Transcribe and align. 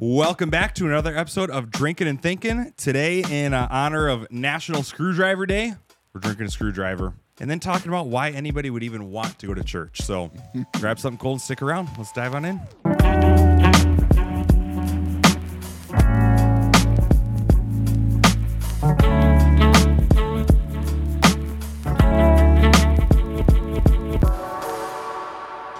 Welcome 0.00 0.48
back 0.48 0.76
to 0.76 0.86
another 0.86 1.16
episode 1.18 1.50
of 1.50 1.72
Drinking 1.72 2.06
and 2.06 2.22
Thinking. 2.22 2.72
Today, 2.76 3.24
in 3.28 3.52
uh, 3.52 3.66
honor 3.68 4.06
of 4.06 4.30
National 4.30 4.84
Screwdriver 4.84 5.44
Day, 5.44 5.74
we're 6.14 6.20
drinking 6.20 6.46
a 6.46 6.50
screwdriver 6.50 7.14
and 7.40 7.50
then 7.50 7.58
talking 7.58 7.88
about 7.88 8.06
why 8.06 8.30
anybody 8.30 8.70
would 8.70 8.84
even 8.84 9.10
want 9.10 9.36
to 9.40 9.48
go 9.48 9.54
to 9.54 9.64
church. 9.64 10.00
So, 10.02 10.30
grab 10.76 11.00
something 11.00 11.18
cold 11.18 11.34
and 11.34 11.42
stick 11.42 11.62
around. 11.62 11.88
Let's 11.98 12.12
dive 12.12 12.36
on 12.36 12.44
in. 12.44 12.60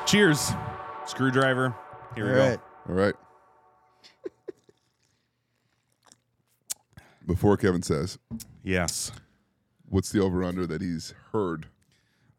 Cheers, 0.07 0.51
screwdriver. 1.07 1.73
Here 2.17 2.25
we 2.25 2.31
All 2.33 2.57
go. 2.57 2.63
All 2.89 2.95
right. 2.97 3.15
Before 7.29 7.57
Kevin 7.57 7.83
says, 7.83 8.19
Yes. 8.65 9.13
what's 9.89 10.11
the 10.11 10.21
over 10.21 10.43
under 10.43 10.67
that 10.67 10.81
he's 10.83 11.15
heard 11.33 11.67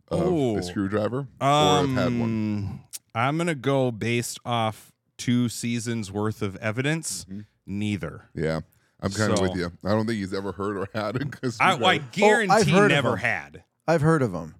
of 0.10 0.22
Oh. 0.24 0.58
a 0.58 0.64
screwdriver 0.64 1.28
or 1.40 1.48
have 1.48 1.90
had 1.90 2.06
one? 2.20 2.22
Um, 2.24 2.80
I'm 3.16 3.38
gonna 3.38 3.56
go 3.56 3.92
based 3.92 4.40
off 4.44 4.92
two 5.18 5.48
seasons 5.48 6.12
worth 6.12 6.42
of 6.42 6.56
evidence. 6.58 7.26
Mm-hmm. 7.26 7.42
Neither. 7.68 8.30
Yeah. 8.34 8.62
I'm 9.02 9.12
kind 9.12 9.32
of 9.32 9.38
So- 9.38 9.44
with 9.44 9.56
you. 9.56 9.72
I 9.86 9.90
don't 9.90 10.06
think 10.08 10.18
he's 10.20 10.34
ever 10.34 10.52
heard 10.52 10.76
or 10.76 10.88
had 10.94 11.16
a 11.18 11.20
I, 11.20 11.50
screwdriver. 11.50 11.86
I 11.86 11.98
guarantee 12.12 12.72
heard 12.72 12.92
of 12.92 13.04
never 13.06 13.18
had. 13.18 13.64
I've 13.88 14.02
heard 14.02 14.22
of 14.24 14.32
them, 14.34 14.56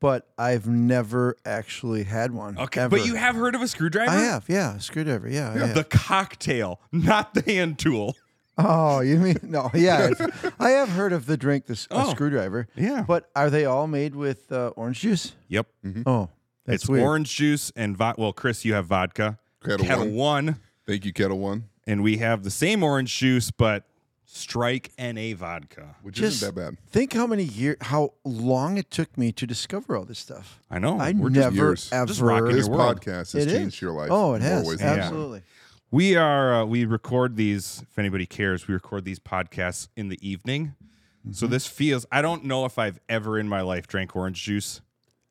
but 0.00 0.32
I've 0.38 0.66
never 0.66 1.36
actually 1.44 2.04
had 2.04 2.32
one. 2.32 2.58
Okay, 2.58 2.80
ever. 2.80 2.96
but 2.96 3.06
you 3.06 3.14
have 3.16 3.34
heard 3.36 3.54
of 3.54 3.62
a 3.62 3.68
screwdriver? 3.68 4.10
I 4.10 4.16
have, 4.22 4.44
yeah, 4.48 4.78
screwdriver, 4.78 5.28
yeah. 5.28 5.50
I 5.50 5.58
have. 5.58 5.74
The 5.74 5.84
cocktail, 5.84 6.80
not 6.90 7.34
the 7.34 7.42
hand 7.42 7.78
tool. 7.78 8.16
Oh, 8.56 9.00
you 9.00 9.18
mean 9.18 9.38
no? 9.42 9.70
Yeah, 9.74 10.10
it's- 10.10 10.52
I 10.60 10.70
have 10.70 10.88
heard 10.90 11.12
of 11.12 11.26
the 11.26 11.36
drink, 11.36 11.66
the 11.66 11.72
s- 11.72 11.88
a 11.90 12.04
Oh. 12.06 12.10
screwdriver. 12.10 12.68
Yeah. 12.76 13.04
but 13.06 13.28
are 13.34 13.50
they 13.50 13.64
all 13.64 13.86
made 13.86 14.14
with 14.14 14.50
uh, 14.52 14.68
orange 14.76 15.00
juice? 15.00 15.32
Yep. 15.48 15.66
Oh, 16.06 16.28
that's 16.64 16.82
it's 16.84 16.88
weird. 16.88 17.04
orange 17.04 17.34
juice 17.34 17.72
and 17.74 17.96
vodka. 17.96 18.20
Well, 18.20 18.32
Chris, 18.32 18.64
you 18.64 18.74
have 18.74 18.86
vodka. 18.86 19.38
Kettle 19.64 19.86
Ketel 19.86 20.04
One. 20.10 20.14
One, 20.46 20.56
Thank 20.86 21.04
you, 21.04 21.12
Ketel 21.12 21.38
One, 21.38 21.64
and 21.86 22.02
we 22.02 22.18
have 22.18 22.42
the 22.44 22.50
same 22.50 22.82
orange 22.82 23.16
juice, 23.18 23.50
but 23.50 23.84
Stryyk 24.28 24.90
NA 24.98 25.36
vodka. 25.36 25.96
which 26.02 26.16
Just 26.16 26.36
isn't 26.42 26.54
that 26.54 26.60
bad. 26.60 26.76
think 26.90 27.12
how 27.12 27.26
many 27.26 27.44
years, 27.44 27.76
how 27.80 28.14
long 28.24 28.78
it 28.78 28.90
took 28.90 29.16
me 29.18 29.32
to 29.32 29.46
discover 29.46 29.96
all 29.96 30.04
this 30.04 30.18
stuff. 30.18 30.60
I 30.70 30.78
know. 30.78 30.98
I 30.98 31.12
we're 31.12 31.30
just 31.30 31.40
never 31.44 31.54
years. 31.56 31.88
ever. 31.92 32.06
Just 32.06 32.20
rocking 32.20 32.48
This 32.56 32.66
your 32.66 32.76
world. 32.76 33.00
podcast 33.00 33.32
has 33.32 33.34
It 33.36 33.48
changed 33.50 33.76
is. 33.76 33.82
your 33.82 33.92
life. 33.92 34.10
Oh, 34.10 34.34
it 34.34 34.36
in 34.36 34.42
more 34.42 34.50
has 34.50 34.66
ways 34.66 34.78
than 34.78 34.88
one. 34.90 34.98
absolutely. 35.00 35.42
We 35.90 36.16
are 36.16 36.62
uh, 36.62 36.64
we 36.64 36.84
record 36.84 37.36
these. 37.36 37.82
If 37.90 37.98
anybody 37.98 38.26
cares, 38.26 38.66
we 38.66 38.74
record 38.74 39.04
these 39.04 39.18
podcasts 39.18 39.88
in 39.96 40.08
the 40.08 40.18
evening. 40.28 40.74
Mm-hmm. 41.20 41.32
So 41.32 41.46
this 41.46 41.66
feels. 41.66 42.04
I 42.10 42.20
don't 42.22 42.44
know 42.44 42.64
if 42.64 42.78
I've 42.78 42.98
ever 43.08 43.38
in 43.38 43.48
my 43.48 43.60
life 43.60 43.86
drank 43.86 44.16
orange 44.16 44.42
juice 44.42 44.80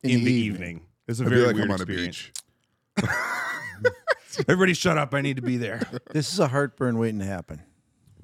in, 0.02 0.24
the, 0.24 0.32
evening. 0.32 0.86
It's 1.06 1.20
a 1.20 1.24
I 1.24 1.28
very 1.28 1.46
like 1.46 1.56
weird 1.56 1.66
I'm 1.66 1.72
on 1.72 1.80
a 1.80 1.82
experience. 1.82 2.30
beach. 2.96 3.10
Everybody, 4.48 4.74
shut 4.74 4.98
up! 4.98 5.14
I 5.14 5.20
need 5.20 5.36
to 5.36 5.42
be 5.42 5.56
there. 5.58 5.86
This 6.12 6.32
is 6.32 6.38
a 6.40 6.48
heartburn 6.48 6.98
waiting 6.98 7.20
to 7.20 7.26
happen. 7.26 7.62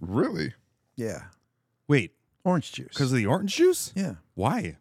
Really? 0.00 0.54
Yeah, 0.96 1.24
Wait, 1.88 2.12
orange 2.44 2.72
juice. 2.72 2.88
because 2.88 3.12
of 3.12 3.16
the 3.18 3.26
orange 3.26 3.54
juice? 3.56 3.92
yeah. 3.94 4.14
Why? 4.34 4.76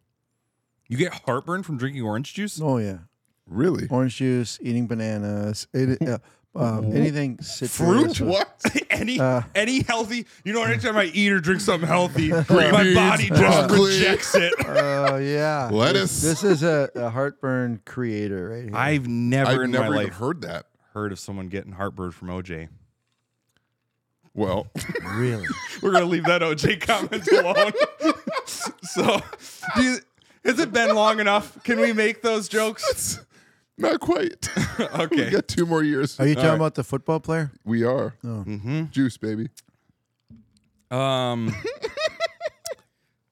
You 0.88 0.98
get 0.98 1.14
heartburn 1.26 1.64
from 1.64 1.78
drinking 1.78 2.02
orange 2.02 2.34
juice? 2.34 2.60
Oh 2.62 2.78
yeah. 2.78 3.00
Really? 3.46 3.88
orange 3.90 4.16
juice, 4.18 4.60
eating 4.62 4.88
bananas, 4.88 5.68
it, 5.74 6.02
uh, 6.08 6.18
uh, 6.56 6.80
anything 6.82 7.40
citrus. 7.42 7.76
Fruit? 7.76 8.22
or- 8.22 8.26
What? 8.26 8.62
any 8.90 9.20
Uh, 9.20 9.42
any 9.56 9.84
healthy? 9.84 10.26
You 10.44 10.54
know, 10.54 10.64
anytime 10.64 10.98
I 10.98 11.06
eat 11.06 11.32
or 11.32 11.40
drink 11.40 11.62
something 11.62 11.88
healthy, 11.88 12.30
my 12.50 12.84
beans, 12.84 12.96
body 12.96 13.28
just 13.30 13.40
broccoli. 13.42 13.90
rejects 13.98 14.36
it. 14.36 14.54
Oh 14.68 15.18
yeah, 15.18 15.70
Lettuce. 15.72 16.22
This, 16.22 16.42
this 16.42 16.44
is 16.44 16.64
a, 16.64 16.90
a 16.96 17.10
heartburn 17.10 17.82
creator 17.86 18.50
right 18.50 18.64
here. 18.66 18.76
I've 18.76 19.08
never 19.08 19.52
I've 19.52 19.62
in 19.62 19.72
never 19.72 19.90
my 19.90 19.96
even 19.96 20.06
life 20.10 20.14
heard 20.18 20.42
that. 20.42 20.66
heard 20.94 21.12
of 21.12 21.20
someone 21.20 21.48
getting 21.50 21.72
heartburn 21.74 22.12
from 22.12 22.28
OJ. 22.30 22.70
Well, 24.34 24.68
really. 25.16 25.48
We're 25.82 25.92
gonna 25.92 26.06
leave 26.06 26.26
that 26.26 26.42
OJ 26.42 26.80
comment 26.82 27.28
alone. 27.32 27.72
so, 28.84 29.20
do 29.76 29.84
you, 29.84 29.98
has 30.46 30.60
it 30.60 30.72
been 30.72 30.94
long 30.96 31.20
enough? 31.20 31.62
Can 31.64 31.80
we 31.80 31.94
make 31.94 32.22
those 32.22 32.48
jokes? 32.48 33.20
Not 33.80 34.00
quite. 34.00 34.50
okay. 34.80 35.08
we 35.16 35.22
Okay. 35.22 35.30
got 35.32 35.48
two 35.48 35.66
more 35.66 35.84
years. 35.84 36.20
Are 36.20 36.28
you 36.28 36.36
talking 36.36 36.50
right. 36.50 36.56
about 36.56 36.76
the 36.76 36.84
football 36.84 37.20
player? 37.20 37.52
We 37.66 37.84
are. 37.84 38.14
Mm-hmm. 38.24 38.86
Juice, 38.92 39.18
baby. 39.18 39.50
Um. 40.92 41.54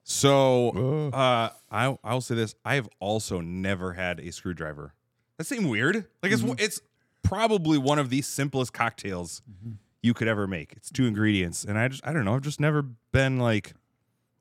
So, 0.04 1.10
Uh, 1.12 1.16
uh, 1.16 1.50
I 1.70 1.98
I'll 2.02 2.20
say 2.20 2.34
this: 2.34 2.54
I 2.64 2.74
have 2.76 2.88
also 3.00 3.40
never 3.40 3.92
had 3.92 4.20
a 4.20 4.32
screwdriver. 4.32 4.94
That 5.36 5.44
seems 5.46 5.66
weird. 5.66 6.06
Like 6.22 6.32
it's 6.32 6.42
it's 6.58 6.80
probably 7.22 7.78
one 7.78 7.98
of 7.98 8.10
the 8.10 8.22
simplest 8.22 8.72
cocktails 8.72 9.42
you 10.02 10.14
could 10.14 10.28
ever 10.28 10.46
make. 10.46 10.72
It's 10.76 10.90
two 10.90 11.06
ingredients, 11.06 11.64
and 11.64 11.78
I 11.78 11.88
just 11.88 12.06
I 12.06 12.12
don't 12.12 12.24
know. 12.24 12.34
I've 12.34 12.42
just 12.42 12.60
never 12.60 12.82
been 13.12 13.38
like, 13.38 13.74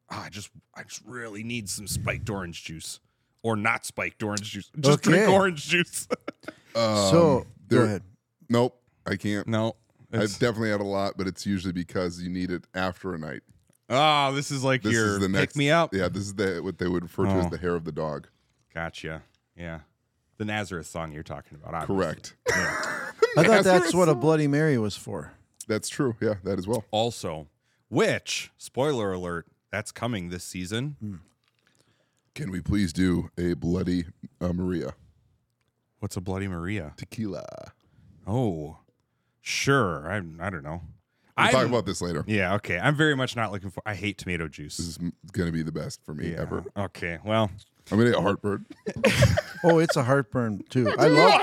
"Ah, 0.10 0.26
I 0.26 0.30
just 0.30 0.50
I 0.76 0.84
just 0.84 1.02
really 1.06 1.44
need 1.44 1.70
some 1.70 1.88
spiked 1.88 2.30
orange 2.30 2.64
juice 2.64 3.00
or 3.44 3.56
not 3.56 3.86
spiked 3.86 4.22
orange 4.24 4.52
juice. 4.52 4.70
Just 4.80 5.02
drink 5.02 5.28
orange 5.30 5.68
juice. 5.68 6.08
um, 6.76 6.96
so 7.12 7.46
there- 7.68 7.80
go 7.80 7.86
ahead. 7.86 8.04
Nope, 8.50 8.80
I 9.06 9.16
can't. 9.16 9.48
no. 9.48 9.76
I've 10.14 10.22
It's, 10.22 10.38
definitely 10.40 10.70
had 10.70 10.80
a 10.80 10.86
lot, 10.86 11.16
but 11.18 11.28
it's 11.28 11.46
usually 11.46 11.74
because 11.74 12.22
you 12.22 12.30
need 12.30 12.50
it 12.50 12.64
after 12.74 13.14
a 13.14 13.18
night. 13.18 13.42
oh, 13.90 14.34
this 14.34 14.52
is 14.52 14.64
like 14.64 14.82
This 14.82 14.94
your 14.94 15.16
is 15.16 15.20
the 15.20 15.28
next. 15.28 15.48
pick 15.54 15.56
me 15.58 15.70
up. 15.70 15.94
Yeah, 15.94 16.08
this 16.08 16.24
is 16.24 16.34
the 16.36 16.62
what 16.64 16.78
they 16.78 16.88
would 16.88 17.04
refer 17.04 17.26
to 17.26 17.32
Oh. 17.32 17.40
as 17.40 17.50
the 17.50 17.58
hair 17.58 17.76
of 17.76 17.84
the 17.84 17.92
dog. 17.92 18.28
Gotcha. 18.74 19.24
Yeah. 19.58 19.80
The 20.38 20.46
Nazareth 20.46 20.88
song 20.88 21.12
you're 21.12 21.24
talking 21.24 21.58
about. 21.62 21.74
obviously. 21.74 21.96
Correct. 21.98 22.36
I 23.38 23.44
thought 23.44 23.64
that's 23.66 23.94
what 23.94 24.08
a. 24.08 24.16
Bloody 24.16 24.48
Mary 24.48 24.78
was 24.78 24.96
for. 24.96 25.34
That's 25.68 25.90
true. 25.90 26.16
Yeah, 26.22 26.36
that 26.46 26.58
as 26.58 26.68
well. 26.68 26.86
Also, 26.92 27.48
which 27.90 28.52
spoiler 28.58 29.12
alert, 29.12 29.46
that's 29.72 29.92
coming 29.92 30.30
this 30.30 30.44
season. 30.46 30.96
Can 32.38 32.52
we 32.52 32.62
please 32.62 32.94
do 32.94 33.32
a 33.36 33.54
bloody 33.56 34.06
uh, 34.40 34.54
Maria 34.54 34.94
What's 36.00 36.16
a 36.18 36.22
Bloody 36.22 36.48
Maria? 36.48 36.94
tequila? 36.96 37.44
Oh, 38.28 38.78
sure. 39.42 40.08
I 40.08 40.18
I 40.18 40.50
don't 40.52 40.62
know. 40.64 40.82
We'll 41.36 41.46
I'm- 41.48 41.52
talk 41.52 41.66
about 41.66 41.88
this 41.88 42.00
later. 42.00 42.24
Yeah. 42.28 42.54
Okay. 42.56 42.78
I'm 42.78 42.96
very 42.96 43.16
much 43.16 43.36
not 43.36 43.52
looking 43.52 43.72
for. 43.72 43.82
I 43.88 43.96
hate 43.96 44.20
tomato 44.20 44.48
juice. 44.48 44.78
This 44.78 44.86
is 44.86 44.98
going 45.32 45.48
to 45.48 45.52
be 45.52 45.64
the 45.64 45.72
best 45.72 46.04
for 46.06 46.14
me 46.14 46.34
Yeah. 46.34 46.42
ever. 46.42 46.64
Okay. 46.78 47.18
Well. 47.26 47.50
I'm 47.92 47.98
going 47.98 48.06
to 48.06 48.12
get 48.12 48.20
a 48.20 48.22
heartburn. 48.22 48.66
Oh, 49.64 49.80
it's 49.80 49.96
a 49.96 50.04
heartburn 50.04 50.62
too. 50.70 50.94
I 51.00 51.08
love 51.08 51.42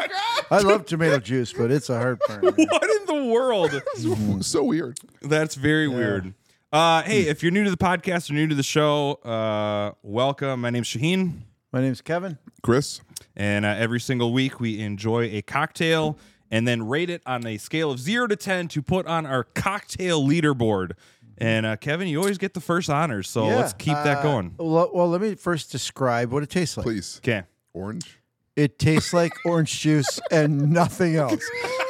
I 0.52 0.58
love 0.60 0.86
tomato 0.86 1.18
juice, 1.18 1.52
but 1.52 1.72
it's 1.72 1.90
a 1.90 1.98
heartburn. 1.98 2.42
What 2.56 2.84
in 2.84 3.06
the 3.06 3.24
world? 3.32 3.82
so 4.44 4.62
weird. 4.62 5.00
That's 5.20 5.56
very 5.56 5.88
weird. 5.88 6.32
Uh, 6.74 7.04
hey, 7.04 7.28
if 7.28 7.40
you're 7.40 7.52
new 7.52 7.62
to 7.62 7.70
the 7.70 7.76
podcast 7.76 8.28
or 8.28 8.32
new 8.32 8.48
to 8.48 8.54
the 8.56 8.62
show, 8.64 9.12
uh, 9.24 9.92
welcome. 10.02 10.60
My 10.60 10.70
name's 10.70 10.88
Shaheen. 10.88 11.42
My 11.72 11.80
name's 11.80 12.00
Kevin. 12.00 12.36
Chris, 12.64 13.00
And 13.36 13.64
uh, 13.64 13.76
every 13.78 14.00
single 14.00 14.32
week, 14.32 14.58
we 14.58 14.80
enjoy 14.80 15.26
a 15.26 15.42
cocktail 15.42 16.18
and 16.50 16.66
then 16.66 16.84
rate 16.88 17.10
it 17.10 17.22
on 17.26 17.46
a 17.46 17.58
scale 17.58 17.92
of 17.92 18.00
zero 18.00 18.26
to 18.26 18.34
10 18.34 18.66
to 18.66 18.82
put 18.82 19.06
on 19.06 19.24
our 19.24 19.44
cocktail 19.44 20.20
leaderboard. 20.26 20.94
And 21.38 21.64
uh, 21.64 21.76
Kevin, 21.76 22.08
you 22.08 22.18
always 22.18 22.38
get 22.38 22.54
the 22.54 22.60
first 22.60 22.90
honors. 22.90 23.30
So 23.30 23.46
Yeah, 23.46 23.54
let's 23.54 23.74
keep 23.74 23.94
that 23.94 24.18
uh, 24.18 24.22
going. 24.24 24.56
Well, 24.58 24.90
well, 24.92 25.08
let 25.08 25.20
me 25.20 25.36
first 25.36 25.70
describe 25.70 26.32
what 26.32 26.42
it 26.42 26.50
tastes 26.50 26.76
like. 26.76 26.86
please. 26.86 27.20
Okay. 27.22 27.44
Orange. 27.72 28.18
It 28.56 28.78
tastes 28.78 29.12
like 29.12 29.32
orange 29.44 29.80
juice 29.80 30.20
and 30.30 30.70
nothing 30.70 31.16
else. 31.16 31.42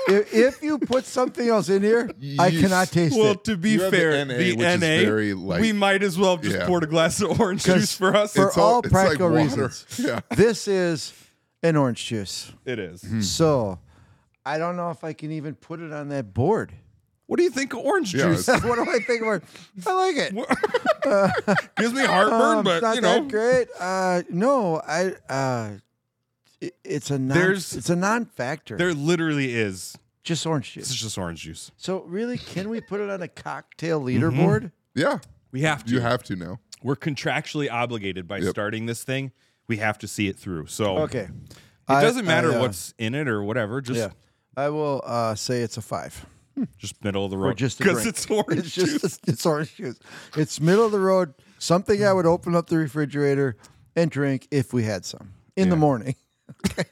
If, 0.09 0.33
if 0.33 0.63
you 0.63 0.79
put 0.79 1.05
something 1.05 1.47
else 1.47 1.69
in 1.69 1.83
here, 1.83 2.11
I 2.39 2.51
cannot 2.51 2.89
taste 2.89 3.15
Well, 3.17 3.25
it. 3.25 3.29
Well, 3.29 3.35
to 3.37 3.56
be 3.59 3.71
You 3.73 3.83
have 3.83 3.91
the 3.91 3.97
fair, 3.99 4.25
NA, 4.25 4.35
the 4.38 4.53
which 4.56 4.67
is 4.67 4.81
NA, 4.81 4.87
very 5.05 5.35
light. 5.35 5.61
we 5.61 5.73
might 5.73 6.03
as 6.03 6.19
well 6.19 6.37
have 6.37 6.43
just 6.44 6.56
Yeah. 6.56 6.67
poured 6.67 6.85
a 6.85 6.87
glass 6.87 7.21
of 7.21 7.38
orange 7.38 7.65
juice 7.67 7.94
for 7.94 8.17
us. 8.17 8.33
for 8.35 8.47
It's 8.49 8.56
all- 8.56 8.75
all 8.75 8.79
it's 8.81 8.87
like 8.93 8.93
practical 8.93 9.29
water. 9.31 9.43
reasons, 9.43 9.85
Yeah. 9.99 10.21
this 10.37 10.67
is 10.67 11.12
an 11.62 11.77
orange 11.77 12.03
juice. 12.06 12.50
it 12.65 12.79
is. 12.79 13.03
Hmm. 13.03 13.21
So 13.21 13.79
I 14.47 14.56
don't 14.56 14.77
know 14.77 14.91
if 14.91 15.05
I 15.05 15.12
can 15.12 15.33
even 15.33 15.55
put 15.56 15.81
it 15.81 15.93
on 15.93 16.09
that 16.11 16.33
board. 16.33 16.73
What 17.27 17.37
do 17.38 17.43
you 17.43 17.50
think 17.50 17.73
of 17.75 17.81
orange 17.81 18.15
Yeah, 18.15 18.25
juice? 18.29 18.49
it's- 18.49 18.65
what 18.69 18.77
do 18.77 18.91
I 18.91 19.00
think 19.00 19.21
about? 19.23 19.43
I 19.87 19.93
like 19.93 20.17
it. 20.17 21.67
Gives 21.77 21.93
me 21.93 22.05
heartburn, 22.05 22.59
Um, 22.59 22.65
but 22.65 22.77
it's 22.77 22.83
not 22.83 22.94
you 22.97 23.00
know, 23.03 23.15
that 23.21 23.29
great. 23.29 23.69
Uh, 23.79 24.23
no, 24.31 24.77
I. 24.87 25.12
Uh, 25.29 25.71
it- 25.77 25.81
it's 26.84 27.11
a 27.11 27.19
non. 27.19 27.37
There's- 27.37 27.75
it's 27.75 27.90
a 27.90 27.96
non-factor. 27.96 28.76
there 28.76 28.94
literally 28.94 29.55
is. 29.55 29.96
just 30.22 30.46
orange 30.46 30.75
This 30.75 30.88
juice. 30.88 30.96
is 30.96 31.02
just 31.02 31.19
orange 31.19 31.43
juice. 31.43 31.70
So 31.76 32.02
really, 32.05 32.38
can 32.38 32.69
we 32.70 32.81
put 32.81 33.00
it 33.00 33.11
on 33.11 33.20
a 33.22 33.28
cocktail 33.28 34.00
Mm-hmm. 34.00 34.25
leaderboard? 34.40 34.72
Yeah. 34.94 35.19
We 35.52 35.61
have 35.62 35.84
to. 35.84 35.93
You 35.93 36.00
have 36.00 36.22
to 36.25 36.37
now. 36.37 36.61
We're 36.82 36.96
contractually 36.96 37.70
obligated 37.70 38.26
by 38.26 38.38
Yep. 38.38 38.50
starting 38.50 38.87
this 38.87 39.05
thing. 39.05 39.32
We 39.69 39.76
have 39.78 39.99
to 39.99 40.08
see 40.08 40.28
it 40.28 40.38
through. 40.38 40.66
So 40.66 40.99
Okay. 40.99 41.28
It 41.31 41.58
I- 41.88 42.02
doesn't 42.02 42.25
matter 42.25 42.52
I, 42.52 42.56
uh, 42.56 42.61
what's 42.61 42.94
in 42.99 43.14
it 43.14 43.28
or 43.28 43.43
whatever. 43.43 43.81
Just 43.81 43.99
Yeah. 44.00 44.11
I 44.56 44.69
will 44.70 45.02
uh, 45.05 45.34
say 45.34 45.61
it's 45.62 45.76
a 45.76 45.82
five. 45.82 46.25
Just 46.78 47.02
middle 47.02 47.25
of 47.25 47.31
the 47.32 47.37
road. 47.37 47.56
just 47.58 47.81
a 47.81 47.82
because 47.82 48.02
drink. 48.02 48.16
it's 48.16 48.31
orange 48.31 48.61
It's 48.66 48.75
just 48.75 49.00
juice. 49.02 49.19
it's 49.26 49.44
orange 49.46 49.75
juice. 49.75 49.99
It's 50.37 50.61
middle 50.61 50.87
of 50.87 50.93
the 50.93 51.00
road. 51.00 51.34
Something 51.58 52.05
I 52.05 52.12
would 52.12 52.26
open 52.26 52.55
up 52.55 52.69
the 52.69 52.76
refrigerator 52.78 53.56
and 53.96 54.11
drink 54.11 54.46
if 54.52 54.72
we 54.72 54.84
had 54.84 55.05
some 55.05 55.32
in 55.56 55.69
the 55.69 55.76
morning. 55.76 56.14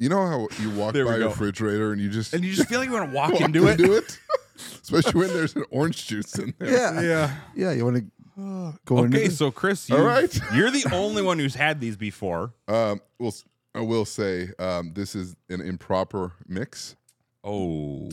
You 0.00 0.08
know 0.08 0.24
how 0.26 0.46
you 0.60 0.70
walk 0.70 0.92
There 0.94 1.04
we 1.04 1.10
by 1.10 1.16
a 1.16 1.20
go. 1.20 1.26
refrigerator 1.30 1.90
and 1.92 2.00
you 2.00 2.08
just 2.08 2.32
And 2.32 2.44
you 2.44 2.52
just 2.52 2.68
feel 2.68 2.78
like 2.78 2.88
you 2.88 2.94
want 2.94 3.10
to 3.10 3.16
walk, 3.16 3.32
walk 3.32 3.40
into 3.40 3.66
it. 3.66 3.80
it? 3.80 4.18
Especially 4.82 5.18
when 5.22 5.28
there's 5.30 5.56
an 5.56 5.64
orange 5.70 6.06
juice 6.06 6.38
in 6.38 6.54
there. 6.58 6.70
Yeah, 6.70 7.00
Yeah. 7.00 7.36
yeah. 7.56 7.72
You 7.72 7.84
want 7.84 7.96
to 7.96 8.74
go 8.84 8.98
into 9.04 9.16
Okay, 9.18 9.26
the- 9.26 9.34
so 9.34 9.50
Chris, 9.50 9.88
you, 9.90 9.96
All 9.96 10.04
right. 10.04 10.32
you're 10.54 10.70
the 10.70 10.86
only 10.92 11.20
one 11.22 11.40
who's 11.40 11.56
had 11.56 11.80
these 11.80 11.96
before. 11.96 12.52
Um, 12.68 13.00
well, 13.18 13.28
s- 13.30 13.44
I 13.74 13.80
will 13.80 14.04
say 14.04 14.50
um, 14.60 14.92
this 14.94 15.16
is 15.16 15.34
an 15.48 15.60
improper 15.60 16.32
mix. 16.46 16.94
Oh, 17.42 18.08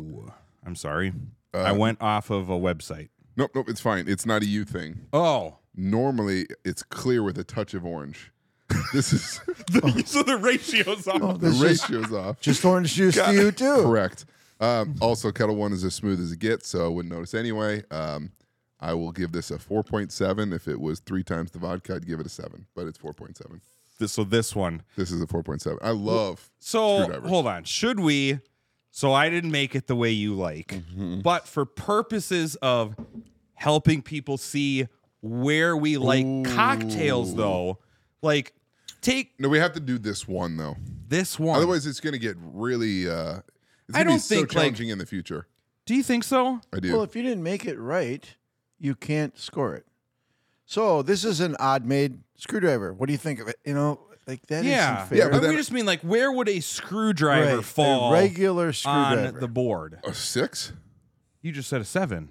I'm 0.66 0.76
sorry. 0.76 1.14
Uh, 1.54 1.60
I 1.60 1.72
went 1.72 2.02
off 2.02 2.32
of 2.32 2.50
a 2.50 2.58
website. 2.58 3.10
Nope, 3.38 3.52
nope, 3.54 3.70
it's 3.70 3.82
fine. 3.82 4.06
It's 4.08 4.26
not 4.26 4.42
a 4.42 4.46
you 4.48 4.66
thing. 4.66 5.06
Oh, 5.14 5.58
Normally, 5.76 6.48
it's 6.64 6.82
clear 6.82 7.22
with 7.22 7.38
a 7.38 7.44
touch 7.44 7.74
of 7.76 7.86
orange. 7.86 8.32
This 8.94 9.14
is 9.14 9.42
so 10.10 10.24
the 10.24 10.38
ratio's 10.42 11.08
off. 11.08 11.22
Oh, 11.22 11.34
the 11.34 11.50
this 11.50 11.56
is 11.62 11.90
ratio's 11.90 12.14
off. 12.14 12.40
just 12.42 12.64
orange 12.66 12.94
juice 12.94 13.16
to 13.16 13.34
you 13.34 13.52
too. 13.52 13.84
Correct. 13.84 14.26
Um, 14.60 14.96
also, 15.02 15.32
Ketel 15.32 15.56
One 15.56 15.74
is 15.74 15.84
as 15.84 15.94
smooth 15.94 16.20
as 16.22 16.32
it 16.32 16.40
gets, 16.40 16.70
so 16.70 16.86
I 16.86 16.88
wouldn't 16.88 17.14
notice 17.14 17.34
anyway. 17.34 17.84
Um, 17.92 18.32
I 18.80 18.94
will 18.94 19.12
give 19.12 19.32
this 19.34 19.52
a 19.52 19.58
4.7. 19.58 20.54
If 20.54 20.68
it 20.68 20.80
was 20.80 21.00
three 21.00 21.24
times 21.24 21.52
the 21.52 21.60
vodka, 21.60 21.96
I'd 21.96 22.08
give 22.08 22.20
it 22.20 22.26
a 22.26 22.30
7, 22.30 22.66
but 22.76 22.88
it's 22.88 22.98
4.7. 22.98 23.60
This- 24.00 24.12
so 24.14 24.24
this 24.24 24.56
one. 24.56 24.84
This 24.96 25.12
is 25.12 25.22
a 25.22 25.26
4.7. 25.28 25.78
I 25.82 25.92
love 25.92 26.50
So 26.60 27.04
screwdrivers. 27.04 27.30
hold 27.30 27.48
on. 27.48 27.64
Should 27.66 28.00
we? 28.00 28.40
So 28.92 29.12
I 29.14 29.30
didn't 29.30 29.52
make 29.52 29.76
it 29.76 29.88
the 29.88 29.96
way 29.96 30.12
you 30.12 30.36
like, 30.36 30.68
Mm-hmm. 30.68 31.20
but 31.22 31.48
for 31.48 31.66
purposes 31.66 32.56
of 32.62 32.96
helping 33.56 34.02
people 34.02 34.38
see 34.38 34.88
where 35.22 35.76
we 35.76 35.98
like 35.98 36.26
cocktails, 36.56 37.36
though, 37.36 37.80
like 38.22 38.54
take 39.06 39.40
No, 39.40 39.50
we 39.50 39.60
have 39.60 39.74
to 39.74 39.80
do 39.80 39.98
this 39.98 40.28
one, 40.28 40.58
though. 40.58 40.76
this 41.08 41.38
one. 41.40 41.56
Otherwise, 41.58 41.86
it's 41.86 42.00
going 42.00 42.14
to 42.14 42.20
get 42.20 42.36
really. 42.40 43.10
Uh, 43.10 43.40
it's 43.88 43.96
I 43.96 44.00
gonna 44.00 44.06
be 44.06 44.12
don't 44.14 44.20
so 44.20 44.36
think, 44.36 44.48
like- 44.54 44.62
challenging 44.64 44.90
in 44.90 44.98
the 44.98 45.06
future. 45.06 45.48
Do 45.86 45.94
you 45.94 46.02
think 46.04 46.24
so? 46.24 46.62
I 46.74 46.80
do. 46.80 46.92
Well, 46.94 47.04
if 47.04 47.16
you 47.16 47.22
didn't 47.22 47.44
make 47.44 47.66
it 47.66 47.78
right, 47.78 48.26
you 48.80 48.96
can't 48.96 49.38
score 49.38 49.76
it. 49.76 49.86
So 50.66 51.04
this 51.04 51.24
is 51.24 51.40
an 51.42 51.56
odd 51.60 51.86
made 51.86 52.20
screwdriver. 52.38 52.92
What 52.92 53.06
do 53.06 53.12
you 53.14 53.20
think 53.20 53.40
of 53.40 53.48
it? 53.48 53.58
You 53.64 53.76
know, 53.76 54.00
like 54.26 54.44
that 54.48 54.66
Yeah. 54.66 54.90
not 54.96 55.10
fair. 55.10 55.18
Yeah, 55.20 55.24
But 55.26 55.34
but 55.34 55.42
we 55.42 55.48
then- 55.50 55.58
just 55.58 55.72
mean 55.72 55.86
like 55.86 56.02
where 56.02 56.32
would 56.32 56.50
a 56.50 56.60
screwdriver 56.60 57.58
Right, 57.58 57.64
fall 57.66 58.10
a 58.10 58.14
regular 58.14 58.74
screwdriver. 58.74 59.28
on 59.36 59.40
the 59.40 59.48
board? 59.48 60.00
a 60.04 60.14
six, 60.16 60.72
You 61.44 61.52
just 61.52 61.70
said 61.70 61.82
a 61.82 61.86
seven. 61.86 62.30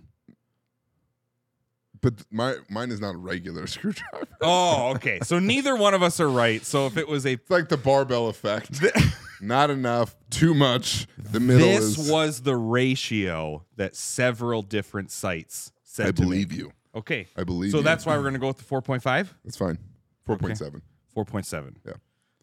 But 2.04 2.14
my 2.30 2.56
mine 2.68 2.90
is 2.90 3.00
not 3.00 3.14
a 3.14 3.18
regular 3.18 3.66
screwdriver. 3.74 4.26
Oh, 4.40 4.92
okay. 4.96 5.18
So 5.22 5.38
neither 5.38 5.74
one 5.74 5.94
of 5.94 6.02
us 6.02 6.20
are 6.20 6.28
right. 6.30 6.64
So 6.64 6.86
if 6.86 6.96
it 6.96 7.08
was 7.08 7.24
a 7.26 7.32
It's 7.32 7.50
like 7.50 7.68
the 7.68 7.76
barbell 7.76 8.28
effect. 8.28 8.80
not 9.40 9.70
enough, 9.70 10.14
too 10.30 10.54
much. 10.54 11.06
The 11.18 11.40
middle 11.40 11.66
this 11.66 11.98
is. 11.98 12.10
was 12.10 12.42
the 12.42 12.56
ratio 12.56 13.64
that 13.76 13.96
several 13.96 14.62
different 14.62 15.10
sites 15.10 15.72
said 15.82 16.06
I 16.08 16.10
to 16.12 16.22
me. 16.22 16.26
believe 16.28 16.52
you. 16.52 16.72
Okay. 16.94 17.26
I 17.36 17.42
believe 17.44 17.72
So 17.72 17.78
you. 17.78 17.82
that's 17.82 18.04
why 18.06 18.16
we're 18.16 18.22
going 18.22 18.34
to 18.34 18.38
go 18.40 18.48
with 18.48 18.58
the 18.58 18.64
4.5? 18.64 19.28
That's 19.44 19.56
fine. 19.56 19.78
Four 20.26 20.36
point 20.36 20.56
seven. 20.58 20.82
4.7. 21.16 21.74
Yeah. 21.86 21.92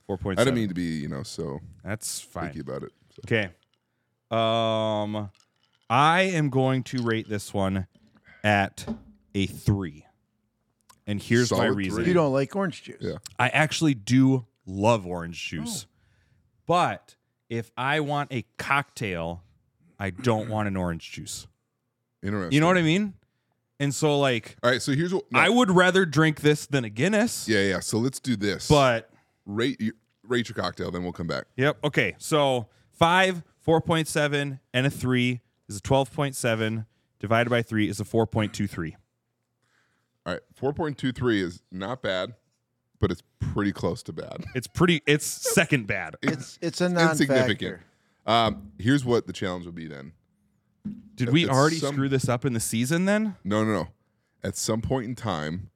4.7. 0.09 0.31
I 0.39 0.43
didn't 0.43 0.55
mean 0.55 0.67
to 0.69 0.73
be, 0.73 0.83
you 0.83 1.07
know, 1.07 1.23
so 1.23 1.59
That's 1.83 2.19
fine. 2.19 2.47
picky 2.49 2.59
about 2.61 2.83
it. 2.83 2.91
So. 3.15 3.21
Okay. 3.25 3.49
Um 4.29 5.29
I 5.89 6.21
am 6.21 6.49
going 6.49 6.83
to 6.83 7.03
rate 7.03 7.27
this 7.29 7.53
one 7.53 7.87
at 8.43 8.85
a 9.33 9.45
3. 9.45 10.05
And 11.07 11.21
here's 11.21 11.51
my 11.51 11.57
Solid 11.57 11.75
reason. 11.75 12.05
you 12.05 12.13
don't 12.13 12.31
like 12.31 12.55
orange 12.55 12.83
juice. 12.83 12.97
Yeah. 12.99 13.15
I 13.39 13.49
actually 13.49 13.93
do 13.93 14.45
love 14.65 15.05
orange 15.05 15.43
juice. 15.43 15.85
Oh. 15.87 15.91
But 16.67 17.15
if 17.49 17.71
I 17.75 17.99
want 17.99 18.31
a 18.31 18.45
cocktail, 18.57 19.43
I 19.99 20.11
don't 20.11 20.49
want 20.49 20.67
an 20.67 20.77
orange 20.77 21.11
juice. 21.11 21.47
Interesting. 22.23 22.53
You 22.53 22.59
know 22.61 22.67
what 22.67 22.77
I 22.77 22.81
mean? 22.83 23.13
And 23.79 23.93
so 23.93 24.19
like 24.19 24.57
All 24.63 24.69
right. 24.69 24.81
So 24.81 24.93
here's 24.93 25.13
what 25.13 25.25
no, 25.31 25.39
I 25.39 25.49
would 25.49 25.71
rather 25.71 26.05
drink 26.05 26.41
this 26.41 26.67
than 26.67 26.85
a 26.85 26.89
Guinness. 26.89 27.47
Yeah, 27.47 27.61
yeah. 27.61 27.79
So 27.79 27.97
let's 27.97 28.19
do 28.19 28.35
this. 28.35 28.67
But 28.67 29.09
rate 29.45 29.81
rate 30.23 30.47
your 30.47 30.55
cocktail, 30.55 30.91
then 30.91 31.03
we'll 31.03 31.13
come 31.13 31.27
back. 31.27 31.45
yep, 31.57 31.77
okay. 31.83 32.15
So 32.19 32.67
5, 32.93 33.43
4.7 33.67 34.59
and 34.73 34.85
a 34.85 34.89
3 34.89 35.41
is 35.67 35.77
a 35.77 35.81
12.7 35.81 36.85
divided 37.19 37.49
by 37.49 37.61
3 37.61 37.89
is 37.89 37.99
a 37.99 38.03
4.23. 38.03 38.95
All 40.25 40.33
right. 40.33 40.41
Four 40.53 40.73
point 40.73 40.97
two 40.97 41.11
three 41.11 41.41
is 41.41 41.61
not 41.71 42.01
bad, 42.01 42.35
but 42.99 43.11
it's 43.11 43.23
pretty 43.39 43.71
close 43.71 44.03
to 44.03 44.13
bad. 44.13 44.43
It's 44.55 44.67
pretty 44.67 45.01
it's 45.07 45.25
second 45.25 45.87
bad. 45.87 46.15
It's 46.21 46.57
it's 46.61 46.81
a 46.81 46.89
non 46.89 47.11
Insignificant. 47.11 47.79
Um, 48.25 48.71
here's 48.77 49.03
what 49.03 49.25
the 49.27 49.33
challenge 49.33 49.65
will 49.65 49.71
be 49.71 49.87
then. 49.87 50.13
Did 51.15 51.29
we 51.29 51.43
it's 51.43 51.51
already 51.51 51.77
some- 51.77 51.95
screw 51.95 52.09
this 52.09 52.29
up 52.29 52.45
in 52.45 52.53
the 52.53 52.59
season 52.59 53.05
then? 53.05 53.35
No, 53.43 53.63
no, 53.63 53.71
no. 53.73 53.87
At 54.43 54.55
some 54.57 54.81
point 54.81 55.05
in 55.05 55.15
time, 55.15 55.69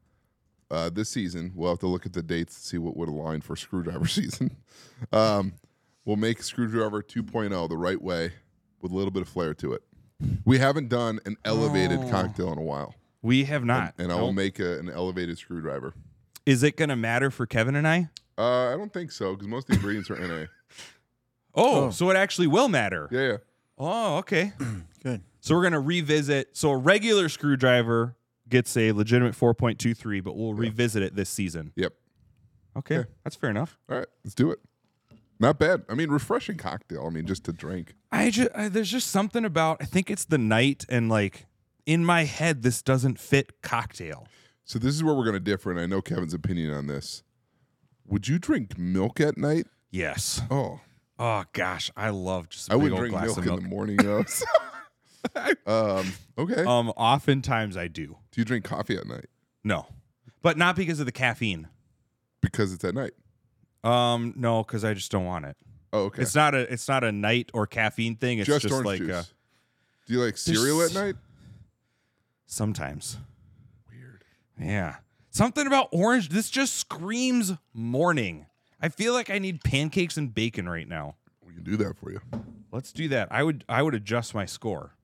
uh, 0.72 0.90
this 0.90 1.10
season, 1.10 1.52
we'll 1.56 1.70
have 1.70 1.80
to 1.80 1.88
look 1.88 2.06
at 2.08 2.14
the 2.14 2.24
dates 2.24 2.56
to 2.56 2.62
see 2.68 2.78
what 2.80 2.98
would 2.98 3.10
align 3.10 3.42
for 3.42 3.56
screwdriver 3.56 4.08
season. 4.08 4.56
Um, 5.12 5.54
we'll 6.06 6.16
make 6.16 6.42
screwdriver 6.42 7.04
2.0 7.04 7.70
the 7.70 7.78
right 7.78 8.02
way 8.02 8.32
with 8.82 8.92
a 8.92 8.96
little 8.96 9.12
bit 9.12 9.22
of 9.22 9.30
flair 9.30 9.54
to 9.56 9.74
it. 9.74 9.84
We 10.46 10.58
haven't 10.58 10.90
done 10.90 11.20
an 11.26 11.38
elevated 11.46 12.00
Oh. 12.04 12.10
cocktail 12.10 12.52
in 12.54 12.58
a 12.58 12.64
while, 12.64 12.96
We 13.26 13.46
have 13.46 13.66
not. 13.66 13.96
and 13.98 14.12
I 14.12 14.16
will 14.16 14.28
Nope. 14.28 14.36
make 14.36 14.60
a, 14.60 14.78
an 14.80 14.90
elevated 14.90 15.38
screwdriver. 15.40 15.94
Is 16.46 16.62
it 16.62 16.78
going 16.78 16.90
to 16.90 16.96
matter 16.96 17.32
for 17.32 17.46
Kevin 17.48 17.76
and 17.76 17.88
I? 17.88 18.10
Uh, 18.38 18.74
I 18.74 18.78
don't 18.78 18.94
think 18.94 19.12
so 19.12 19.34
because 19.34 19.48
most 19.48 19.64
of 19.64 19.70
the 19.70 19.76
ingredients 19.76 20.10
are 20.12 20.20
NA. 20.20 20.46
Oh, 21.58 21.86
Oh. 21.86 21.90
so 21.90 22.10
it 22.10 22.18
actually 22.18 22.48
will 22.48 22.68
matter. 22.68 23.08
Yeah, 23.12 23.22
yeah. 23.22 23.38
Oh, 23.78 24.18
okay. 24.18 24.52
Good. 25.04 25.22
So 25.40 25.56
we're 25.56 25.64
gonna 25.64 25.80
revisit. 25.80 26.50
So 26.58 26.70
a 26.72 26.78
regular 26.78 27.30
screwdriver 27.30 28.16
gets 28.50 28.76
a 28.76 28.92
legitimate 28.92 29.34
4.23, 29.36 30.22
but 30.24 30.36
we'll 30.36 30.54
revisit 30.54 31.02
it 31.02 31.16
this 31.16 31.30
season. 31.30 31.72
Yep. 31.78 31.94
Okay, 32.78 32.96
Yeah. 32.98 33.04
that's 33.24 33.38
fair 33.38 33.50
enough. 33.52 33.78
All 33.90 33.98
right, 33.98 34.08
let's 34.26 34.36
do 34.36 34.52
it. 34.52 34.60
Not 35.40 35.58
bad. 35.58 35.84
I 35.90 35.94
mean, 35.96 36.10
refreshing 36.10 36.58
cocktail. 36.58 37.06
I 37.08 37.10
mean, 37.10 37.26
just 37.26 37.46
to 37.46 37.54
drink. 37.54 37.96
I 38.12 38.30
just 38.32 38.50
I, 38.54 38.68
there's 38.68 38.92
just 38.92 39.08
something 39.10 39.46
about 39.46 39.78
I 39.82 39.86
think 39.86 40.12
it's 40.12 40.26
the 40.26 40.38
night 40.38 40.86
and 40.90 41.08
like 41.10 41.46
in 41.86 42.04
my 42.06 42.24
head 42.24 42.62
this 42.64 42.82
doesn't 42.82 43.20
fit 43.20 43.62
cocktail. 43.62 44.28
So 44.64 44.80
this 44.80 44.96
is 44.96 45.04
where 45.04 45.14
we're 45.14 45.24
going 45.26 45.36
to 45.36 45.40
differ, 45.40 45.70
and 45.72 45.80
I 45.80 45.86
know 45.86 46.02
Kevin's 46.02 46.34
opinion 46.34 46.74
on 46.74 46.88
this. 46.88 47.24
Would 48.08 48.28
you 48.28 48.40
drink 48.40 48.78
milk 48.78 49.20
at 49.20 49.38
night? 49.38 49.68
Yes. 49.92 50.42
Oh, 50.50 50.80
Oh 51.18 51.46
gosh, 51.54 51.90
I 51.96 52.10
love 52.10 52.50
just 52.50 52.70
a 52.70 52.74
I 52.74 52.76
big 52.76 52.84
would 52.84 52.92
old 52.92 53.00
drink 53.00 53.14
glass 53.14 53.26
milk, 53.28 53.38
of 53.38 53.46
milk. 53.46 53.58
in 53.60 53.64
the 53.64 53.70
morning. 53.70 53.98
Though. 53.98 54.26
um, 55.66 56.12
okay. 56.38 56.64
Um, 56.66 56.90
oftentimes 56.90 57.78
I 57.78 57.88
do. 57.88 58.18
do 58.32 58.42
you 58.42 58.46
drink 58.46 58.66
coffee 58.66 58.98
at 58.98 59.08
night 59.08 59.28
No, 59.64 59.88
but 60.42 60.58
not 60.58 60.76
because 60.76 61.00
of 61.00 61.06
the 61.06 61.12
caffeine. 61.14 61.68
because 62.42 62.74
it's 62.74 62.84
at 62.84 62.94
night? 62.96 63.14
Um, 63.84 64.34
no, 64.36 64.64
because 64.64 64.84
I 64.84 64.94
just 64.94 65.10
don't 65.12 65.26
want 65.26 65.46
it. 65.46 65.56
Oh, 65.94 66.06
okay. 66.06 66.22
It's 66.24 66.36
not 66.36 66.54
a 66.54 66.72
it's 66.72 66.88
not 66.90 67.04
a 67.06 67.12
night 67.14 67.50
or 67.54 67.66
caffeine 67.66 68.16
thing. 68.18 68.40
It's 68.40 68.48
just, 68.48 68.64
just, 68.64 68.74
orange 68.74 68.86
like 68.86 69.00
juice. 69.00 69.12
uh, 69.16 69.24
do 70.08 70.14
you 70.16 70.20
like 70.22 70.38
cereal 70.38 70.82
at 70.82 70.94
night? 70.94 71.16
Sometimes. 72.46 73.18
Weird. 73.90 74.24
Yeah. 74.60 74.98
Something 75.30 75.68
about 75.68 75.90
orange. 75.92 76.30
This 76.30 76.50
just 76.50 76.76
screams 76.78 77.54
morning. 77.74 78.46
I 78.82 78.90
feel 78.90 79.14
like 79.14 79.30
I 79.30 79.40
need 79.40 79.64
pancakes 79.64 80.18
and 80.18 80.34
bacon 80.34 80.70
right 80.70 80.88
now. 80.88 81.16
We 81.46 81.54
can 81.54 81.64
do 81.64 81.76
that 81.78 81.98
for 81.98 82.12
you. 82.12 82.22
Let's 82.72 82.92
do 82.92 83.08
that. 83.10 83.30
I 83.32 83.44
would 83.44 83.64
I 83.68 83.82
would 83.82 83.96
adjust 83.96 84.34
my 84.34 84.46
score 84.46 84.96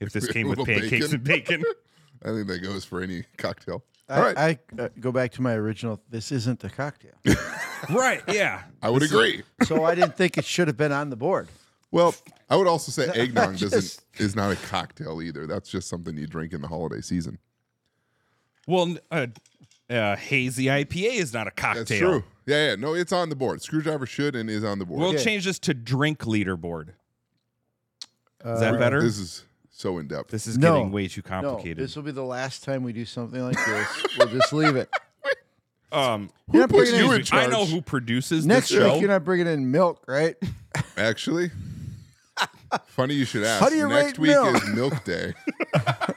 if 0.00 0.12
this 0.12 0.26
came 0.32 0.48
with 0.48 0.58
pancakes 0.64 0.90
bacon. 0.90 1.14
and 1.14 1.24
bacon. 1.24 1.64
I 2.24 2.28
think 2.30 2.46
that 2.48 2.62
goes 2.62 2.84
for 2.84 3.02
any 3.02 3.24
cocktail. 3.36 3.84
I, 4.08 4.16
All 4.16 4.22
right. 4.22 4.38
I 4.38 4.82
uh, 4.82 4.88
go 5.00 5.12
back 5.12 5.32
to 5.32 5.42
my 5.42 5.54
original. 5.54 6.00
This 6.08 6.30
isn't 6.32 6.60
the 6.60 6.70
cocktail, 6.70 7.12
right. 7.90 8.22
Yeah. 8.28 8.62
I 8.80 8.88
would 8.88 9.02
agree. 9.02 9.42
so 9.64 9.84
I 9.84 9.94
didn't 9.96 10.16
think 10.16 10.38
it 10.38 10.44
should 10.44 10.68
have 10.68 10.76
been 10.76 10.92
on 10.92 11.10
the 11.10 11.16
board. 11.16 11.48
Well, 11.90 12.14
I 12.50 12.56
would 12.56 12.66
also 12.66 12.90
say 12.92 13.08
eggnog 13.14 13.56
Just- 13.56 13.72
doesn't 13.72 14.00
is 14.18 14.34
not 14.36 14.52
a 14.52 14.56
cocktail 14.56 15.22
either. 15.22 15.46
That's 15.46 15.68
just 15.70 15.88
something 15.88 16.16
you 16.16 16.26
drink 16.26 16.52
in 16.52 16.60
the 16.60 16.68
holiday 16.68 17.00
season. 17.00 17.38
Well, 18.66 18.96
uh, 19.12 19.28
uh, 19.88 20.16
hazy 20.16 20.64
IPA 20.64 21.14
is 21.14 21.32
not 21.32 21.46
a 21.46 21.52
cocktail. 21.52 21.84
That's 21.84 21.98
true. 22.00 22.24
Yeah, 22.46 22.70
yeah. 22.70 22.74
No, 22.74 22.94
it's 22.94 23.12
on 23.12 23.28
the 23.28 23.36
board. 23.36 23.62
Screwdriver 23.62 24.06
should 24.06 24.34
and 24.34 24.50
is 24.50 24.64
on 24.64 24.78
the 24.80 24.84
board. 24.84 25.00
We'll 25.00 25.10
Okay. 25.10 25.22
change 25.22 25.44
this 25.44 25.58
to 25.60 25.74
drink 25.74 26.20
leaderboard. 26.24 26.88
Is 26.90 26.94
Uh, 28.44 28.58
that 28.58 28.78
better? 28.78 29.00
This 29.02 29.18
is 29.18 29.44
so 29.70 29.98
in 29.98 30.08
depth. 30.08 30.30
This 30.30 30.46
is 30.48 30.58
No. 30.58 30.74
getting 30.74 30.92
way 30.92 31.06
too 31.08 31.22
No, 31.24 31.28
complicated. 31.28 31.78
this 31.78 31.94
will 31.94 32.02
be 32.02 32.10
the 32.12 32.24
last 32.24 32.64
time 32.64 32.82
we 32.82 32.92
do 32.92 33.04
something 33.04 33.40
like 33.40 33.56
this. 33.64 33.88
we'll 34.18 34.28
just 34.28 34.52
leave 34.52 34.74
it. 34.76 34.88
um, 35.92 36.30
You're 36.52 36.66
puts 36.66 36.90
you 36.92 37.12
in- 37.12 37.20
in 37.20 37.26
I 37.32 37.46
know 37.46 37.64
who 37.66 37.80
produces 37.80 38.44
Next 38.46 38.68
this 38.68 38.78
show. 38.78 38.92
week, 38.94 39.00
you're 39.02 39.10
not 39.10 39.24
bringing 39.24 39.46
in 39.46 39.70
milk, 39.70 40.02
right? 40.08 40.36
Actually, 40.96 41.50
Funny 42.88 43.14
you 43.14 43.24
should 43.24 43.44
ask. 43.44 43.60
How 43.62 43.68
do 43.68 43.76
you 43.76 43.88
Next 43.88 44.18
rate 44.18 44.18
week 44.18 44.30
milk? 44.30 44.56
is 44.56 44.68
milk 44.74 45.04
day. 45.04 45.34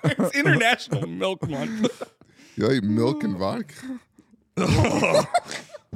it's 0.03 0.35
International 0.35 1.07
Milk 1.07 1.47
Month. 1.49 2.03
You 2.55 2.67
like 2.67 2.83
milk 2.83 3.23
and 3.23 3.37
vodka? 3.37 3.99
Oh. 4.57 5.25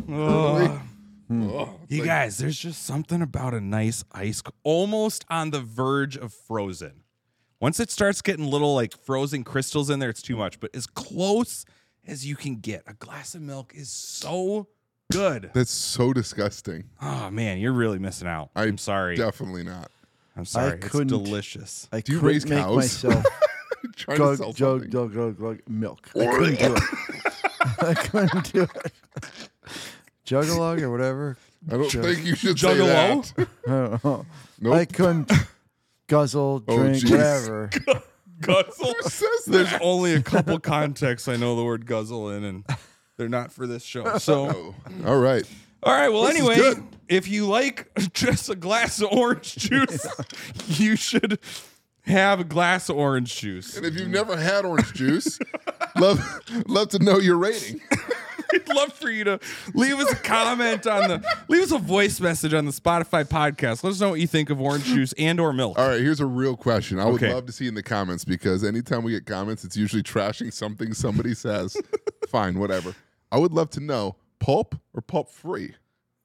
Oh, 0.10 1.80
it's 1.84 1.92
You 1.92 2.00
like- 2.00 2.06
guys, 2.06 2.38
there's 2.38 2.58
just 2.58 2.84
something 2.86 3.22
about 3.22 3.54
a 3.54 3.60
nice 3.62 4.04
ice, 4.12 4.38
c- 4.38 4.52
almost 4.64 5.26
on 5.30 5.50
the 5.52 5.62
verge 5.62 6.16
of 6.16 6.34
frozen. 6.34 7.04
Once 7.60 7.80
it 7.80 7.90
starts 7.90 8.22
getting 8.22 8.46
little 8.46 8.76
like 8.76 8.96
frozen 9.04 9.44
crystals 9.44 9.90
in 9.90 10.00
there, 10.00 10.10
it's 10.10 10.22
too 10.22 10.36
much. 10.36 10.60
But 10.60 10.76
as 10.76 10.86
close 10.86 11.66
as 12.06 12.26
you 12.26 12.36
can 12.36 12.58
get, 12.58 12.84
a 12.88 12.94
glass 12.94 13.36
of 13.36 13.42
milk 13.42 13.74
is 13.76 13.90
so 13.90 14.68
good. 15.12 15.50
That's 15.54 15.72
so 15.72 16.14
disgusting. 16.14 16.86
Oh 17.02 17.30
man, 17.32 17.58
you're 17.58 17.74
really 17.74 18.00
missing 18.00 18.28
out. 18.28 18.50
I'm, 18.56 18.70
I'm 18.70 18.78
sorry. 18.78 19.16
Definitely 19.16 19.64
not. 19.64 19.92
I'm 20.36 20.46
sorry. 20.46 20.78
It's 20.78 20.88
couldn't- 20.90 21.08
delicious. 21.08 21.88
I 21.92 22.02
Do 22.02 22.14
you 22.14 22.20
couldn't 22.20 22.34
raise 22.34 22.48
make 22.48 22.60
cows? 22.60 22.76
myself 22.76 23.26
Trying 23.96 24.18
to 24.18 24.24
glug, 24.24 24.38
sell 24.38 24.54
jug, 24.54 24.82
something. 24.82 24.92
jug, 24.92 25.14
jug, 25.14 25.40
jug, 25.40 25.60
milk. 25.68 26.10
I 26.16 26.26
couldn't 26.26 26.60
do 26.60 26.74
it. 26.76 26.84
I 27.84 27.94
couldn't 27.94 28.54
do 28.54 28.62
it. 28.64 28.94
Juggalug 30.26 30.82
or 30.82 30.90
whatever. 30.90 31.38
I 31.70 31.78
don't 31.78 31.90
Jug- 31.90 32.04
think 32.04 32.26
you 32.26 32.36
should 32.36 32.60
say 32.60 32.68
Juggalo? 32.76 33.36
that. 33.36 33.48
I 33.68 33.70
don't 33.70 34.04
know. 34.04 34.26
Nope. 34.60 34.74
I 34.74 34.86
couldn't 34.86 35.32
guzzle, 36.08 36.64
Oh, 36.68 36.78
drink, 36.78 36.98
jeez. 37.04 37.12
whatever. 37.12 37.70
Guzzle. 38.42 38.94
Who 38.94 39.10
says 39.10 39.46
There's 39.46 39.70
that? 39.72 39.82
only 39.82 40.14
a 40.14 40.22
couple 40.22 40.60
contexts 40.60 41.28
I 41.28 41.36
know 41.38 41.56
the 41.56 41.64
word 41.64 41.86
guzzle 41.86 42.30
in, 42.32 42.44
and 42.44 42.66
they're 43.18 43.30
not 43.30 43.52
for 43.52 43.68
this 43.68 43.84
show. 43.84 44.18
So. 44.18 44.50
Oh, 44.50 44.76
all 45.06 45.20
right. 45.20 45.44
All 45.84 45.94
right. 45.94 46.10
Well, 46.10 46.24
This 46.24 46.36
is 46.36 46.40
anyway, 46.40 46.56
good. 46.56 46.84
if 47.08 47.28
you 47.28 47.48
like 47.48 47.90
just 48.14 48.50
a 48.50 48.56
glass 48.56 49.02
of 49.02 49.10
orange 49.12 49.56
juice, 49.58 50.06
you 50.68 50.96
should 50.96 51.40
have 52.06 52.40
a 52.40 52.44
glass 52.44 52.90
of 52.90 52.98
orange 52.98 53.36
juice. 53.40 53.78
And 53.78 53.86
if 53.86 53.96
you've 53.96 54.10
never 54.10 54.36
had 54.38 54.66
orange 54.66 54.94
juice, 54.94 55.40
love 55.98 56.20
love 56.68 56.90
to 56.90 57.00
know 57.00 57.18
your 57.20 57.38
rating. 57.38 57.82
I'd 58.54 58.70
love 58.70 58.94
for 58.94 59.10
you 59.10 59.24
to 59.24 59.40
leave 59.74 59.98
us 60.00 60.12
a 60.12 60.16
comment 60.16 60.86
on 60.86 61.08
the, 61.10 61.38
leave 61.48 61.64
us 61.64 61.72
a 61.72 61.80
voice 61.80 62.20
message 62.20 62.54
on 62.54 62.66
the 62.66 62.72
Spotify 62.72 63.24
podcast. 63.26 63.84
Let 63.84 63.92
us 63.92 64.00
know 64.00 64.10
what 64.12 64.20
you 64.20 64.28
think 64.28 64.52
of 64.52 64.62
orange 64.62 64.84
juice 64.86 65.12
and 65.18 65.40
or 65.40 65.54
milk. 65.54 65.80
All 65.80 65.88
right, 65.88 66.00
here's 66.00 66.20
a 66.20 66.26
real 66.28 66.56
question. 66.56 67.00
I 67.00 67.06
would 67.06 67.16
Okay. 67.24 67.34
love 67.34 67.48
to 67.48 67.52
see 67.52 67.68
in 67.68 67.74
the 67.74 67.82
comments 67.82 68.24
because 68.26 68.64
anytime 68.64 69.04
we 69.04 69.12
get 69.14 69.26
comments, 69.26 69.64
it's 69.64 69.76
usually 69.76 70.04
trashing 70.04 70.54
something 70.54 70.94
somebody 70.94 71.34
says. 71.34 71.76
Fine, 72.30 72.60
whatever. 72.60 72.94
I 73.32 73.40
would 73.40 73.54
love 73.54 73.72
to 73.72 73.80
know 73.80 74.18
pulp 74.44 74.76
or 74.94 75.02
pulp 75.02 75.30
free. 75.30 75.76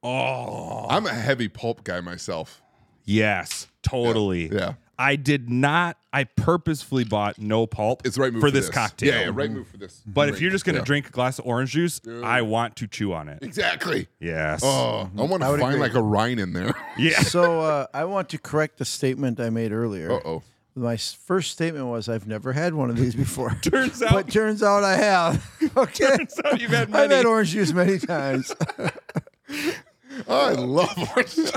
Oh, 0.03 0.87
I'm 0.89 1.07
a 1.07 1.15
heavy 1.15 1.49
pulp 1.49 1.85
guy 1.85 2.01
myself. 2.01 2.63
yes, 3.05 3.67
totally. 3.83 4.49
Yeah. 4.49 4.75
I 5.01 5.15
did 5.15 5.49
not. 5.49 5.97
I 6.13 6.25
purposefully 6.25 7.05
bought 7.05 7.39
no 7.39 7.69
pulp. 7.69 8.03
It's 8.05 8.17
the 8.17 8.23
right 8.23 8.33
move 8.33 8.41
for 8.41 8.49
for, 8.49 8.51
this, 8.51 8.69
cocktail. 8.69 9.15
Yeah, 9.15 9.21
yeah, 9.27 9.31
right 9.33 9.49
move 9.49 9.69
for 9.69 9.77
this. 9.77 10.03
But 10.05 10.29
if 10.29 10.41
you're 10.41 10.51
just 10.51 10.65
gonna 10.65 10.79
Yeah. 10.79 10.85
drink 10.85 11.07
a 11.07 11.11
glass 11.13 11.39
of 11.39 11.47
orange 11.47 11.71
juice, 11.71 12.01
I 12.25 12.43
want 12.43 12.75
to 12.77 12.89
chew 12.89 13.13
on 13.13 13.29
it. 13.29 13.39
Exactly. 13.43 14.09
Yes. 14.19 14.61
Oh, 14.65 15.09
I 15.17 15.23
want 15.23 15.43
to 15.45 15.49
find 15.51 15.63
agree. 15.63 15.79
like 15.79 15.95
a 15.95 16.03
rind 16.03 16.41
in 16.41 16.53
there. 16.53 16.75
yeah. 16.99 17.21
So 17.21 17.61
uh, 17.61 17.87
I 17.95 18.07
want 18.07 18.31
to 18.31 18.39
correct 18.39 18.79
the 18.79 18.85
statement 18.85 19.39
I 19.39 19.51
made 19.51 19.71
earlier. 19.71 20.11
Uh 20.11 20.21
oh. 20.25 20.43
My 20.79 20.97
first 20.97 21.51
statement 21.51 21.87
was 21.87 22.09
I've 22.09 22.27
never 22.29 22.53
had 22.53 22.73
one 22.75 22.89
of 22.91 22.97
these 22.97 23.15
before. 23.15 23.51
Turns 23.63 24.03
out, 24.03 24.13
but 24.13 24.31
turns 24.31 24.63
out 24.63 24.85
I 24.85 24.97
have. 24.97 25.45
Okay. 25.77 26.17
turns 26.17 26.41
out 26.45 26.61
you've 26.61 26.71
had 26.71 26.95
I've 26.95 27.11
had 27.11 27.27
orange 27.27 27.51
juice 27.51 27.73
many 27.73 27.99
times. 27.99 28.53
I 30.29 30.53
love 30.53 30.97
orange. 31.15 31.35
juice. 31.35 31.53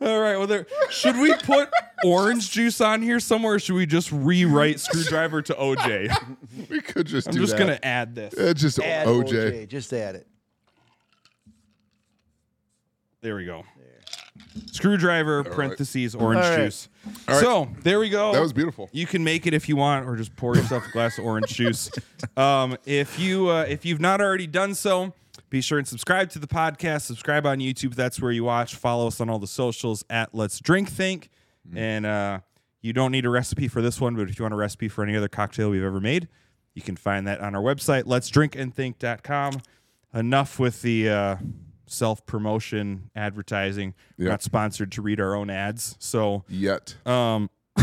All 0.00 0.20
right. 0.20 0.36
Well, 0.36 0.46
there 0.46 0.66
should 0.90 1.16
we 1.18 1.34
put 1.34 1.68
orange 2.04 2.50
juice 2.50 2.80
on 2.80 3.02
here 3.02 3.20
somewhere? 3.20 3.54
Or 3.54 3.58
should 3.58 3.74
we 3.74 3.86
just 3.86 4.10
rewrite 4.12 4.80
screwdriver 4.80 5.42
to 5.42 5.54
OJ? 5.54 6.36
we 6.70 6.80
could 6.80 7.06
just 7.06 7.26
do 7.26 7.30
I'm 7.32 7.36
do 7.36 7.40
just 7.42 7.52
that. 7.52 7.58
gonna 7.58 7.78
add 7.82 8.14
this. 8.14 8.34
It's 8.34 8.60
just 8.60 8.78
Add 8.80 9.06
OJ. 9.06 9.68
Just 9.68 9.92
add 9.92 10.14
it. 10.16 10.26
There 13.20 13.36
we 13.36 13.44
go. 13.44 13.64
Screwdriver 14.72 15.44
parentheses 15.44 16.14
orange 16.14 16.44
All 16.44 16.50
right. 16.50 16.64
juice. 16.64 16.88
So 17.26 17.68
there 17.82 17.98
we 17.98 18.08
go. 18.08 18.32
That 18.32 18.40
was 18.40 18.52
beautiful. 18.52 18.88
You 18.92 19.06
can 19.06 19.24
make 19.24 19.46
it 19.46 19.54
if 19.54 19.68
you 19.68 19.76
want, 19.76 20.06
or 20.06 20.16
just 20.16 20.34
pour 20.36 20.54
yourself 20.56 20.86
a 20.86 20.90
glass 20.92 21.18
of 21.18 21.24
orange 21.24 21.48
juice. 21.48 21.90
Um, 22.36 22.76
if 22.84 23.18
you 23.18 23.48
uh, 23.48 23.64
if 23.68 23.84
you've 23.84 24.00
not 24.00 24.20
already 24.20 24.46
done 24.46 24.74
so, 24.74 25.12
be 25.50 25.60
sure 25.60 25.78
and 25.78 25.86
subscribe 25.86 26.30
to 26.30 26.38
the 26.38 26.46
podcast. 26.46 27.02
Subscribe 27.02 27.46
on 27.46 27.58
YouTube. 27.58 27.94
That's 27.94 28.20
where 28.20 28.30
you 28.30 28.44
watch. 28.44 28.74
Follow 28.74 29.06
us 29.06 29.20
on 29.20 29.30
all 29.30 29.38
the 29.38 29.46
socials 29.46 30.04
at 30.10 30.34
Let's 30.34 30.60
Drink 30.60 30.88
Think. 30.88 31.30
And 31.74 32.06
uh, 32.06 32.40
you 32.80 32.92
don't 32.92 33.12
need 33.12 33.24
a 33.24 33.30
recipe 33.30 33.68
for 33.68 33.82
this 33.82 34.00
one, 34.00 34.14
but 34.14 34.28
if 34.28 34.38
you 34.38 34.44
want 34.44 34.54
a 34.54 34.56
recipe 34.58 34.88
for 34.88 35.02
any 35.02 35.16
other 35.16 35.28
cocktail 35.28 35.70
we've 35.70 35.82
ever 35.82 36.00
made, 36.00 36.28
you 36.74 36.82
can 36.82 36.96
find 36.96 37.26
that 37.26 37.40
on 37.40 37.54
our 37.54 37.62
website, 37.62 38.04
Let's 38.06 38.28
Drink 38.28 38.54
and 38.56 38.74
let'sdrinkandthink.com. 38.74 39.60
Enough 40.14 40.58
with 40.58 40.82
the 40.82 41.08
uh, 41.08 41.36
self 41.90 42.24
promotion 42.26 43.10
advertising. 43.16 43.94
We're 44.18 44.28
not 44.28 44.42
sponsored 44.42 44.92
to 44.92 45.02
read 45.02 45.20
our 45.20 45.34
own 45.34 45.50
ads. 45.50 45.96
So 45.98 46.44
Yet. 46.48 46.94
um, 47.06 47.50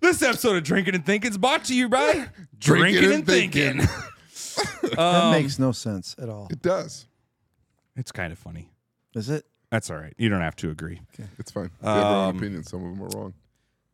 this 0.00 0.22
episode 0.22 0.56
of 0.56 0.64
Drinking 0.64 0.94
and 0.94 1.04
Thinking 1.06 1.30
is 1.30 1.38
brought 1.38 1.64
to 1.64 1.74
you 1.74 1.88
by 1.88 2.28
Drinking 2.58 3.12
and 3.12 3.26
Thinking. 3.26 3.80
That 4.82 4.98
Um, 4.98 5.32
makes 5.32 5.58
no 5.58 5.72
sense 5.72 6.14
at 6.20 6.28
all. 6.28 6.46
It 6.50 6.60
does. 6.60 7.06
it's 7.96 8.12
kind 8.12 8.32
of 8.32 8.38
funny. 8.38 8.68
Is 9.14 9.30
it? 9.30 9.46
That's 9.70 9.90
all 9.90 9.96
right. 9.96 10.12
You 10.18 10.28
don't 10.28 10.42
have 10.42 10.56
to 10.56 10.68
agree. 10.70 11.00
It's 11.38 11.50
fine. 11.50 11.70
We 11.80 11.88
have 11.88 11.96
our 12.04 12.14
own 12.26 12.30
Um, 12.30 12.36
opinions. 12.36 12.68
Some 12.70 12.84
of 12.84 12.90
them 12.98 13.02
are 13.02 13.08
wrong. 13.18 13.34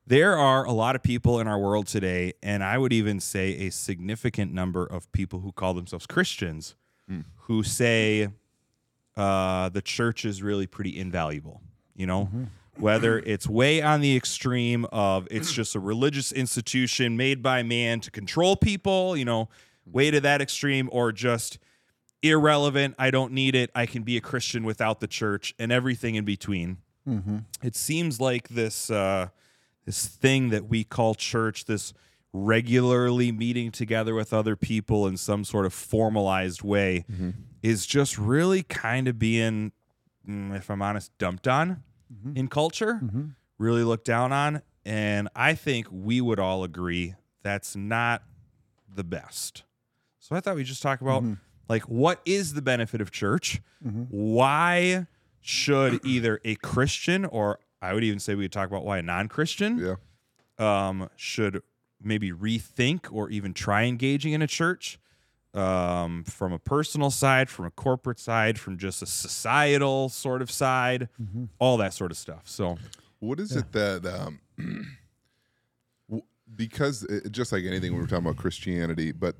There 0.07 0.37
are 0.37 0.65
a 0.65 0.73
lot 0.73 0.97
of 0.97 1.03
people 1.05 1.39
in 1.39 1.47
our 1.47 1.59
world 1.59 1.87
today, 1.87 2.33
and 2.43 2.65
I 2.65 2.77
would 2.79 2.93
even 2.93 3.21
say 3.21 3.67
a 3.67 3.71
significant 3.71 4.53
number 4.53 4.85
of 4.85 5.11
people 5.13 5.41
who 5.41 5.53
call 5.53 5.75
themselves 5.75 6.07
Christians 6.07 6.75
who 7.43 7.63
say 7.63 8.29
uh, 9.17 9.69
the 9.71 9.83
church 9.83 10.25
is 10.25 10.43
really 10.43 10.67
pretty 10.67 10.99
invaluable. 10.99 11.61
You 11.95 12.07
know, 12.07 12.29
whether 12.77 13.19
it's 13.19 13.49
way 13.49 13.83
on 13.83 14.01
the 14.01 14.17
extreme 14.17 14.85
of 14.93 15.27
it's 15.31 15.53
just 15.53 15.75
a 15.75 15.81
religious 15.81 16.31
institution 16.31 17.17
made 17.17 17.43
by 17.43 17.63
man 17.63 18.01
to 18.01 18.11
control 18.11 18.55
people, 18.55 19.17
you 19.17 19.25
know, 19.25 19.49
way 19.85 20.11
to 20.11 20.21
that 20.21 20.41
extreme, 20.41 20.89
or 20.93 21.11
just 21.11 21.59
irrelevant. 22.23 22.95
I 22.99 23.11
don't 23.11 23.33
need 23.33 23.55
it. 23.57 23.71
I 23.75 23.87
can 23.87 24.03
be 24.03 24.17
a 24.17 24.21
Christian 24.21 24.63
without 24.65 25.01
the 25.01 25.09
church, 25.09 25.55
and 25.59 25.73
everything 25.73 26.15
in 26.15 26.25
between. 26.25 26.79
It 27.63 27.75
seems 27.75 28.21
like 28.21 28.49
this 28.49 28.91
uh, 28.91 29.29
this 29.87 30.07
thing 30.07 30.51
that 30.51 30.69
we 30.69 30.85
call 30.85 31.15
church, 31.15 31.65
this 31.65 31.95
regularly 32.33 33.33
meeting 33.33 33.71
together 33.71 34.15
with 34.15 34.33
other 34.33 34.57
people 34.57 35.07
in 35.07 35.17
some 35.17 35.45
sort 35.45 35.67
of 35.67 35.73
formalized 35.73 36.63
way, 36.63 37.05
mm-hmm. 37.11 37.31
is 37.63 37.87
just 37.87 38.19
really 38.19 38.63
kind 38.63 39.09
of 39.09 39.19
being, 39.19 39.73
mm, 40.29 40.55
if 40.57 40.71
I'm 40.71 40.83
honest, 40.83 41.17
dumped 41.19 41.49
on 41.49 41.83
mm-hmm. 42.13 42.37
in 42.37 42.49
culture, 42.49 43.01
mm-hmm. 43.03 43.27
really 43.59 43.85
looked 43.85 44.07
down 44.07 44.33
on. 44.33 44.63
And 44.85 45.29
I 45.35 45.55
think 45.55 45.87
we 45.91 46.21
would 46.21 46.39
all 46.39 46.65
agree 46.65 47.15
that's 47.43 47.77
not 47.77 48.23
the 48.95 49.05
best. 49.05 49.65
So 50.19 50.37
I 50.37 50.41
thought 50.41 50.57
we'd 50.57 50.67
just 50.67 50.83
talk 50.83 51.01
about 51.01 51.25
like 51.69 51.83
what 51.83 52.21
is 52.25 52.55
the 52.55 52.63
benefit 52.63 53.01
of 53.01 53.11
church? 53.11 53.61
Why 54.11 55.07
should 55.41 56.01
either 56.05 56.41
a 56.45 56.57
Christian 56.57 57.25
or 57.25 57.61
I 57.81 57.95
would 57.95 58.05
even 58.05 58.19
say 58.19 58.35
we 58.35 58.45
could 58.45 58.53
talk 58.53 58.69
about 58.69 58.85
why 58.85 58.99
a 58.99 59.03
non-Christian 59.03 59.79
Yeah. 59.79 60.89
um, 60.89 61.09
should 61.17 61.63
maybe 62.03 62.31
rethink 62.33 63.07
or 63.13 63.29
even 63.31 63.53
try 63.55 63.85
engaging 63.85 64.33
in 64.33 64.43
a 64.43 64.47
church 64.47 64.99
um, 65.55 66.25
from 66.25 66.53
a 66.53 66.59
personal 66.59 67.11
side, 67.11 67.49
from 67.49 67.65
a 67.65 67.71
corporate 67.71 68.19
side, 68.19 68.59
from 68.59 68.79
just 68.79 69.03
a 69.03 69.07
societal 69.07 70.09
sort 70.09 70.43
of 70.43 70.51
side, 70.51 71.09
all 71.59 71.77
that 71.79 71.93
sort 71.95 72.11
of 72.11 72.17
stuff. 72.17 72.43
So 72.45 72.77
What 73.19 73.41
is 73.41 73.57
it 73.57 73.73
that 73.73 74.07
um, 74.07 74.41
because 76.57 77.05
it, 77.05 77.31
just 77.33 77.53
like 77.53 77.65
anything 77.65 77.95
we're 77.95 78.07
talking 78.07 78.27
about 78.27 78.37
Christianity, 78.37 79.13
but 79.13 79.37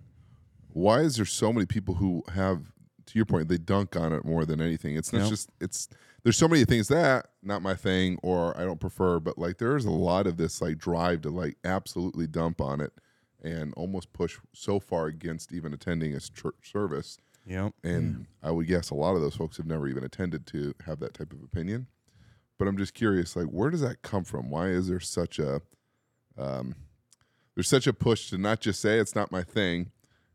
why 0.73 1.01
is 1.01 1.17
there 1.17 1.25
so 1.25 1.53
many 1.53 1.67
people 1.67 1.95
who 1.95 2.23
have 2.35 2.61
to 3.07 3.13
your 3.19 3.25
point 3.25 3.49
they 3.49 3.57
dunk 3.59 3.97
on 3.97 4.13
it 4.13 4.25
more 4.25 4.45
than 4.45 4.61
anything? 4.61 4.97
It's 4.97 5.13
not 5.13 5.21
Yep. 5.23 5.29
just 5.31 5.51
it's 5.61 5.89
there's 6.29 6.37
so 6.37 6.47
many 6.47 6.67
things 6.67 6.89
that 6.89 7.29
not 7.43 7.63
my 7.63 7.75
thing 7.75 8.19
or 8.23 8.55
I 8.55 8.67
don't 8.67 8.79
prefer, 8.79 9.19
but 9.19 9.39
like 9.39 9.57
there's 9.57 9.87
a 9.87 9.91
lot 9.91 10.27
of 10.27 10.37
this 10.37 10.61
like 10.61 10.77
drive 10.77 11.23
to 11.23 11.31
like 11.31 11.57
absolutely 11.65 12.27
dump 12.27 12.61
on 12.61 12.83
it 12.83 12.93
and 13.43 13.73
almost 13.79 14.13
push 14.13 14.37
so 14.53 14.79
far 14.79 15.07
against 15.07 15.55
even 15.55 15.73
attending 15.73 16.15
a 16.15 16.21
church 16.21 16.71
service. 16.71 17.17
Yep. 17.47 17.73
And 17.83 18.27
I 18.43 18.51
would 18.51 18.67
guess 18.67 18.91
a 18.91 18.95
lot 18.95 19.15
of 19.15 19.23
those 19.23 19.37
folks 19.37 19.57
have 19.57 19.65
never 19.65 19.89
even 19.89 20.05
attended 20.05 20.47
to 20.49 20.75
have 20.85 21.01
that 21.01 21.15
type 21.15 21.33
of 21.33 21.43
opinion. 21.43 21.87
But 22.59 22.69
I'm 22.69 22.77
just 22.77 22.93
curious, 22.93 23.35
like, 23.35 23.47
where 23.47 23.71
does 23.71 23.81
that 23.81 24.03
come 24.03 24.25
from? 24.25 24.51
Why 24.51 24.67
is 24.69 24.89
there 24.89 25.01
such 25.01 25.39
a, 25.39 25.63
um, 26.37 26.75
there's 27.55 27.69
such 27.69 27.87
a 27.87 27.95
push 27.95 28.29
to 28.29 28.37
not 28.37 28.61
just 28.61 28.83
say 28.83 28.99
it's 28.99 29.15
not 29.15 29.33
my 29.33 29.43
thing, 29.43 29.81
it- 29.83 29.93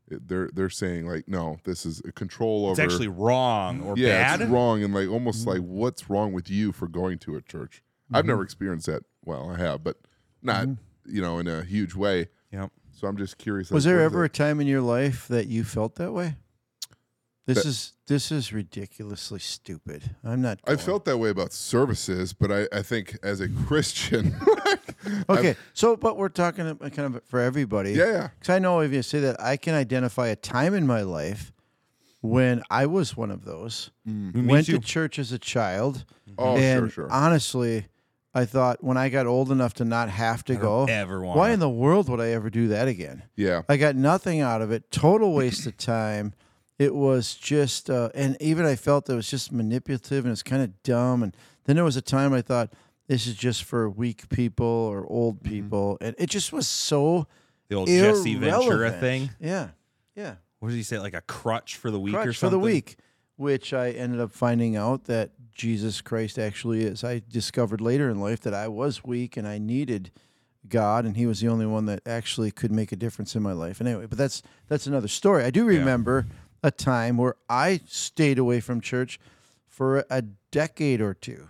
they're 0.08 0.50
they're 0.52 0.70
saying 0.70 1.06
like, 1.06 1.28
no, 1.28 1.58
this 1.64 1.86
is 1.86 2.02
a 2.06 2.12
control 2.12 2.66
over 2.66 2.72
It's 2.72 2.80
actually 2.80 3.08
wrong 3.08 3.82
or 3.82 3.94
yeah, 3.96 4.08
bad. 4.08 4.42
it's 4.42 4.50
wrong 4.50 4.82
and 4.82 4.94
like 4.94 5.08
almost 5.08 5.44
mm. 5.44 5.54
like 5.54 5.60
what's 5.60 6.10
wrong 6.10 6.32
with 6.32 6.50
you 6.50 6.72
for 6.72 6.88
going 6.88 7.18
to 7.20 7.36
a 7.36 7.42
church? 7.42 7.82
I've 8.12 8.26
never 8.26 8.38
mm-hmm. 8.38 8.44
experienced 8.44 8.86
that. 8.86 9.02
Well, 9.24 9.50
I 9.50 9.58
have, 9.58 9.82
but 9.82 9.96
not 10.42 10.66
mm-hmm. 10.66 11.14
you 11.14 11.22
know 11.22 11.38
in 11.38 11.48
a 11.48 11.62
huge 11.62 11.94
way. 11.94 12.28
Yep. 12.52 12.70
So 12.92 13.08
I'm 13.08 13.16
just 13.16 13.38
curious. 13.38 13.70
Was 13.70 13.84
like, 13.84 13.90
there 13.90 13.96
what 14.00 14.06
is 14.06 14.12
ever 14.12 14.24
a 14.24 14.28
time 14.28 14.60
in 14.60 14.66
your 14.66 14.82
life 14.82 15.26
that 15.28 15.48
you 15.48 15.64
felt 15.64 15.96
that 15.96 16.12
way? 16.12 16.36
This 17.46 17.58
That- 17.62 17.66
is 17.68 17.92
this 18.06 18.30
is 18.32 18.52
ridiculously 18.52 19.38
stupid. 19.38 20.14
I'm 20.22 20.40
not. 20.42 20.60
I 20.66 20.76
felt 20.76 21.04
that 21.06 21.18
way 21.18 21.30
about 21.30 21.52
services, 21.52 22.32
but 22.32 22.50
I, 22.52 22.68
I 22.72 22.82
think 22.82 23.18
as 23.22 23.40
a 23.40 23.48
Christian, 23.66 24.34
okay. 25.28 25.56
So, 25.72 25.96
but 25.96 26.16
we're 26.16 26.28
talking 26.28 26.68
about 26.68 26.92
kind 26.92 27.14
of 27.14 27.22
for 27.24 27.40
everybody. 27.40 27.92
yeah, 27.92 28.06
yeah, 28.12 28.28
Because 28.38 28.54
I 28.54 28.58
know 28.58 28.80
if 28.80 28.92
you 28.92 29.02
say 29.02 29.20
that, 29.20 29.40
I 29.40 29.56
can 29.56 29.74
identify 29.74 30.28
a 30.28 30.36
time 30.36 30.74
in 30.74 30.86
my 30.86 31.02
life 31.02 31.52
when 32.20 32.62
I 32.70 32.86
was 32.86 33.16
one 33.16 33.30
of 33.30 33.44
those. 33.44 33.90
Mm. 34.08 34.34
Me 34.34 34.52
went 34.52 34.66
to 34.66 34.78
church 34.78 35.18
as 35.18 35.32
a 35.32 35.38
child, 35.38 36.04
mm-hmm. 36.28 36.34
oh 36.38 36.56
and 36.56 36.80
sure, 36.92 37.06
sure. 37.06 37.12
honestly, 37.12 37.86
I 38.34 38.44
thought 38.46 38.82
when 38.82 38.96
I 38.96 39.08
got 39.10 39.26
old 39.26 39.50
enough 39.50 39.74
to 39.74 39.84
not 39.84 40.08
have 40.08 40.44
to 40.44 40.56
go, 40.56 40.84
ever 40.86 41.22
want. 41.22 41.38
why 41.38 41.50
in 41.50 41.60
the 41.60 41.70
world 41.70 42.08
would 42.08 42.20
I 42.20 42.30
ever 42.30 42.50
do 42.50 42.68
that 42.68 42.88
again? 42.88 43.22
yeah, 43.36 43.62
I 43.68 43.76
got 43.76 43.96
nothing 43.96 44.40
out 44.40 44.60
of 44.62 44.72
it. 44.72 44.90
Total 44.90 45.32
waste 45.32 45.66
of 45.66 45.76
time. 45.76 46.34
It 46.78 46.94
was 46.94 47.34
just, 47.34 47.88
uh, 47.88 48.08
and 48.14 48.36
even 48.40 48.66
I 48.66 48.74
felt 48.76 49.08
it 49.08 49.14
was 49.14 49.30
just 49.30 49.52
manipulative 49.52 50.24
and 50.24 50.32
it's 50.32 50.42
kind 50.42 50.62
of 50.62 50.82
dumb. 50.82 51.22
And 51.22 51.36
then 51.64 51.76
there 51.76 51.84
was 51.84 51.96
a 51.96 52.02
time 52.02 52.32
I 52.32 52.42
thought 52.42 52.72
this 53.06 53.26
is 53.26 53.34
just 53.34 53.62
for 53.64 53.88
weak 53.88 54.28
people 54.28 54.66
or 54.66 55.06
old 55.06 55.42
Mm-hmm. 55.42 55.48
people, 55.54 55.98
and 56.00 56.14
it 56.18 56.30
just 56.30 56.52
was 56.52 56.66
so 56.66 57.26
the 57.68 57.76
old 57.76 57.88
Jesse 57.88 58.34
Ventura 58.34 58.76
irrelevant. 58.76 59.00
thing. 59.00 59.30
Yeah, 59.40 59.68
yeah. 60.16 60.34
What 60.58 60.70
did 60.70 60.76
he 60.76 60.82
say? 60.82 60.98
Like 60.98 61.14
a 61.14 61.20
crutch 61.20 61.76
for 61.76 61.90
the 61.90 62.00
week 62.00 62.14
or 62.14 62.32
something? 62.32 62.34
for 62.34 62.50
the 62.50 62.58
week, 62.58 62.96
which 63.36 63.72
I 63.74 63.90
ended 63.90 64.20
up 64.20 64.32
finding 64.32 64.74
out 64.76 65.04
that 65.04 65.30
Jesus 65.52 66.00
Christ 66.00 66.38
actually 66.38 66.82
is. 66.82 67.04
I 67.04 67.22
discovered 67.28 67.80
later 67.80 68.08
in 68.10 68.18
life 68.20 68.40
that 68.40 68.54
I 68.54 68.66
was 68.68 69.04
weak 69.04 69.36
and 69.36 69.46
I 69.46 69.58
needed 69.58 70.10
God, 70.66 71.04
and 71.04 71.16
He 71.16 71.26
was 71.26 71.40
the 71.40 71.48
only 71.48 71.66
one 71.66 71.84
that 71.86 72.00
actually 72.06 72.50
could 72.50 72.72
make 72.72 72.90
a 72.90 72.96
difference 72.96 73.36
in 73.36 73.42
my 73.42 73.52
life. 73.52 73.80
And 73.80 73.88
anyway, 73.88 74.06
but 74.06 74.16
that's 74.18 74.42
that's 74.68 74.86
another 74.86 75.08
story. 75.08 75.44
I 75.44 75.50
do 75.50 75.64
remember 75.66 76.26
a 76.64 76.70
time 76.72 77.16
where 77.18 77.36
I 77.48 77.80
stayed 77.86 78.38
away 78.38 78.58
from 78.60 78.80
church 78.80 79.20
for 79.68 80.04
a 80.10 80.22
decade 80.50 81.00
or 81.00 81.14
two 81.14 81.48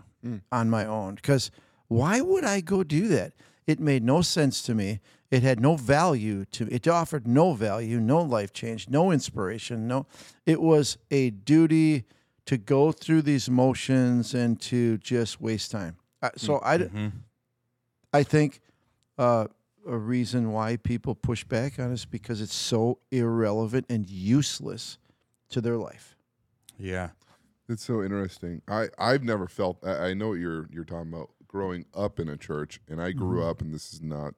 on 0.51 0.69
my 0.71 0.85
own 0.87 1.15
because 1.17 1.51
why 1.89 2.21
would 2.21 2.45
I 2.45 2.61
go 2.61 2.83
do 2.83 3.09
that? 3.09 3.33
It 3.67 3.79
made 3.79 4.03
no 4.03 4.23
sense 4.23 4.63
to 4.63 4.75
me. 4.75 5.01
It 5.31 5.43
had 5.43 5.61
no 5.61 5.77
value 5.77 6.45
to 6.47 6.67
it 6.75 6.89
offered 6.89 7.27
no 7.27 7.53
value, 7.55 8.01
no 8.01 8.21
life 8.23 8.53
change, 8.53 8.89
no 8.89 9.11
inspiration, 9.13 9.87
no 9.87 10.07
it 10.47 10.61
was 10.61 10.97
a 11.11 11.31
duty 11.31 12.05
to 12.47 12.57
go 12.59 12.91
through 12.93 13.23
these 13.23 13.49
motions 13.51 14.35
and 14.35 14.61
to 14.63 14.99
just 14.99 15.41
waste 15.41 15.71
time. 15.71 15.97
Uh, 16.23 16.31
so 16.37 16.61
I 16.63 16.77
d- 16.79 16.85
Mhm. 16.85 17.13
I 18.13 18.23
think 18.23 18.61
uh, 19.19 19.47
a 19.87 19.97
reason 19.97 20.53
why 20.53 20.77
people 20.77 21.15
push 21.15 21.45
back 21.45 21.79
on 21.79 21.93
us 21.93 22.05
because 22.05 22.41
it's 22.41 22.55
so 22.55 22.99
irrelevant 23.11 23.87
and 23.89 24.09
useless 24.09 24.99
to 25.55 25.61
their 25.61 25.77
life. 25.79 26.15
Yeah. 26.79 27.11
It's 27.69 27.83
so 27.85 28.03
interesting. 28.03 28.61
I 28.69 28.89
I've 28.99 29.23
never 29.25 29.49
felt. 29.49 29.79
I, 29.85 30.09
I 30.11 30.15
know 30.15 30.29
what 30.31 30.35
you're 30.39 30.69
you're 30.71 30.85
talking 30.85 31.13
about. 31.13 31.31
Growing 31.47 31.85
up 31.95 32.19
in 32.19 32.29
a 32.29 32.37
church, 32.37 32.81
and 32.89 33.01
I 33.01 33.13
grew 33.13 33.39
Mm-hmm. 33.39 33.49
up, 33.49 33.61
and 33.63 33.73
this 33.73 33.93
is 33.95 34.03
not 34.03 34.35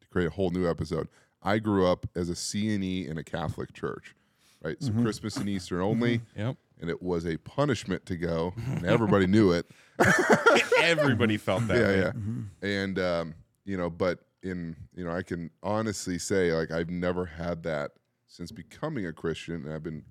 to 0.00 0.06
create 0.08 0.26
a 0.26 0.30
whole 0.30 0.50
new 0.50 0.68
episode. 0.68 1.08
I 1.40 1.58
grew 1.60 1.86
up 1.86 2.04
as 2.16 2.28
a 2.30 2.34
CNE 2.34 3.08
in 3.08 3.16
a 3.16 3.22
Catholic 3.22 3.72
church, 3.72 4.14
right? 4.60 4.76
So 4.82 4.90
Mm-hmm. 4.90 5.02
Christmas 5.04 5.36
and 5.36 5.48
Easter 5.48 5.80
only, 5.80 6.20
Yep. 6.36 6.56
and 6.80 6.90
it 6.90 7.00
was 7.00 7.26
a 7.26 7.36
punishment 7.38 8.04
to 8.06 8.16
go, 8.16 8.54
and 8.66 8.84
everybody 8.84 9.26
knew 9.28 9.52
it. 9.52 9.70
Everybody 10.82 11.36
felt 11.36 11.66
that 11.68 11.76
yeah, 11.76 11.86
way. 11.86 11.98
yeah. 11.98 12.10
Mm-hmm. 12.10 12.40
And 12.66 12.98
um, 12.98 13.34
you 13.64 13.76
know, 13.76 13.88
but 13.90 14.18
in 14.42 14.76
you 14.94 15.04
know, 15.04 15.12
I 15.12 15.22
can 15.22 15.50
honestly 15.62 16.18
say 16.18 16.52
like 16.52 16.70
I've 16.70 16.90
never 16.90 17.24
had 17.24 17.62
that 17.64 17.92
since 18.26 18.50
becoming 18.50 19.06
a 19.06 19.12
Christian, 19.12 19.64
and 19.64 19.72
I've 19.72 19.82
been 19.84 20.02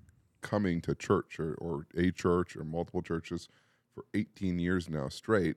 coming 0.42 0.80
to 0.82 0.94
church 0.94 1.40
or, 1.40 1.54
or 1.54 1.86
a 1.96 2.10
church 2.10 2.56
or 2.56 2.64
multiple 2.64 3.02
churches 3.02 3.48
for 3.94 4.04
18 4.14 4.58
years 4.58 4.88
now 4.88 5.08
straight, 5.08 5.56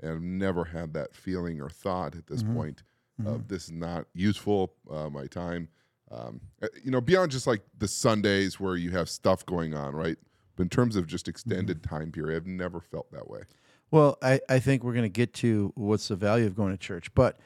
and 0.00 0.12
I've 0.12 0.22
never 0.22 0.66
had 0.66 0.92
that 0.94 1.14
feeling 1.14 1.60
or 1.60 1.68
thought 1.68 2.14
at 2.14 2.26
this 2.26 2.42
point 2.42 2.82
of 3.24 3.48
this 3.48 3.64
is 3.64 3.72
not 3.72 4.06
useful. 4.14 4.74
Uh, 4.90 5.08
my 5.08 5.26
time, 5.26 5.68
um, 6.10 6.40
uh, 6.62 6.68
you 6.84 6.90
know, 6.90 7.00
beyond 7.00 7.32
just 7.32 7.46
like 7.46 7.62
the 7.78 7.88
Sundays 7.88 8.60
where 8.60 8.76
you 8.76 8.90
have 8.90 9.08
stuff 9.08 9.44
going 9.46 9.74
on, 9.74 9.94
right? 9.94 10.16
But 10.54 10.64
in 10.64 10.68
terms 10.68 10.96
of 10.96 11.06
just 11.06 11.28
extended 11.28 11.82
time 11.82 12.12
period, 12.12 12.36
I've 12.36 12.46
never 12.46 12.80
felt 12.80 13.10
that 13.12 13.28
way. 13.28 13.42
Well, 13.90 14.18
I, 14.22 14.40
I 14.48 14.58
think 14.58 14.82
we're 14.82 14.92
going 14.92 15.04
to 15.04 15.08
get 15.08 15.32
to 15.34 15.72
what's 15.76 16.08
the 16.08 16.16
value 16.16 16.46
of 16.46 16.54
going 16.54 16.72
to 16.72 16.78
church, 16.78 17.14
but 17.14 17.38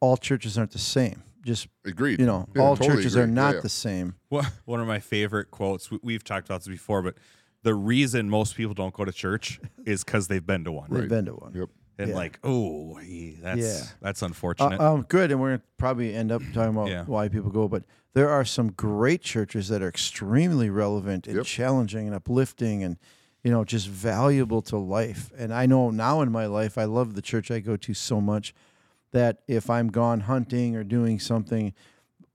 all 0.00 0.16
churches 0.16 0.56
aren't 0.58 0.72
the 0.72 0.78
same. 0.78 1.22
Just, 1.44 1.68
Agreed. 1.86 2.20
you 2.20 2.26
know, 2.26 2.46
Yeah, 2.54 2.62
all 2.62 2.76
totally 2.76 2.96
churches 2.98 3.14
agree. 3.14 3.24
are 3.24 3.26
not 3.26 3.54
yeah. 3.56 3.60
the 3.62 3.68
same. 3.70 4.14
Well, 4.28 4.46
one 4.66 4.80
of 4.80 4.86
my 4.86 4.98
favorite 4.98 5.50
quotes, 5.50 5.90
we- 5.90 5.98
we've 6.02 6.22
talked 6.24 6.46
about 6.48 6.60
this 6.60 6.68
before, 6.68 7.00
but 7.02 7.14
the 7.62 7.74
reason 7.74 8.28
most 8.28 8.56
people 8.56 8.74
don't 8.74 8.92
go 8.94 9.04
to 9.04 9.12
church 9.12 9.58
is 9.86 10.04
because 10.04 10.28
they've 10.28 10.44
been 10.46 10.64
to 10.64 10.72
one. 10.72 10.88
They've 10.90 11.00
Right. 11.00 11.08
been 11.08 11.24
to 11.26 11.32
one. 11.34 11.52
Yep. 11.54 11.68
And 11.98 12.08
Yeah. 12.10 12.14
like, 12.14 12.38
oh, 12.44 12.98
that's 13.42 13.60
Yeah. 13.60 13.82
that's 14.00 14.22
Uh, 14.22 14.26
unfortunate. 14.26 14.80
um, 14.80 15.02
good, 15.08 15.30
and 15.30 15.40
we're 15.40 15.48
going 15.50 15.60
to 15.60 15.64
probably 15.78 16.14
end 16.14 16.30
up 16.32 16.42
talking 16.52 16.74
about 16.74 16.88
Yeah. 16.88 17.04
why 17.04 17.28
people 17.28 17.50
go. 17.50 17.68
But 17.68 17.84
there 18.14 18.28
are 18.28 18.44
some 18.44 18.72
great 18.72 19.20
churches 19.22 19.68
that 19.68 19.82
are 19.82 19.88
extremely 19.88 20.68
relevant 20.70 21.26
and 21.26 21.36
Yep. 21.36 21.46
challenging 21.46 22.06
and 22.06 22.14
uplifting, 22.14 22.82
and 22.82 22.96
you 23.42 23.50
know, 23.50 23.64
just 23.64 23.88
valuable 23.88 24.60
to 24.60 24.76
life. 24.76 25.30
And 25.38 25.52
I 25.54 25.64
know 25.64 25.90
now 25.90 26.20
in 26.20 26.30
my 26.30 26.44
life, 26.44 26.76
I 26.76 26.84
love 26.84 27.14
the 27.14 27.22
church 27.22 27.50
I 27.50 27.60
go 27.60 27.74
to 27.78 27.94
so 27.94 28.20
much 28.20 28.54
that 29.12 29.38
if 29.48 29.68
I'm 29.70 29.88
gone 29.88 30.20
hunting 30.20 30.76
or 30.76 30.84
doing 30.84 31.18
something, 31.18 31.72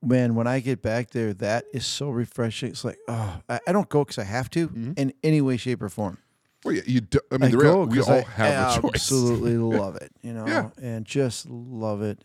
man, 0.01 0.35
when 0.35 0.47
I 0.47 0.59
get 0.59 0.81
back 0.81 1.11
there, 1.11 1.33
that 1.35 1.65
is 1.73 1.85
so 1.85 2.09
refreshing. 2.09 2.69
It's 2.69 2.83
like, 2.85 2.97
oh, 3.07 3.39
I, 3.49 3.59
I 3.67 3.71
don't 3.71 3.89
go 3.89 4.03
because 4.03 4.17
I 4.17 4.23
have 4.25 4.49
to 4.51 4.67
Mm-hmm. 4.67 4.93
in 4.97 5.13
any 5.23 5.41
way, 5.41 5.57
shape, 5.57 5.81
or 5.81 5.89
form. 5.89 6.17
Well, 6.63 6.73
yeah, 6.75 6.81
you. 6.88 7.01
Do, 7.01 7.19
I 7.31 7.35
I 7.35 7.38
mean, 7.38 7.51
the 7.51 7.57
go 7.57 7.63
real, 7.63 7.85
we 7.85 7.97
'cause 7.97 8.09
all 8.09 8.15
I 8.15 8.21
have 8.21 8.77
a 8.77 8.81
choice. 8.81 8.91
absolutely 8.95 9.57
love 9.79 9.95
it, 9.97 10.11
you 10.21 10.33
know, 10.33 10.47
Yeah. 10.47 10.69
and 10.81 11.05
just 11.05 11.47
love 11.49 12.01
it. 12.01 12.23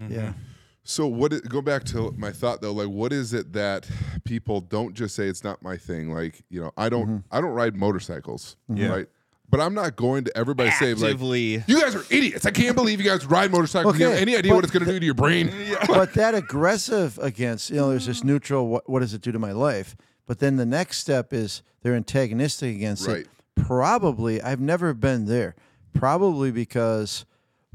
Mm-hmm. 0.00 0.12
Yeah. 0.14 0.32
So, 0.84 1.06
what? 1.06 1.32
i- 1.32 1.38
go 1.40 1.60
back 1.62 1.84
to 1.86 2.12
my 2.16 2.30
thought 2.32 2.60
though. 2.60 2.72
Like, 2.72 2.88
what 2.88 3.12
is 3.12 3.32
it 3.34 3.52
that 3.54 3.88
people 4.24 4.60
don't 4.60 4.94
just 4.94 5.14
say 5.16 5.26
it's 5.26 5.42
not 5.44 5.62
my 5.62 5.76
thing? 5.76 6.12
Like, 6.14 6.42
you 6.48 6.60
know, 6.60 6.72
I 6.76 6.88
don't, 6.88 7.06
Mm-hmm. 7.06 7.16
I 7.32 7.40
don't 7.40 7.50
ride 7.50 7.76
motorcycles, 7.76 8.56
Yeah. 8.72 8.88
right? 8.88 9.06
But 9.52 9.60
I'm 9.60 9.74
not 9.74 9.94
going 9.96 10.24
to 10.24 10.36
everybody 10.36 10.70
say 10.72 10.94
like, 10.94 11.04
Actively, 11.04 11.62
you 11.66 11.80
guys 11.80 11.94
are 11.94 12.04
idiots. 12.10 12.46
I 12.46 12.50
can't 12.50 12.74
believe 12.74 13.00
you 13.02 13.08
guys 13.08 13.26
ride 13.26 13.52
motorcycles. 13.52 13.98
you 13.98 14.06
have 14.06 14.14
Okay, 14.14 14.22
any 14.22 14.34
idea 14.34 14.50
but 14.50 14.56
what 14.56 14.64
it's 14.64 14.72
going 14.72 14.84
to 14.86 14.90
do 14.90 14.98
to 14.98 15.04
your 15.04 15.14
brain? 15.14 15.52
but 15.86 16.14
that 16.14 16.34
aggressive 16.34 17.18
against, 17.22 17.68
you 17.68 17.76
know, 17.76 17.90
there's 17.90 18.06
this 18.06 18.24
neutral, 18.24 18.66
what, 18.66 18.88
what 18.88 19.00
does 19.00 19.12
it 19.12 19.20
do 19.20 19.30
to 19.30 19.38
my 19.38 19.52
life? 19.52 19.94
But 20.26 20.38
then 20.38 20.56
the 20.56 20.64
next 20.64 20.98
step 20.98 21.34
is 21.34 21.62
they're 21.82 21.94
antagonistic 21.94 22.74
against 22.74 23.06
Right. 23.06 23.18
it. 23.18 23.28
Probably, 23.54 24.40
I've 24.40 24.58
never 24.60 24.94
been 24.94 25.26
there. 25.26 25.54
Probably 25.92 26.50
because 26.50 27.26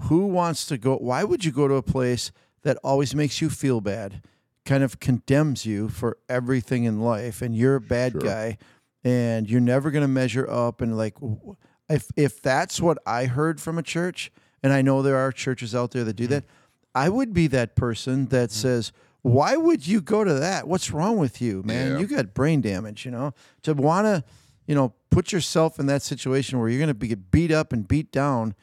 who 0.01 0.25
wants 0.25 0.65
to 0.67 0.79
go? 0.79 0.97
Why 0.97 1.23
would 1.23 1.45
you 1.45 1.51
go 1.51 1.67
to 1.67 1.75
a 1.75 1.83
place 1.83 2.31
that 2.63 2.77
always 2.83 3.13
makes 3.13 3.39
you 3.39 3.51
feel 3.51 3.81
bad, 3.81 4.23
kind 4.65 4.83
of 4.83 4.99
condemns 4.99 5.63
you 5.67 5.89
for 5.89 6.17
everything 6.27 6.85
in 6.85 6.99
life, 7.01 7.43
and 7.43 7.55
you're 7.55 7.75
a 7.75 7.81
bad 7.81 8.13
Sure. 8.13 8.21
guy, 8.21 8.57
and 9.03 9.47
you're 9.47 9.61
never 9.61 9.91
going 9.91 10.01
to 10.01 10.07
measure 10.07 10.49
up? 10.49 10.81
And 10.81 10.97
like, 10.97 11.13
w- 11.15 11.55
if 11.89 12.12
if 12.15 12.41
that's 12.41 12.82
what 12.82 12.97
I 13.06 13.26
heard 13.26 13.62
from 13.62 13.78
a 13.78 13.84
church, 13.84 14.32
and 14.63 14.73
I 14.73 14.82
know 14.82 15.02
there 15.02 15.17
are 15.17 15.32
churches 15.32 15.73
out 15.76 15.91
there 15.91 16.04
that 16.04 16.15
do 16.15 16.28
that, 16.28 16.45
I 16.93 17.10
would 17.10 17.34
be 17.34 17.47
that 17.47 17.76
person 17.76 18.28
that 18.28 18.52
says, 18.52 18.91
"Why 19.21 19.56
would 19.56 19.88
you 19.88 20.02
go 20.02 20.23
to 20.23 20.34
that? 20.34 20.67
What's 20.67 20.91
wrong 20.91 21.17
with 21.17 21.41
you, 21.41 21.63
man? 21.63 21.93
Yeah. 21.93 22.00
You 22.00 22.08
got 22.08 22.34
brain 22.34 22.62
damage, 22.62 23.06
you 23.06 23.12
know, 23.12 23.34
to 23.63 23.73
want 23.73 24.06
to." 24.06 24.23
You 24.69 24.76
know, 24.76 24.93
put 25.12 25.32
yourself 25.32 25.80
in 25.80 25.86
that 25.86 26.02
situation 26.02 26.60
where 26.60 26.67
you're 26.67 26.78
going 26.78 26.89
to 26.89 26.93
be 26.93 27.08
get 27.08 27.32
beat 27.32 27.52
up 27.52 27.71
and 27.71 27.88
beat 27.88 28.12
down 28.12 28.54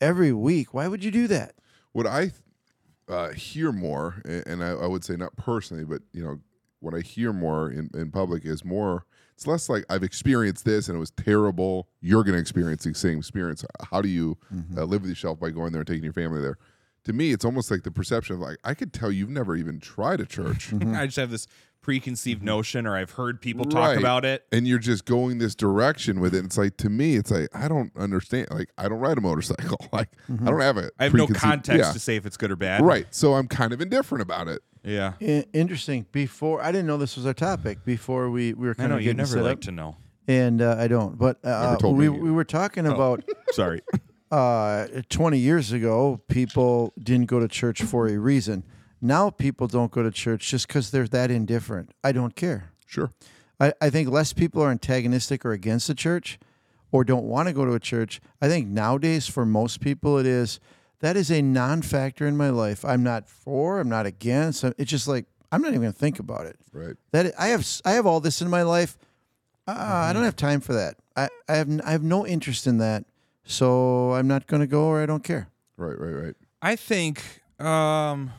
every 0.00 0.32
week. 0.32 0.74
Why 0.74 0.88
would 0.88 1.04
you 1.04 1.12
do 1.12 1.28
that? 1.28 1.54
what 1.92 2.06
I 2.06 2.32
uh, 3.08 3.30
hear 3.30 3.72
more, 3.72 4.22
and 4.24 4.64
I, 4.64 4.70
I 4.70 4.86
would 4.86 5.04
say 5.04 5.16
not 5.16 5.36
personally, 5.36 5.84
but 5.84 6.02
you 6.12 6.24
know, 6.24 6.40
what 6.80 6.94
I 6.94 7.00
hear 7.00 7.32
more 7.32 7.70
in, 7.70 7.90
in 7.94 8.10
public 8.10 8.44
is 8.44 8.64
more. 8.64 9.06
It's 9.34 9.46
less 9.46 9.68
like 9.68 9.84
I've 9.90 10.02
experienced 10.02 10.64
this 10.64 10.88
and 10.88 10.96
it 10.96 11.00
was 11.00 11.10
terrible. 11.10 11.88
You're 12.00 12.24
going 12.24 12.34
to 12.34 12.40
experience 12.40 12.84
the 12.84 12.94
same 12.94 13.18
experience. 13.18 13.64
How 13.90 14.00
do 14.02 14.08
you 14.08 14.38
mm-hmm. 14.52 14.78
uh, 14.78 14.84
live 14.84 15.02
with 15.02 15.10
yourself 15.10 15.40
by 15.40 15.50
going 15.50 15.72
there 15.72 15.80
and 15.80 15.88
taking 15.88 16.04
your 16.04 16.12
family 16.12 16.40
there? 16.40 16.58
To 17.04 17.12
me, 17.12 17.32
it's 17.32 17.44
almost 17.44 17.70
like 17.70 17.82
the 17.82 17.90
perception 17.90 18.36
of 18.36 18.40
like 18.40 18.58
I 18.62 18.74
could 18.74 18.92
tell 18.92 19.10
you've 19.10 19.30
never 19.30 19.56
even 19.56 19.80
tried 19.80 20.20
a 20.20 20.26
church, 20.26 20.70
mm-hmm. 20.70 20.94
I 20.94 21.06
just 21.06 21.16
have 21.16 21.30
this 21.30 21.48
preconceived 21.82 22.38
mm-hmm. 22.38 22.46
notion, 22.46 22.86
or 22.86 22.96
I've 22.96 23.10
heard 23.10 23.40
people 23.40 23.64
talk 23.64 23.88
Right. 23.88 23.98
about 23.98 24.24
it. 24.24 24.46
and 24.52 24.66
you're 24.66 24.78
just 24.78 25.04
going 25.04 25.38
this 25.38 25.54
direction 25.54 26.20
with 26.20 26.34
it. 26.34 26.44
It's 26.44 26.56
like 26.56 26.76
to 26.78 26.88
me, 26.88 27.16
it's 27.16 27.30
like 27.30 27.48
I 27.52 27.68
don't 27.68 27.90
understand. 27.96 28.48
Like 28.50 28.70
I 28.78 28.88
don't 28.88 29.00
ride 29.00 29.18
a 29.18 29.20
motorcycle. 29.20 29.78
Like 29.92 30.08
I 30.30 30.48
don't 30.48 30.60
have 30.60 30.78
it. 30.78 30.92
I 30.98 31.04
have 31.04 31.14
no 31.14 31.26
context 31.26 31.92
to 31.92 31.98
say 31.98 32.16
if 32.16 32.24
it's 32.24 32.36
good 32.36 32.50
or 32.50 32.56
bad. 32.56 32.82
Right. 32.82 33.06
So 33.10 33.34
I'm 33.34 33.46
kind 33.46 33.72
of 33.72 33.80
indifferent 33.80 34.22
about 34.22 34.48
it. 34.48 34.62
Yeah. 34.84 35.12
I- 35.20 35.44
interesting. 35.52 36.06
Before 36.12 36.62
I 36.62 36.72
didn't 36.72 36.86
know 36.86 36.96
this 36.96 37.16
was 37.16 37.26
our 37.26 37.34
topic. 37.34 37.84
Before 37.84 38.30
we 38.30 38.52
we 38.54 38.66
were 38.66 38.72
I 38.72 38.74
kind 38.74 38.88
know 38.90 38.96
of 38.96 39.02
you 39.02 39.06
getting 39.06 39.18
never 39.18 39.28
set 39.34 39.42
like 39.44 39.52
up, 39.54 39.60
to 39.62 39.72
know. 39.72 39.96
and 40.28 40.60
uh, 40.62 40.76
I 40.78 40.88
don't. 40.88 41.18
But 41.18 41.38
uh, 41.44 41.76
told 41.76 41.96
we 41.96 42.08
me 42.08 42.18
we 42.18 42.30
were 42.30 42.44
talking 42.44 42.86
about 42.86 43.22
Sorry. 43.52 43.80
uh, 44.30 44.86
20 45.08 45.38
years 45.38 45.72
ago, 45.72 46.20
people 46.28 46.92
didn't 46.98 47.26
go 47.26 47.38
to 47.40 47.48
church 47.48 47.82
for 47.82 48.08
a 48.08 48.16
reason. 48.18 48.64
Now 49.00 49.30
people 49.30 49.66
don't 49.66 49.90
go 49.90 50.02
to 50.02 50.10
church 50.10 50.48
just 50.48 50.68
because 50.68 50.90
they're 50.90 51.08
that 51.08 51.30
indifferent. 51.30 51.90
I 52.04 52.12
don't 52.12 52.34
care. 52.36 52.72
Sure. 52.86 53.10
I, 53.60 53.72
I 53.80 53.90
think 53.90 54.08
less 54.08 54.32
people 54.32 54.62
are 54.62 54.70
antagonistic 54.70 55.44
or 55.44 55.52
against 55.52 55.88
the 55.88 55.94
church 55.94 56.38
or 56.92 57.04
don't 57.04 57.24
want 57.24 57.48
to 57.48 57.54
go 57.54 57.64
to 57.64 57.72
a 57.72 57.80
church. 57.80 58.20
I 58.40 58.48
think 58.48 58.68
nowadays, 58.68 59.26
for 59.26 59.44
most 59.46 59.80
people, 59.80 60.18
it 60.18 60.26
is 60.26 60.60
that 61.02 61.16
is 61.16 61.30
a 61.30 61.42
non 61.42 61.82
factor 61.82 62.26
in 62.26 62.36
my 62.36 62.48
life. 62.48 62.84
I'm 62.84 63.02
not 63.02 63.28
for, 63.28 63.78
I'm 63.78 63.88
not 63.88 64.06
against. 64.06 64.64
It's 64.64 64.90
just 64.90 65.06
like, 65.06 65.26
I'm 65.50 65.60
not 65.60 65.68
even 65.68 65.82
going 65.82 65.92
to 65.92 65.98
think 65.98 66.18
about 66.18 66.46
it. 66.46 66.56
Right. 66.72 66.96
That 67.10 67.34
I 67.38 67.48
have, 67.48 67.68
I 67.84 67.92
have 67.92 68.06
all 68.06 68.20
this 68.20 68.40
in 68.40 68.48
my 68.48 68.62
life. 68.62 68.96
Uh, 69.68 69.74
I 69.76 70.12
don't 70.12 70.24
have 70.24 70.36
time 70.36 70.60
for 70.60 70.72
that. 70.72 70.96
I, 71.14 71.28
I 71.48 71.56
have, 71.56 71.80
I 71.84 71.90
have 71.90 72.02
no 72.02 72.26
interest 72.26 72.66
in 72.66 72.78
that. 72.78 73.04
So 73.44 74.12
I'm 74.14 74.26
not 74.26 74.46
going 74.46 74.60
to 74.60 74.66
go 74.66 74.84
or 74.86 75.02
I 75.02 75.06
don't 75.06 75.22
care. 75.22 75.48
Right. 75.76 75.98
Right. 75.98 76.24
Right. 76.24 76.34
I 76.62 76.76
think 76.76 77.22
um 77.58 78.30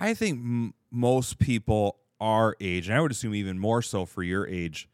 I 0.00 0.14
think 0.14 0.38
m- 0.38 0.74
most 0.90 1.38
people 1.38 1.96
our 2.20 2.56
age, 2.60 2.88
and 2.88 2.96
I 2.96 3.00
would 3.00 3.10
assume 3.12 3.34
even 3.34 3.58
more 3.58 3.80
so 3.82 4.04
for 4.04 4.22
your 4.22 4.46
age, 4.46 4.88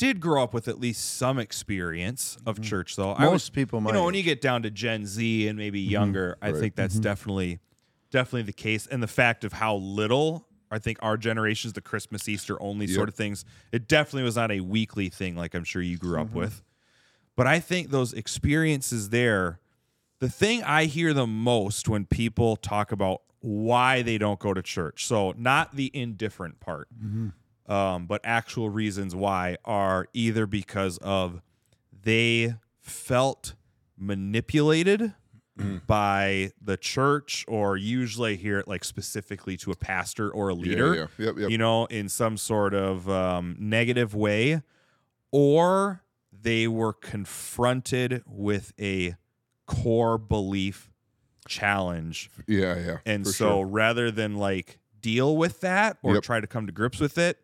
did 0.00 0.18
grow 0.18 0.42
up 0.42 0.54
with 0.54 0.66
at 0.66 0.80
least 0.80 1.16
some 1.16 1.38
experience 1.38 2.38
of 2.46 2.54
mm-hmm. 2.56 2.64
church 2.64 2.96
though. 2.96 3.12
I 3.12 3.26
Most 3.26 3.50
would- 3.50 3.54
people 3.54 3.82
my 3.82 3.90
you 3.90 3.94
know, 3.94 4.04
when 4.04 4.14
you 4.14 4.22
get 4.22 4.40
down 4.40 4.62
to 4.62 4.70
Gen 4.70 5.04
Z 5.04 5.46
and 5.46 5.58
maybe 5.58 5.82
mm-hmm. 5.82 5.90
younger, 5.90 6.38
I 6.40 6.52
Right. 6.52 6.60
think 6.60 6.74
that's 6.74 6.94
mm-hmm. 6.94 7.02
definitely 7.02 7.60
definitely 8.10 8.42
the 8.42 8.52
case. 8.52 8.86
And 8.86 9.02
the 9.02 9.06
fact 9.06 9.44
of 9.44 9.52
how 9.52 9.76
little 9.76 10.46
I 10.70 10.78
think 10.78 10.98
our 11.02 11.16
generation's 11.16 11.74
the 11.74 11.80
Christmas, 11.80 12.28
Easter 12.28 12.60
only 12.62 12.86
Yep. 12.86 12.94
sort 12.94 13.08
of 13.10 13.14
things. 13.14 13.44
It 13.72 13.88
definitely 13.88 14.22
was 14.22 14.36
not 14.36 14.50
a 14.50 14.60
weekly 14.60 15.10
thing 15.10 15.36
like 15.36 15.54
I'm 15.54 15.64
sure 15.64 15.82
you 15.82 15.98
grew 15.98 16.18
up 16.18 16.32
with. 16.32 16.62
But 17.36 17.46
I 17.46 17.60
think 17.60 17.90
those 17.90 18.12
experiences 18.14 19.10
there, 19.10 19.60
the 20.18 20.28
thing 20.30 20.62
I 20.62 20.86
hear 20.86 21.12
the 21.12 21.26
most 21.26 21.88
when 21.88 22.06
people 22.06 22.56
talk 22.56 22.90
about 22.90 23.22
why 23.40 24.02
they 24.02 24.16
don't 24.18 24.38
go 24.38 24.54
to 24.54 24.62
church, 24.62 25.06
so 25.06 25.34
not 25.36 25.74
the 25.76 25.90
indifferent 25.92 26.60
part, 26.60 26.88
um, 27.70 28.06
but 28.06 28.20
actual 28.24 28.68
reasons 28.68 29.14
why 29.14 29.56
are 29.64 30.06
either 30.12 30.46
because 30.46 30.98
of 30.98 31.40
they 32.02 32.54
felt 32.80 33.54
manipulated 33.96 35.14
by 35.86 36.50
the 36.60 36.76
church, 36.78 37.44
or 37.46 37.76
usually 37.76 38.32
I 38.32 38.36
hear 38.36 38.58
it 38.58 38.66
like 38.66 38.82
specifically 38.82 39.58
to 39.58 39.70
a 39.70 39.76
pastor 39.76 40.30
or 40.30 40.48
a 40.48 40.54
leader 40.54 40.94
Yeah. 40.94 41.06
yeah. 41.18 41.26
Yep. 41.26 41.38
Yep. 41.38 41.50
you 41.50 41.58
know, 41.58 41.84
in 41.86 42.08
some 42.08 42.38
sort 42.38 42.72
of 42.72 43.06
um, 43.10 43.56
negative 43.58 44.14
way, 44.14 44.62
or 45.30 46.02
they 46.32 46.66
were 46.66 46.94
confronted 46.94 48.22
with 48.26 48.72
a 48.80 49.16
core 49.66 50.16
belief 50.16 50.90
challenge. 51.46 52.30
yeah. 52.46 52.78
Yeah. 52.78 52.96
And 53.04 53.26
so 53.26 53.32
sure. 53.58 53.66
rather 53.66 54.10
than 54.10 54.36
like 54.36 54.78
deal 55.00 55.36
with 55.36 55.60
that 55.60 55.98
or 56.02 56.14
Yep. 56.14 56.22
try 56.22 56.40
to 56.40 56.46
come 56.46 56.66
to 56.66 56.72
grips 56.72 57.00
with 57.00 57.18
it, 57.18 57.38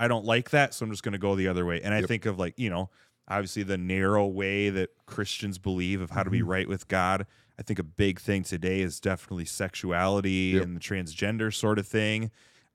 I 0.00 0.08
don't 0.08 0.24
like 0.24 0.50
that. 0.50 0.72
So 0.74 0.84
I'm 0.84 0.90
just 0.90 1.02
going 1.04 1.12
to 1.12 1.18
go 1.18 1.36
the 1.36 1.46
other 1.46 1.64
way. 1.66 1.80
And 1.82 1.92
I 1.94 1.98
Yep. 2.00 2.08
think 2.08 2.26
of 2.26 2.38
like, 2.38 2.54
you 2.58 2.70
know, 2.70 2.88
obviously 3.28 3.62
the 3.62 3.78
narrow 3.78 4.26
way 4.26 4.70
that 4.70 4.90
Christians 5.06 5.58
believe 5.58 6.00
of 6.00 6.10
how 6.10 6.22
to 6.22 6.30
be 6.30 6.38
Mm-hmm. 6.40 6.48
right 6.48 6.68
with 6.68 6.88
God. 6.88 7.26
I 7.58 7.62
think 7.62 7.78
a 7.78 7.82
big 7.84 8.18
thing 8.18 8.42
today 8.42 8.80
is 8.80 8.98
definitely 8.98 9.44
sexuality 9.44 10.52
Yep. 10.54 10.62
and 10.62 10.74
the 10.76 10.80
transgender 10.80 11.52
sort 11.54 11.78
of 11.78 11.86
thing. 11.86 12.30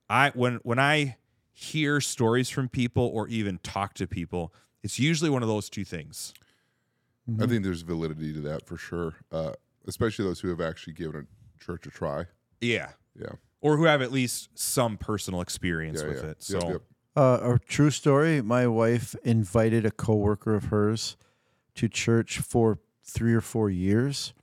I 0.10 0.30
when 0.36 0.60
when 0.64 0.78
I 0.78 1.18
hear 1.52 2.00
stories 2.00 2.50
from 2.50 2.70
people 2.70 3.08
or 3.14 3.28
even 3.28 3.58
talk 3.64 3.96
to 3.96 4.06
people, 4.08 4.54
it's 4.84 5.00
usually 5.00 5.32
one 5.32 5.42
of 5.42 5.48
those 5.50 5.68
two 5.70 5.84
things. 5.84 6.34
I 7.42 7.48
think 7.48 7.64
there's 7.64 7.82
validity 7.82 8.32
to 8.34 8.42
that 8.42 8.68
for 8.68 8.78
sure, 8.78 9.16
uh, 9.32 9.54
especially 9.88 10.26
those 10.26 10.40
who 10.42 10.50
have 10.50 10.62
actually 10.62 10.94
given 10.94 11.26
a 11.28 11.64
church 11.64 11.88
a 11.88 11.90
try. 11.90 12.26
Yeah. 12.62 12.90
Yeah. 13.20 13.30
Or 13.62 13.78
who 13.78 13.86
have 13.86 14.04
at 14.04 14.12
least 14.12 14.50
some 14.54 14.96
personal 14.98 15.42
experience 15.42 16.02
Yeah. 16.04 16.08
with 16.10 16.24
yeah. 16.24 16.30
it. 16.30 16.44
So 16.44 16.60
Yep, 16.60 16.70
yep. 16.70 16.82
Uh, 17.16 17.54
a 17.56 17.60
true 17.60 17.92
story. 17.92 18.42
My 18.42 18.68
wife 18.68 19.16
invited 19.24 19.86
a 19.86 19.92
coworker 19.92 20.54
of 20.54 20.66
hers 20.66 21.16
to 21.76 21.88
church 21.88 22.40
for 22.40 22.80
three 23.04 23.34
or 23.34 23.42
four 23.42 23.70
years, 23.70 24.34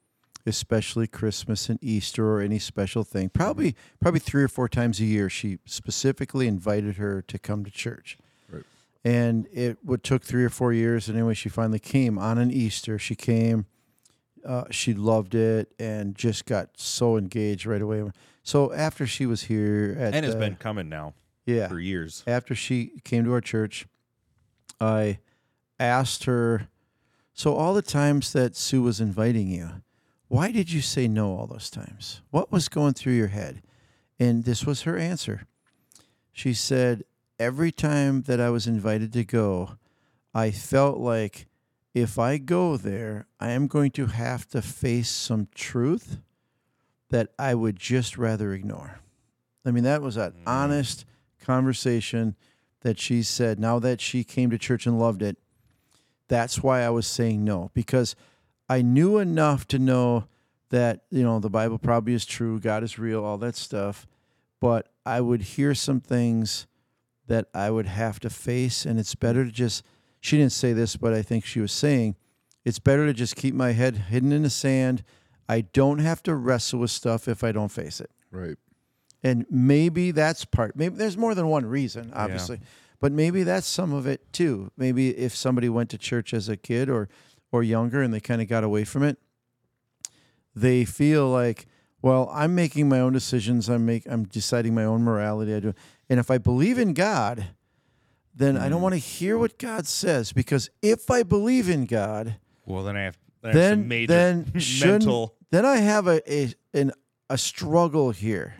especially 0.46 1.06
Christmas 1.06 1.68
and 1.68 1.78
Easter 1.82 2.26
or 2.26 2.40
any 2.40 2.58
special 2.58 3.04
thing. 3.04 3.28
Probably, 3.28 3.76
probably 4.00 4.20
three 4.20 4.42
or 4.42 4.48
four 4.48 4.68
times 4.68 5.00
a 5.00 5.04
year. 5.04 5.28
She 5.28 5.58
specifically 5.66 6.48
invited 6.48 6.96
her 6.96 7.20
to 7.22 7.38
come 7.38 7.62
to 7.64 7.70
church. 7.70 8.16
Right. 8.50 8.64
And 9.04 9.48
it 9.52 9.76
would 9.84 10.02
took 10.02 10.22
three 10.22 10.44
or 10.44 10.50
four 10.50 10.72
years. 10.72 11.08
And 11.08 11.18
anyway, 11.18 11.34
she 11.34 11.50
finally 11.50 11.78
came 11.78 12.18
on 12.18 12.38
an 12.38 12.50
Easter. 12.50 12.98
She 12.98 13.14
came. 13.14 13.66
Uh, 14.46 14.64
she 14.70 14.94
loved 14.94 15.34
it 15.34 15.72
and 15.78 16.16
just 16.16 16.46
got 16.46 16.70
so 16.76 17.16
engaged 17.18 17.66
right 17.66 17.82
away. 17.82 18.10
So 18.42 18.72
after 18.72 19.06
she 19.06 19.26
was 19.26 19.42
here 19.42 19.94
at 19.98 20.14
and 20.14 20.24
has 20.24 20.34
been 20.34 20.56
coming 20.56 20.88
now 20.88 21.14
yeah 21.46 21.68
for 21.68 21.80
years. 21.80 22.22
after 22.26 22.54
she 22.54 23.00
came 23.04 23.24
to 23.24 23.32
our 23.32 23.40
church, 23.40 23.86
I 24.80 25.18
asked 25.78 26.24
her, 26.24 26.68
So, 27.34 27.54
all 27.54 27.74
the 27.74 27.82
times 27.82 28.32
that 28.32 28.56
Sue 28.56 28.82
was 28.82 29.00
inviting 29.00 29.48
you, 29.48 29.82
why 30.28 30.50
did 30.50 30.72
you 30.72 30.80
say 30.80 31.08
no 31.08 31.36
all 31.36 31.46
those 31.46 31.70
times? 31.70 32.22
What 32.30 32.50
was 32.50 32.68
going 32.68 32.94
through 32.94 33.14
your 33.14 33.28
head? 33.28 33.62
And 34.18 34.44
this 34.44 34.64
was 34.64 34.82
her 34.82 34.96
answer. 34.96 35.46
She 36.32 36.54
said, 36.54 37.04
Every 37.38 37.72
time 37.72 38.22
that 38.22 38.40
I 38.40 38.50
was 38.50 38.66
invited 38.66 39.12
to 39.14 39.24
go, 39.24 39.76
I 40.34 40.50
felt 40.50 40.98
like 40.98 41.46
if 41.94 42.18
I 42.18 42.38
go 42.38 42.76
there, 42.76 43.26
I 43.38 43.50
am 43.50 43.66
going 43.66 43.90
to 43.92 44.06
have 44.06 44.48
to 44.50 44.62
face 44.62 45.10
some 45.10 45.48
truth 45.54 46.18
that 47.10 47.28
I 47.38 47.54
would 47.54 47.76
just 47.76 48.16
rather 48.16 48.54
ignore. 48.54 49.00
I 49.64 49.70
mean, 49.70 49.84
that 49.84 50.02
was 50.02 50.16
an 50.16 50.32
mm. 50.32 50.42
honest 50.46 51.04
conversation 51.42 52.36
that 52.80 52.98
she 52.98 53.22
said. 53.22 53.58
Now 53.58 53.78
that 53.78 54.00
she 54.00 54.24
came 54.24 54.50
to 54.50 54.58
church 54.58 54.86
and 54.86 54.98
loved 54.98 55.22
it, 55.22 55.38
that's 56.28 56.62
why 56.62 56.82
I 56.82 56.90
was 56.90 57.06
saying 57.06 57.44
no 57.44 57.70
because 57.74 58.16
I 58.68 58.80
knew 58.80 59.18
enough 59.18 59.66
to 59.68 59.78
know 59.78 60.24
that, 60.70 61.02
you 61.10 61.22
know, 61.22 61.38
the 61.38 61.50
Bible 61.50 61.78
probably 61.78 62.14
is 62.14 62.24
true, 62.24 62.58
God 62.58 62.82
is 62.82 62.98
real, 62.98 63.22
all 63.22 63.36
that 63.38 63.56
stuff. 63.56 64.06
But 64.60 64.88
I 65.04 65.20
would 65.20 65.42
hear 65.42 65.74
some 65.74 66.00
things 66.00 66.66
that 67.26 67.48
I 67.52 67.70
would 67.70 67.86
have 67.86 68.18
to 68.20 68.30
face, 68.30 68.86
and 68.86 68.98
it's 68.98 69.14
better 69.14 69.44
to 69.44 69.50
just, 69.50 69.84
she 70.20 70.38
didn't 70.38 70.52
say 70.52 70.72
this, 70.72 70.96
but 70.96 71.12
I 71.12 71.20
think 71.20 71.44
she 71.44 71.60
was 71.60 71.72
saying, 71.72 72.16
it's 72.64 72.78
better 72.78 73.06
to 73.06 73.12
just 73.12 73.36
keep 73.36 73.54
my 73.54 73.72
head 73.72 73.96
hidden 73.96 74.32
in 74.32 74.42
the 74.42 74.50
sand. 74.50 75.04
I 75.48 75.62
don't 75.62 75.98
have 75.98 76.22
to 76.22 76.34
wrestle 76.34 76.80
with 76.80 76.90
stuff 76.90 77.28
if 77.28 77.44
I 77.44 77.52
don't 77.52 77.70
face 77.70 78.00
it. 78.00 78.10
Right. 78.30 78.56
And 79.22 79.46
maybe 79.50 80.10
that's 80.10 80.44
part. 80.44 80.74
Maybe 80.76 80.96
there's 80.96 81.16
more 81.16 81.34
than 81.34 81.46
one 81.48 81.64
reason, 81.66 82.12
obviously, 82.14 82.58
but 83.00 83.12
maybe 83.12 83.42
that's 83.44 83.66
some 83.66 83.92
of 83.92 84.06
it 84.06 84.32
too. 84.32 84.70
Maybe 84.76 85.10
if 85.10 85.34
somebody 85.36 85.68
went 85.68 85.90
to 85.90 85.98
church 85.98 86.34
as 86.34 86.48
a 86.48 86.56
kid 86.56 86.88
or 86.88 87.08
or 87.52 87.62
younger 87.62 88.02
and 88.02 88.12
they 88.12 88.20
kind 88.20 88.40
of 88.42 88.48
got 88.48 88.64
away 88.64 88.82
from 88.84 89.02
it, 89.02 89.18
they 90.54 90.84
feel 90.84 91.28
like, 91.28 91.66
well, 92.00 92.28
I'm 92.32 92.54
making 92.54 92.88
my 92.88 92.98
own 93.00 93.12
decisions. 93.12 93.68
I'm 93.68 93.86
make 93.86 94.04
I'm 94.10 94.24
deciding 94.24 94.74
my 94.74 94.84
own 94.84 95.02
morality. 95.02 95.54
I 95.54 95.60
do, 95.60 95.74
and 96.10 96.18
if 96.18 96.30
I 96.30 96.38
believe 96.38 96.78
in 96.78 96.92
God, 96.94 97.46
then 98.34 98.56
I 98.56 98.68
don't 98.68 98.80
Mm. 98.80 98.82
want 98.82 98.94
to 98.94 98.98
hear 98.98 99.38
what 99.38 99.58
God 99.58 99.86
says 99.86 100.32
because 100.32 100.68
if 100.82 101.10
I 101.10 101.22
believe 101.22 101.68
in 101.68 101.84
God, 101.86 102.36
Well, 102.66 102.82
then 102.82 102.96
I 102.96 103.02
have, 103.02 103.18
then 103.42 103.88
then 104.08 104.50
mental. 104.82 105.34
then 105.50 105.64
I 105.64 105.76
have 105.76 106.06
a 106.08 106.20
a 106.32 106.52
an, 106.74 106.92
a 107.30 107.38
struggle 107.38 108.10
here. 108.10 108.54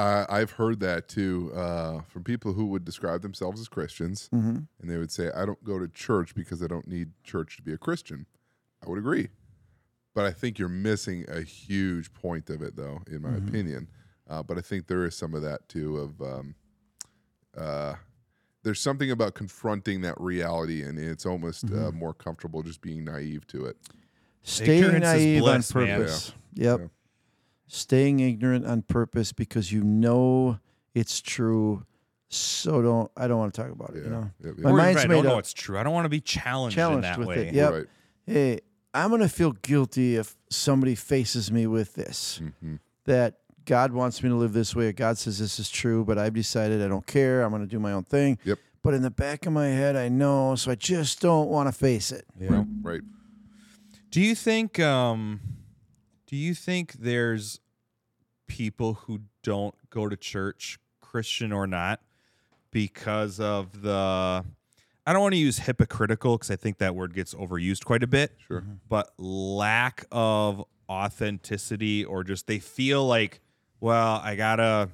Uh, 0.00 0.26
I've 0.30 0.52
heard 0.52 0.80
that 0.80 1.08
too 1.08 1.52
uh, 1.54 2.00
from 2.08 2.24
people 2.24 2.52
who 2.54 2.66
would 2.66 2.84
describe 2.84 3.22
themselves 3.22 3.60
as 3.60 3.68
Christians, 3.68 4.28
Mm-hmm. 4.32 4.58
and 4.80 4.90
they 4.90 4.96
would 4.96 5.10
say, 5.12 5.30
"I 5.36 5.44
don't 5.44 5.62
go 5.64 5.78
to 5.78 5.88
church 5.88 6.34
because 6.34 6.62
I 6.62 6.66
don't 6.68 6.88
need 6.88 7.10
church 7.24 7.56
to 7.56 7.62
be 7.62 7.72
a 7.72 7.78
Christian." 7.78 8.26
I 8.84 8.88
would 8.88 8.98
agree, 8.98 9.28
but 10.14 10.24
I 10.24 10.30
think 10.32 10.58
you're 10.58 10.68
missing 10.70 11.26
a 11.28 11.42
huge 11.42 12.12
point 12.14 12.48
of 12.48 12.62
it, 12.62 12.76
though, 12.76 13.00
in 13.10 13.20
my 13.22 13.34
opinion. 13.34 13.88
Uh, 14.28 14.42
but 14.42 14.56
I 14.56 14.62
think 14.62 14.86
there 14.86 15.04
is 15.04 15.14
some 15.16 15.34
of 15.34 15.42
that 15.42 15.68
too. 15.68 15.98
Of 15.98 16.22
um, 16.22 16.54
uh, 17.56 17.94
there's 18.62 18.80
something 18.80 19.10
about 19.10 19.34
confronting 19.34 20.00
that 20.02 20.18
reality, 20.20 20.82
and 20.82 20.98
it's 20.98 21.26
almost 21.26 21.64
uh, 21.70 21.90
more 21.92 22.14
comfortable 22.14 22.62
just 22.62 22.80
being 22.80 23.04
naive 23.04 23.46
to 23.48 23.66
it. 23.66 23.76
Staying 24.42 24.84
Ignorance 24.84 25.04
is 25.04 25.12
naive 25.12 25.40
bliss, 25.40 25.74
on 25.76 25.84
man. 25.84 25.98
purpose. 26.00 26.32
Yep. 26.54 26.80
Yeah. 26.80 26.86
Staying 27.72 28.18
ignorant 28.20 28.66
on 28.66 28.82
purpose 28.82 29.32
because 29.32 29.70
you 29.72 29.84
know 29.84 30.58
it's 30.94 31.20
true. 31.20 31.84
So 32.28 32.82
don't 32.82 33.10
I 33.16 33.28
don't 33.28 33.38
want 33.38 33.54
to 33.54 33.62
talk 33.62 33.70
about 33.70 33.90
it. 33.90 33.98
Yeah, 33.98 34.04
You 34.04 34.10
know, 34.10 34.30
Yep, 34.44 34.54
yep. 34.56 34.64
My 34.64 34.70
Or 34.70 34.76
mind's 34.76 35.00
if 35.00 35.04
I 35.04 35.08
made 35.08 35.14
don't 35.16 35.24
know 35.26 35.32
up. 35.34 35.38
it's 35.40 35.52
true. 35.52 35.78
I 35.78 35.82
don't 35.84 35.92
want 35.92 36.04
to 36.04 36.08
be 36.10 36.20
challenged, 36.20 36.74
Challenged 36.76 37.04
in 37.06 37.10
that 37.12 37.18
with 37.18 37.28
way. 37.28 37.48
it, 37.48 37.54
Yep. 37.54 37.72
right. 37.72 37.86
hey, 38.26 38.60
I'm 38.92 39.10
gonna 39.10 39.28
feel 39.28 39.52
guilty 39.52 40.16
if 40.16 40.36
somebody 40.48 40.94
faces 40.96 41.52
me 41.52 41.66
with 41.68 41.94
this. 41.94 42.40
hmm 42.60 42.76
That 43.04 43.36
God 43.66 43.92
wants 43.92 44.20
me 44.22 44.28
to 44.30 44.34
live 44.34 44.52
this 44.52 44.74
way. 44.74 44.88
Or 44.88 44.92
God 44.92 45.16
says 45.18 45.38
this 45.38 45.60
is 45.60 45.70
true, 45.70 46.04
but 46.04 46.18
I've 46.18 46.34
decided 46.34 46.82
I 46.82 46.88
don't 46.88 47.06
care. 47.06 47.42
I'm 47.42 47.50
going 47.50 47.62
to 47.62 47.68
do 47.68 47.78
my 47.78 47.92
own 47.92 48.02
thing. 48.02 48.38
Yep. 48.44 48.58
But 48.82 48.94
in 48.94 49.02
the 49.02 49.10
back 49.10 49.46
of 49.46 49.52
my 49.52 49.68
head, 49.68 49.94
I 49.94 50.08
know, 50.08 50.56
so 50.56 50.72
I 50.72 50.74
just 50.74 51.20
don't 51.20 51.48
want 51.48 51.68
to 51.68 51.72
face 51.72 52.10
it. 52.10 52.24
Yeah. 52.40 52.64
Right. 52.82 53.02
Do 54.10 54.20
you 54.20 54.34
think 54.34 54.80
um 54.80 55.40
do 56.30 56.36
you 56.36 56.54
think 56.54 56.92
there's 56.92 57.58
people 58.46 58.94
who 58.94 59.22
don't 59.42 59.74
go 59.90 60.08
to 60.08 60.16
church, 60.16 60.78
Christian 61.00 61.50
or 61.52 61.66
not, 61.66 62.00
because 62.70 63.40
of 63.40 63.82
the 63.82 64.44
I 65.06 65.12
don't 65.12 65.22
want 65.22 65.32
to 65.32 65.40
use 65.40 65.58
hypocritical 65.58 66.36
because 66.36 66.52
I 66.52 66.54
think 66.54 66.78
that 66.78 66.94
word 66.94 67.14
gets 67.14 67.34
overused 67.34 67.84
quite 67.84 68.04
a 68.04 68.06
bit. 68.06 68.36
Sure. 68.46 68.60
Mm-hmm. 68.60 68.74
But 68.88 69.10
lack 69.18 70.04
of 70.12 70.64
authenticity 70.88 72.04
or 72.04 72.22
just 72.22 72.46
they 72.46 72.60
feel 72.60 73.04
like, 73.04 73.40
well, 73.80 74.20
I 74.22 74.36
gotta 74.36 74.88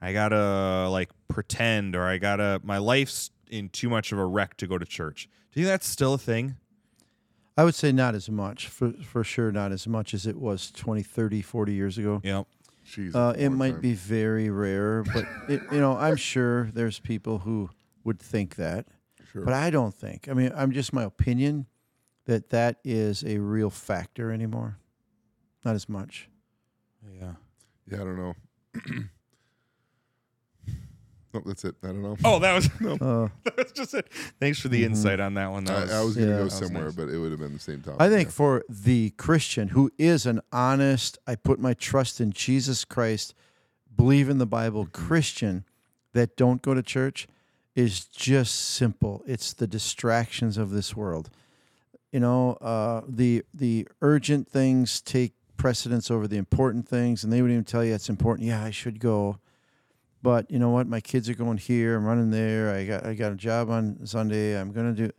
I 0.00 0.12
gotta 0.12 0.88
like 0.90 1.10
pretend 1.26 1.96
or 1.96 2.04
I 2.04 2.18
gotta 2.18 2.60
my 2.62 2.78
life's 2.78 3.32
in 3.50 3.68
too 3.68 3.90
much 3.90 4.12
of 4.12 4.18
a 4.18 4.24
wreck 4.24 4.56
to 4.58 4.68
go 4.68 4.78
to 4.78 4.86
church. 4.86 5.28
Do 5.50 5.58
you 5.58 5.66
think 5.66 5.72
that's 5.72 5.88
still 5.88 6.14
a 6.14 6.18
thing? 6.18 6.54
I 7.56 7.64
would 7.64 7.74
say 7.74 7.92
not 7.92 8.14
as 8.14 8.30
much, 8.30 8.68
for, 8.68 8.92
for 8.92 9.22
sure, 9.24 9.52
not 9.52 9.72
as 9.72 9.86
much 9.86 10.14
as 10.14 10.26
it 10.26 10.36
was 10.36 10.70
20, 10.70 11.02
30, 11.02 11.42
40 11.42 11.72
years 11.74 11.98
ago. 11.98 12.20
Yeah. 12.24 12.44
Jesus, 12.84 13.14
Uh, 13.14 13.34
it 13.36 13.50
might 13.50 13.72
time. 13.72 13.80
be 13.80 13.94
very 13.94 14.48
rare, 14.50 15.02
but 15.04 15.24
it, 15.48 15.60
you 15.70 15.78
know, 15.78 15.96
I'm 15.96 16.16
sure 16.16 16.70
there's 16.72 16.98
people 16.98 17.38
who 17.40 17.70
would 18.04 18.18
think 18.18 18.56
that, 18.56 18.86
Sure. 19.32 19.44
but 19.44 19.54
I 19.54 19.70
don't 19.70 19.94
think. 19.94 20.28
I 20.28 20.32
mean, 20.34 20.50
I'm 20.54 20.72
just 20.72 20.92
my 20.92 21.04
opinion 21.04 21.66
that 22.26 22.50
that 22.50 22.78
is 22.84 23.22
a 23.24 23.38
real 23.38 23.70
factor 23.70 24.30
anymore. 24.32 24.78
Not 25.64 25.74
as 25.74 25.88
much. 25.88 26.28
Yeah. 27.20 27.34
yeah, 27.86 28.00
I 28.00 28.04
don't 28.04 28.16
know. 28.16 28.34
nope, 31.32 31.44
that's 31.46 31.64
it. 31.64 31.74
I 31.82 31.88
don't 31.88 32.02
know. 32.02 32.16
Oh, 32.24 32.38
that 32.38 32.54
was 32.54 32.66
Uh, 32.82 33.28
that 33.44 33.56
was 33.56 33.72
just 33.72 33.94
it. 33.94 34.08
Thanks 34.40 34.58
for 34.58 34.68
the 34.68 34.84
insight 34.84 35.20
on 35.20 35.34
that 35.34 35.50
one. 35.50 35.64
That 35.64 35.90
I, 35.90 36.00
I 36.00 36.02
was 36.02 36.16
gonna 36.16 36.30
yeah. 36.30 36.38
go 36.38 36.48
somewhere, 36.48 36.84
nice. 36.84 36.94
but 36.94 37.08
it 37.08 37.18
would 37.18 37.30
have 37.30 37.40
been 37.40 37.52
the 37.52 37.58
same 37.58 37.80
topic. 37.80 38.00
I 38.00 38.08
think 38.08 38.28
yeah. 38.28 38.32
for 38.32 38.64
the 38.68 39.10
Christian 39.10 39.68
who 39.68 39.90
is 39.98 40.26
an 40.26 40.40
honest, 40.52 41.18
I 41.26 41.34
put 41.36 41.58
my 41.58 41.74
trust 41.74 42.20
in 42.20 42.32
Jesus 42.32 42.84
Christ, 42.84 43.34
believe 43.94 44.28
in 44.28 44.38
the 44.38 44.46
Bible 44.46 44.88
Christian 44.92 45.64
that 46.12 46.36
don't 46.36 46.62
go 46.62 46.74
to 46.74 46.82
church 46.82 47.28
is 47.74 48.04
just 48.04 48.54
simple. 48.54 49.22
It's 49.26 49.52
the 49.52 49.66
distractions 49.66 50.58
of 50.58 50.70
this 50.70 50.94
world. 50.94 51.30
You 52.10 52.20
know, 52.20 52.54
uh, 52.54 53.02
the 53.08 53.44
the 53.54 53.88
urgent 54.02 54.48
things 54.48 55.00
take 55.00 55.32
precedence 55.56 56.10
over 56.10 56.26
the 56.26 56.36
important 56.36 56.88
things, 56.88 57.24
and 57.24 57.32
they 57.32 57.40
would 57.40 57.50
even 57.50 57.64
tell 57.64 57.84
you 57.84 57.94
it's 57.94 58.08
important. 58.08 58.46
Yeah, 58.46 58.62
I 58.62 58.70
should 58.70 59.00
go, 59.00 59.38
but 60.22 60.50
you 60.50 60.58
know 60.58 60.70
what? 60.70 60.86
My 60.86 61.00
kids 61.00 61.28
are 61.28 61.34
going 61.34 61.58
here. 61.58 61.96
I'm 61.96 62.04
running 62.04 62.30
there. 62.30 62.74
I 62.74 62.84
got 62.84 63.04
I 63.04 63.14
got 63.14 63.32
a 63.32 63.36
job 63.36 63.70
on 63.70 64.06
Sunday. 64.06 64.58
I'm 64.58 64.72
gonna 64.72 64.92
do. 64.92 65.10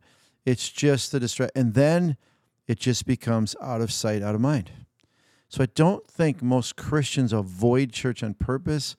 It's 0.45 0.69
just 0.69 1.11
the 1.11 1.19
distract, 1.19 1.51
and 1.55 1.73
then 1.73 2.17
it 2.67 2.79
just 2.79 3.05
becomes 3.05 3.55
out 3.61 3.81
of 3.81 3.91
sight, 3.91 4.21
out 4.21 4.35
of 4.35 4.41
mind. 4.41 4.71
So 5.49 5.61
I 5.63 5.67
don't 5.75 6.07
think 6.07 6.41
most 6.41 6.75
Christians 6.75 7.31
avoid 7.31 7.91
church 7.91 8.23
on 8.23 8.33
purpose. 8.33 8.95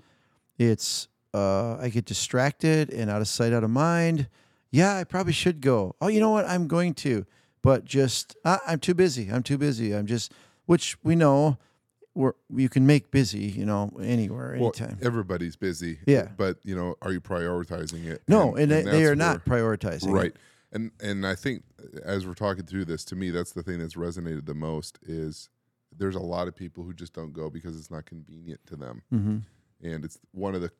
It's 0.59 1.09
uh, 1.33 1.77
I 1.81 1.89
get 1.89 2.05
distracted 2.05 2.91
and 2.91 3.11
out 3.11 3.21
of 3.21 3.29
sight, 3.29 3.53
out 3.53 3.65
of 3.65 3.71
mind. 3.71 4.29
Yeah, 4.71 4.97
I 4.97 5.05
probably 5.05 5.33
should 5.33 5.61
go. 5.61 5.97
Oh, 6.01 6.09
you 6.09 6.21
know 6.21 6.31
what? 6.31 6.47
I'm 6.47 6.69
going 6.69 6.95
to, 6.95 7.27
but 7.63 7.85
just 7.85 8.37
ah, 8.45 8.61
I'm 8.67 8.79
too 8.79 8.95
busy. 8.95 9.31
I'm 9.31 9.43
too 9.43 9.59
busy. 9.59 9.93
I'm 9.93 10.07
just, 10.07 10.33
which 10.67 10.97
we 11.03 11.17
know, 11.17 11.59
we're, 12.15 12.33
you 12.55 12.69
can 12.69 12.87
make 12.87 13.11
busy. 13.11 13.47
You 13.47 13.67
know, 13.67 13.91
anywhere, 14.01 14.57
well, 14.59 14.73
anytime. 14.77 14.99
everybody's 15.03 15.57
busy. 15.57 15.99
Yeah. 16.07 16.29
but 16.37 16.59
you 16.65 16.75
know, 16.77 16.95
are 17.03 17.13
you 17.13 17.21
prioritizing 17.21 18.07
it? 18.07 18.23
no, 18.29 18.55
and, 18.57 18.71
they, 18.71 18.83
they 18.83 18.91
that's 18.91 19.05
are 19.11 19.17
not 19.17 19.45
prioritizing. 19.45 20.09
it. 20.09 20.13
right. 20.13 20.33
And 20.73 20.91
and 21.01 21.27
I 21.27 21.35
think 21.35 21.63
as 22.05 22.27
we're 22.27 22.35
talking 22.35 22.65
through 22.67 22.87
this, 22.87 23.05
to 23.07 23.17
me, 23.17 23.31
that's 23.31 23.53
the 23.53 23.63
thing 23.63 23.79
that's 23.79 23.95
resonated 23.95 24.47
the 24.47 24.55
most 24.55 24.99
is 25.03 25.49
there's 25.97 26.17
a 26.17 26.21
lot 26.21 26.49
of 26.49 26.57
people 26.57 26.83
who 26.83 26.93
just 26.93 27.13
don't 27.13 27.33
go 27.33 27.49
because 27.51 27.77
it's 27.79 27.91
not 27.91 28.05
convenient 28.07 28.61
to 28.67 28.75
them, 28.77 29.03
Mm-hmm. 29.13 29.39
and 29.89 30.05
it's 30.05 30.19
one 30.33 30.55
of 30.57 30.61
the 30.63 30.71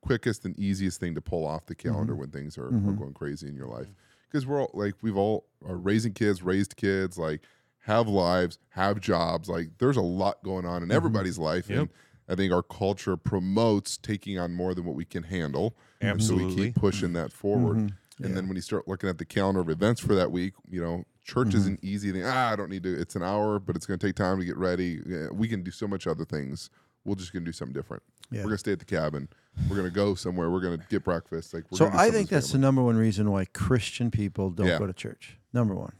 quickest 0.00 0.44
and 0.44 0.58
easiest 0.58 0.98
thing 0.98 1.14
to 1.14 1.20
pull 1.20 1.46
off 1.46 1.66
the 1.66 1.74
calendar 1.74 2.12
Mm-hmm. 2.14 2.20
when 2.20 2.30
things 2.30 2.58
are, 2.58 2.66
are 2.66 2.70
going 2.70 3.14
crazy 3.14 3.46
in 3.48 3.54
your 3.54 3.68
life. 3.68 3.86
Because 4.30 4.46
we're 4.46 4.60
all 4.60 4.70
like 4.74 4.94
we've 5.02 5.16
all 5.16 5.46
are 5.66 5.76
raising 5.76 6.12
kids, 6.12 6.42
raised 6.42 6.76
kids, 6.76 7.16
like 7.16 7.42
have 7.88 8.06
lives, 8.08 8.58
have 8.70 9.00
jobs. 9.00 9.48
Like 9.48 9.70
there's 9.78 9.96
a 9.96 10.02
lot 10.02 10.42
going 10.44 10.64
on 10.64 10.82
in 10.84 10.92
everybody's 10.92 11.38
life, 11.38 11.68
Yep. 11.68 11.78
and 11.80 11.88
I 12.28 12.34
think 12.36 12.52
our 12.52 12.62
culture 12.62 13.16
promotes 13.16 13.96
taking 13.96 14.38
on 14.38 14.54
more 14.54 14.74
than 14.74 14.84
what 14.84 14.94
we 14.94 15.04
can 15.04 15.24
handle. 15.24 15.76
And 16.00 16.22
so 16.22 16.34
we 16.36 16.42
Absolutely. 16.44 16.66
keep 16.66 16.74
pushing 16.76 17.12
that 17.14 17.32
forward. 17.32 17.92
And 18.22 18.36
then 18.36 18.46
when 18.48 18.56
you 18.56 18.62
start 18.62 18.86
looking 18.88 19.08
at 19.08 19.18
the 19.18 19.24
calendar 19.24 19.60
of 19.60 19.70
events 19.70 20.00
for 20.00 20.14
that 20.16 20.30
week, 20.32 20.54
you 20.68 20.80
know, 20.82 21.04
church 21.24 21.48
Mm-hmm. 21.48 21.56
is 21.58 21.66
an 21.66 21.78
easy. 21.82 22.12
Thing. 22.12 22.22
Ah, 22.24 22.50
I 22.52 22.56
don't 22.56 22.68
need 22.70 22.82
to. 22.82 23.00
It's 23.00 23.16
an 23.16 23.22
hour, 23.22 23.58
but 23.58 23.76
it's 23.76 23.86
going 23.86 23.98
to 23.98 24.06
take 24.06 24.16
time 24.16 24.38
to 24.40 24.44
get 24.44 24.56
ready. 24.56 25.00
We 25.32 25.46
can 25.48 25.62
do 25.62 25.70
so 25.70 25.86
much 25.88 26.06
other 26.06 26.24
things. 26.24 26.68
We're 27.04 27.14
just 27.14 27.32
going 27.32 27.44
to 27.44 27.48
do 27.48 27.52
something 27.52 27.72
different. 27.74 28.02
Yeah. 28.30 28.38
We're 28.40 28.44
going 28.50 28.54
to 28.54 28.58
stay 28.58 28.72
at 28.72 28.80
the 28.80 28.84
cabin. 28.84 29.28
We're 29.70 29.76
going 29.76 29.88
to 29.88 29.94
go 29.94 30.14
somewhere. 30.14 30.50
We're 30.50 30.60
going 30.60 30.78
to 30.78 30.84
get 30.90 31.04
breakfast. 31.04 31.54
Like, 31.54 31.64
we're 31.70 31.78
So 31.78 31.90
I 31.92 32.10
think 32.10 32.26
as 32.26 32.42
that's 32.42 32.52
the 32.52 32.58
number 32.58 32.82
one 32.82 32.96
reason 32.96 33.30
why 33.30 33.46
Christian 33.46 34.10
people 34.10 34.50
don't 34.50 34.66
Yeah. 34.66 34.78
go 34.78 34.86
to 34.86 34.92
church. 34.92 35.38
Number 35.54 35.74
one. 35.74 35.92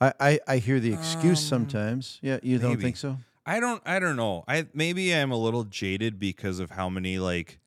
I, 0.00 0.12
I, 0.20 0.40
I 0.46 0.56
hear 0.58 0.80
the 0.80 0.92
excuse 0.92 1.40
Um, 1.52 1.66
sometimes. 1.66 2.18
Yeah, 2.22 2.38
you 2.42 2.58
don't 2.58 2.80
think 2.80 2.96
so? 2.96 3.18
I 3.46 3.60
don't 3.60 3.82
I 3.84 3.98
don't 3.98 4.16
know. 4.16 4.44
I 4.48 4.66
maybe 4.74 5.14
I'm 5.14 5.30
a 5.32 5.36
little 5.36 5.64
jaded 5.64 6.18
because 6.18 6.58
of 6.60 6.70
how 6.70 6.88
many 6.88 7.18
like 7.18 7.58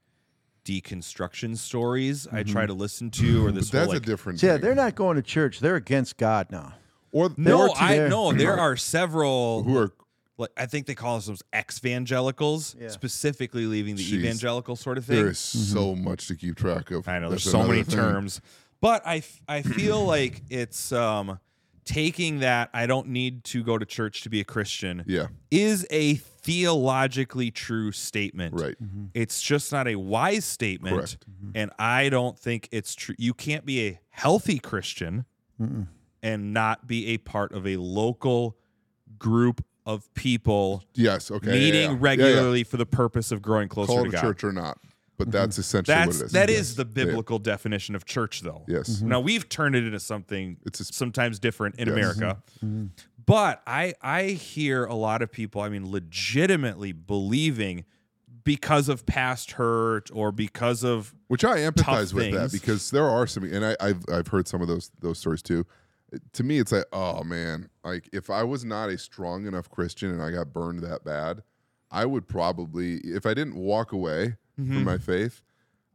deconstruction 0.65 1.58
stories 1.58 2.28
I 2.32 2.43
try 2.43 2.65
to 2.65 2.74
listen 2.74 3.12
to 3.12 3.43
or 3.43 3.46
But 3.52 3.56
this 3.56 3.69
that's 3.72 3.86
whole 3.88 3.96
a 3.96 4.00
different. 4.00 4.39
So, 4.39 4.48
yeah, 4.48 4.54
thing. 4.54 4.62
they're 4.62 4.76
not 4.76 4.96
going 4.96 5.15
to 5.17 5.22
church. 5.22 5.60
They're 5.60 5.76
against 5.76 6.17
God 6.17 6.48
now. 6.52 6.74
or 7.12 7.32
No, 7.38 7.67
They're 7.67 7.76
I 7.84 7.98
there- 7.98 8.10
know 8.10 8.32
there 8.32 8.58
are 8.58 8.78
several 8.78 9.63
who 9.63 9.78
are 9.78 9.91
like 10.38 10.52
I 10.58 10.65
think 10.65 10.88
they 10.88 10.96
call 10.96 11.13
themselves 11.15 11.43
ex-evangelicals, 11.54 12.76
Yeah. 12.80 12.88
specifically 12.89 13.65
leaving 13.67 13.96
the 13.96 14.04
Jeez. 14.04 14.13
evangelical 14.24 14.76
sort 14.76 14.98
of 14.98 15.06
thing. 15.06 15.17
there 15.17 15.30
is 15.30 15.38
so 15.39 15.96
much 15.96 16.28
to 16.28 16.36
keep 16.36 16.56
track 16.56 16.89
of. 16.91 17.08
I 17.08 17.19
know 17.19 17.30
there's 17.30 17.43
That's 17.43 17.52
so 17.52 17.67
many 17.67 17.84
thing. 17.84 17.96
terms, 17.96 18.41
but 18.82 19.06
I 19.06 19.17
f- 19.17 19.41
I 19.48 19.62
feel 19.62 20.04
like 20.06 20.41
it's 20.50 20.91
um 20.91 21.39
taking 21.86 22.39
that 22.39 22.69
I 22.74 22.86
don't 22.86 23.08
need 23.10 23.43
to 23.46 23.63
go 23.63 23.78
to 23.78 23.86
church 23.86 24.22
to 24.22 24.30
be 24.30 24.39
a 24.39 24.43
Christian 24.43 25.04
Yeah, 25.08 25.28
is 25.52 25.86
a 25.89 26.15
theologically 26.15 27.52
true 27.52 27.91
statement. 27.91 28.54
right. 28.60 28.76
Mm-hmm. 28.82 29.06
It's 29.13 29.41
just 29.41 29.72
not 29.72 29.88
a 29.88 29.96
wise 29.96 30.46
statement, 30.46 30.96
Correct. 30.96 31.26
Mm-hmm. 31.30 31.52
and 31.56 31.72
I 31.80 32.10
don't 32.10 32.38
think 32.38 32.69
it's 32.72 32.96
true. 32.96 33.15
You 33.17 33.34
can't 33.34 33.65
be 33.65 33.88
a 33.88 34.00
healthy 34.10 34.60
Christian 34.60 35.26
and 36.22 36.54
not 36.54 36.88
be 36.88 37.08
a 37.08 37.17
part 37.19 37.54
of 37.54 37.65
a 37.65 37.78
local 37.78 38.58
group 39.17 39.63
of 39.86 40.13
people 40.13 40.84
Yes. 40.93 41.30
Okay. 41.32 41.52
meeting 41.52 41.74
yeah, 41.74 41.80
yeah. 41.82 41.86
Yeah, 41.88 41.91
yeah. 41.91 41.98
regularly 42.00 42.63
for 42.63 42.78
the 42.78 42.86
purpose 42.86 43.32
of 43.32 43.41
growing 43.41 43.67
closer 43.69 43.93
Call 43.93 44.04
to 44.06 44.10
God. 44.10 44.22
church 44.22 44.43
or 44.43 44.52
not, 44.52 44.78
but 45.17 45.28
mm-hmm. 45.28 45.32
that's 45.32 45.58
essentially 45.58 45.95
That's 45.95 46.08
what 46.17 46.21
it 46.21 46.26
is. 46.26 46.32
that 46.32 46.49
is 46.49 46.76
the 46.76 46.86
biblical 46.86 47.39
definition 47.39 47.95
of 47.95 48.06
church, 48.06 48.41
though. 48.41 48.63
Yes. 48.67 48.89
Mm-hmm. 48.89 49.08
Now 49.10 49.19
we've 49.19 49.47
turned 49.47 49.76
it 49.76 49.86
into 49.86 49.99
something 49.99 50.58
It's 50.65 50.80
a- 50.80 50.86
sometimes 50.86 51.39
different 51.39 51.76
in 51.76 51.88
Yes. 51.88 51.95
America, 51.95 52.43
mm-hmm. 52.63 52.88
but 53.26 53.62
I 53.67 53.93
I 54.02 54.23
hear 54.30 54.86
a 54.86 54.95
lot 54.95 55.21
of 55.21 55.32
people. 55.32 55.62
I 55.62 55.69
mean, 55.69 55.89
legitimately 55.91 56.91
believing 56.91 57.86
because 58.43 58.89
of 58.89 59.06
past 59.06 59.52
hurt 59.52 60.10
or 60.13 60.32
because 60.32 60.84
of 60.84 61.13
Which 61.28 61.45
I 61.45 61.60
empathize 61.60 62.13
with 62.13 62.32
that 62.32 62.49
things. 62.49 62.52
because 62.52 62.91
there 62.91 63.08
are 63.08 63.26
some, 63.26 63.43
and 63.43 63.65
I, 63.65 63.76
I've 63.80 64.04
I've 64.12 64.28
heard 64.28 64.47
some 64.47 64.62
of 64.62 64.67
those 64.67 64.91
those 64.99 65.19
stories 65.19 65.41
too. 65.41 65.65
To 66.34 66.43
me, 66.43 66.60
it's 66.60 66.71
like, 66.71 66.86
oh 66.93 67.23
man, 67.23 67.69
like 67.84 68.10
if 68.13 68.30
I 68.30 68.43
was 68.43 68.63
not 68.65 68.89
a 68.89 68.97
strong 68.97 69.47
enough 69.47 69.69
Christian 69.69 70.12
and 70.12 70.21
I 70.21 70.30
got 70.32 70.54
burned 70.54 70.80
that 70.80 71.04
bad, 71.04 71.41
I 71.89 72.06
would 72.06 72.28
probably, 72.28 72.97
if 72.97 73.26
I 73.26 73.34
didn't 73.34 73.56
walk 73.56 73.91
away 73.93 74.38
Mm-hmm. 74.60 74.74
from 74.76 74.84
my 74.84 74.98
faith, 74.98 75.42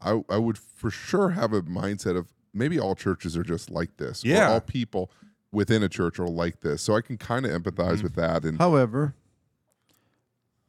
I 0.00 0.22
I 0.28 0.36
would 0.38 0.58
for 0.58 0.90
sure 0.90 1.30
have 1.30 1.52
a 1.52 1.62
mindset 1.62 2.16
of 2.16 2.32
maybe 2.52 2.78
all 2.78 2.94
churches 2.94 3.36
are 3.36 3.42
just 3.44 3.70
like 3.70 3.96
this. 3.98 4.24
or 4.24 4.28
Yeah. 4.28 4.50
all 4.50 4.60
people 4.60 5.10
within 5.52 5.82
a 5.82 5.88
church 5.88 6.18
are 6.18 6.26
like 6.28 6.60
this. 6.60 6.82
So 6.82 6.94
I 6.96 7.00
can 7.00 7.16
kind 7.18 7.46
of 7.46 7.52
empathize 7.52 7.94
Mm-hmm. 7.94 8.02
with 8.02 8.14
that. 8.16 8.44
And 8.44 8.58
However, 8.58 9.14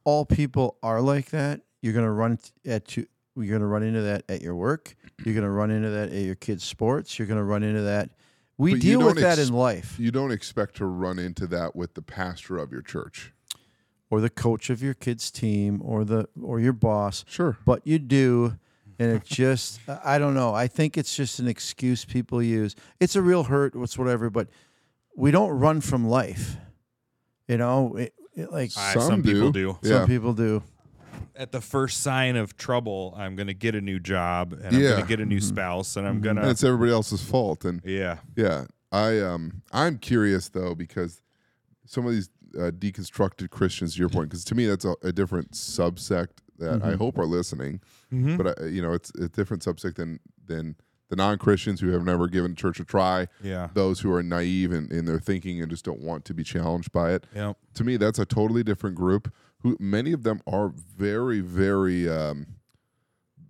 all 0.03 0.25
people 0.25 0.77
are 0.83 1.01
like 1.01 1.29
that. 1.31 1.61
You're 1.81 1.93
gonna 1.93 2.11
run 2.11 2.39
at 2.65 2.87
two, 2.87 3.05
you're 3.35 3.51
gonna 3.57 3.67
run 3.67 3.83
into 3.83 4.01
that 4.01 4.23
at 4.29 4.41
your 4.41 4.55
work. 4.55 4.95
You're 5.23 5.35
gonna 5.35 5.49
run 5.51 5.71
into 5.71 5.89
that 5.89 6.09
at 6.09 6.23
your 6.23 6.35
kids' 6.35 6.63
sports. 6.63 7.17
You're 7.17 7.27
gonna 7.27 7.43
run 7.43 7.63
into 7.63 7.81
that. 7.83 8.09
We 8.57 8.73
But 8.73 8.81
deal 8.81 9.05
with 9.05 9.15
that 9.17 9.39
ex- 9.39 9.47
in 9.49 9.55
life, 9.55 9.97
you 9.97 10.11
don't 10.11 10.31
expect 10.31 10.75
to 10.77 10.85
run 10.85 11.17
into 11.19 11.47
that 11.47 11.75
with 11.75 11.93
the 11.93 12.01
pastor 12.01 12.57
of 12.57 12.71
your 12.71 12.81
church. 12.81 13.33
Or 14.09 14.21
the 14.21 14.29
coach 14.29 14.69
of 14.69 14.81
your 14.81 14.93
kids' 14.93 15.31
team, 15.31 15.81
or 15.83 16.03
the 16.03 16.27
or 16.41 16.59
your 16.59 16.73
boss. 16.73 17.23
Sure. 17.27 17.57
but 17.65 17.85
you 17.85 17.99
do 17.99 18.57
and 18.99 19.11
it 19.11 19.23
just 19.23 19.79
i 20.03 20.17
don't 20.19 20.33
know 20.33 20.53
i 20.53 20.67
think 20.67 20.97
it's 20.97 21.15
just 21.15 21.39
an 21.39 21.47
excuse 21.47 22.03
people 22.03 22.43
use 22.43 22.75
it's 22.99 23.15
a 23.15 23.21
real 23.21 23.43
hurt 23.43 23.73
it's 23.75 23.97
whatever 23.97 24.29
but 24.29 24.49
we 25.15 25.31
don't 25.31 25.51
run 25.51 25.79
from 25.79 26.07
life 26.07 26.57
you 27.47 27.57
know 27.57 27.95
it, 27.95 28.13
it 28.35 28.51
like 28.51 28.71
Some 28.71 29.01
some 29.01 29.23
people 29.23 29.51
do. 29.51 29.77
do. 29.81 29.89
Yeah. 29.89 29.99
some 29.99 30.07
people 30.07 30.33
do 30.33 30.61
at 31.35 31.53
the 31.53 31.61
first 31.61 32.01
sign 32.01 32.35
of 32.35 32.57
trouble, 32.57 33.13
I'm 33.17 33.37
gonna 33.37 33.53
get 33.53 33.73
a 33.73 33.79
new 33.81 33.97
job 33.97 34.51
and 34.51 34.75
I'm 34.75 34.83
gonna 34.83 35.05
get 35.05 35.21
a 35.21 35.25
new 35.25 35.39
spouse 35.39 35.95
and 35.95 36.05
I'm 36.05 36.19
gonna 36.19 36.49
it's 36.49 36.63
everybody 36.65 36.91
else's 36.91 37.23
fault. 37.23 37.63
And 37.63 37.81
yeah. 37.85 38.17
yeah, 38.35 38.65
I 38.91 39.19
um 39.19 39.61
I'm 39.71 39.97
curious 39.97 40.49
though 40.49 40.75
because 40.75 41.21
some 41.85 42.05
of 42.05 42.11
these 42.11 42.29
uh, 42.57 42.71
deconstructed 42.71 43.49
Christians, 43.49 43.93
to 43.95 43.99
your 43.99 44.09
point, 44.09 44.29
because 44.29 44.43
to 44.45 44.55
me 44.55 44.65
that's 44.65 44.85
a, 44.85 44.95
a 45.03 45.11
different 45.11 45.51
subsect 45.51 46.39
that 46.57 46.83
I 46.83 46.95
hope 46.95 47.17
are 47.17 47.25
listening. 47.25 47.79
Mhm. 48.11 48.37
But 48.37 48.59
I, 48.61 48.65
you 48.65 48.81
know, 48.81 48.93
it's 48.93 49.11
a 49.15 49.29
different 49.29 49.63
subsect 49.63 49.95
than 49.95 50.19
than 50.45 50.75
the 51.09 51.15
non-Christians 51.15 51.79
who 51.81 51.89
have 51.89 52.03
never 52.05 52.27
given 52.27 52.53
church 52.55 52.79
a 52.79 52.85
try. 52.85 53.27
Yeah. 53.43 53.69
Those 53.73 54.01
who 54.01 54.13
are 54.13 54.21
naive 54.21 54.71
in, 54.71 54.91
in 54.91 55.05
their 55.05 55.19
thinking 55.19 55.59
and 55.59 55.67
just 55.69 55.83
don't 55.83 56.01
want 56.01 56.23
to 56.25 56.33
be 56.35 56.43
challenged 56.43 56.91
by 56.91 57.13
it. 57.13 57.25
To 57.73 57.83
me, 57.83 57.97
that's 57.97 58.19
a 58.19 58.25
totally 58.25 58.63
different 58.63 58.95
group. 58.95 59.33
Who 59.61 59.75
many 59.79 60.11
of 60.13 60.21
them 60.23 60.41
are 60.45 60.69
very, 60.69 61.39
very 61.41 62.07
um, 62.09 62.45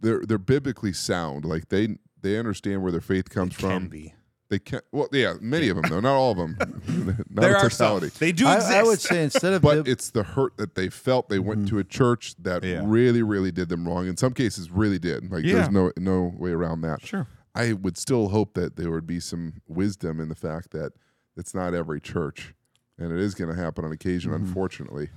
they're 0.01 0.21
they're 0.25 0.37
biblically 0.37 0.93
sound. 0.93 1.45
Like 1.45 1.69
they 1.69 1.97
they 2.21 2.37
understand 2.37 2.81
where 2.81 2.91
their 2.91 3.01
faith 3.01 3.29
comes 3.29 3.53
from. 3.55 3.87
be. 3.87 4.13
They 4.49 4.59
can't. 4.59 4.83
well, 4.91 5.07
yeah, 5.11 5.35
many 5.39 5.69
of 5.69 5.75
them 5.75 5.85
though, 5.89 5.99
not 5.99 6.15
all 6.15 6.31
of 6.31 6.37
them. 6.37 6.57
not 7.29 7.41
There 7.41 7.55
a 7.55 7.59
are 7.65 7.69
some. 7.69 7.87
totality. 7.99 8.07
They 8.19 8.31
do 8.31 8.47
exist. 8.51 8.71
I, 8.71 8.79
I 8.79 8.83
would 8.83 8.99
say 8.99 9.23
instead 9.23 9.53
of 9.53 9.61
But 9.63 9.75
bib- 9.83 9.87
it's 9.87 10.09
the 10.09 10.23
hurt 10.23 10.57
that 10.57 10.73
they 10.75 10.89
felt. 10.89 11.29
They 11.29 11.39
went 11.39 11.67
to 11.69 11.77
a 11.79 11.83
church 11.83 12.35
that 12.39 12.63
Yeah. 12.63 12.81
really, 12.83 13.21
really 13.21 13.51
did 13.51 13.69
them 13.69 13.87
wrong. 13.87 14.07
In 14.07 14.17
some 14.17 14.33
cases, 14.33 14.71
really 14.71 14.97
did. 14.99 15.31
Like 15.31 15.43
Yeah. 15.43 15.55
there's 15.55 15.69
no 15.69 15.91
no 15.97 16.33
way 16.37 16.51
around 16.51 16.81
that. 16.81 17.01
sure. 17.05 17.27
I 17.55 17.73
would 17.73 17.97
still 17.97 18.29
hope 18.29 18.53
that 18.53 18.75
there 18.75 18.89
would 18.91 19.07
be 19.07 19.19
some 19.19 19.61
wisdom 19.67 20.19
in 20.19 20.29
the 20.29 20.35
fact 20.35 20.71
that 20.71 20.93
it's 21.35 21.53
not 21.53 21.73
every 21.73 21.99
church, 21.99 22.53
and 22.97 23.11
it 23.11 23.19
is 23.19 23.33
going 23.35 23.49
to 23.53 23.59
happen 23.61 23.83
on 23.85 23.91
occasion, 23.91 24.33
unfortunately. 24.33 25.09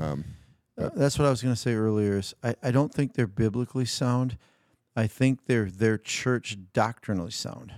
Um, 0.00 0.24
Uh, 0.78 0.88
That's 0.94 1.18
what 1.18 1.26
I 1.26 1.30
was 1.30 1.42
going 1.42 1.54
to 1.54 1.60
say 1.60 1.74
earlier. 1.74 2.16
Is 2.18 2.34
I, 2.42 2.54
I 2.62 2.70
don't 2.70 2.92
think 2.92 3.14
they're 3.14 3.26
biblically 3.26 3.84
sound. 3.84 4.38
I 4.96 5.06
think 5.06 5.44
they're 5.46 5.70
they're 5.70 5.98
church 5.98 6.56
doctrinally 6.72 7.30
sound, 7.30 7.74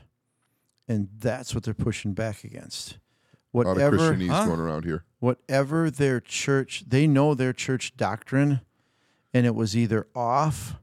and 0.89 1.09
that's 1.19 1.55
what 1.55 1.65
they're 1.65 1.75
pushing 1.75 2.13
back 2.13 2.45
against. 2.45 2.93
a 2.93 3.57
lot 3.59 3.63
of 3.63 3.77
Whatever 3.77 3.97
Christianese 3.99 4.29
Huh? 4.29 4.47
going 4.47 4.61
around 4.61 4.85
here. 4.85 5.05
whatever 5.21 5.91
their 5.91 6.21
church, 6.21 6.85
they 6.87 7.07
know 7.07 7.35
their 7.35 7.53
church 7.53 7.97
doctrine, 7.97 8.61
and 9.33 9.47
it 9.47 9.55
was 9.55 9.77
either 9.77 10.07
off, 10.15 10.77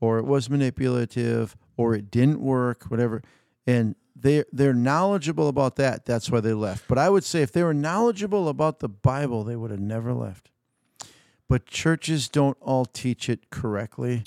or 0.00 0.18
it 0.18 0.24
was 0.24 0.48
manipulative, 0.50 1.56
or 1.76 1.94
it 1.94 2.10
didn't 2.10 2.40
work, 2.40 2.84
whatever, 2.84 3.22
and 3.66 3.94
they 4.14 4.44
they're 4.52 4.74
knowledgeable 4.74 5.48
about 5.48 5.76
that. 5.76 6.04
That's 6.04 6.30
why 6.30 6.40
they 6.40 6.52
left. 6.52 6.88
But 6.88 6.98
I 6.98 7.08
would 7.08 7.24
say 7.24 7.40
if 7.42 7.52
they 7.52 7.62
were 7.62 7.74
knowledgeable 7.74 8.48
about 8.48 8.80
the 8.80 8.88
Bible, 8.88 9.44
they 9.44 9.54
would 9.56 9.70
have 9.70 9.80
never 9.80 10.12
left. 10.12 10.50
But 11.48 11.66
churches 11.66 12.28
don't 12.28 12.58
all 12.60 12.84
teach 12.84 13.28
it 13.28 13.48
correctly. 13.50 14.24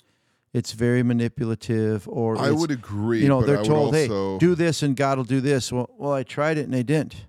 It's 0.54 0.74
very 0.74 1.02
manipulative, 1.02 2.08
or 2.10 2.38
I 2.38 2.52
would 2.52 2.72
agree. 2.72 3.22
you 3.22 3.30
know 3.30 3.40
but 3.40 3.48
they're 3.48 3.58
I 3.58 3.62
would 3.62 3.68
told, 3.68 3.96
also, 3.96 4.34
"Hey, 4.34 4.40
do 4.40 4.54
this, 4.54 4.84
and 4.84 4.96
God 4.96 5.18
will 5.18 5.26
do 5.26 5.40
this." 5.40 5.72
Well, 5.72 5.90
well, 5.98 6.12
I 6.12 6.24
tried 6.24 6.58
it, 6.58 6.66
and 6.66 6.74
they 6.74 6.84
didn't, 6.84 7.26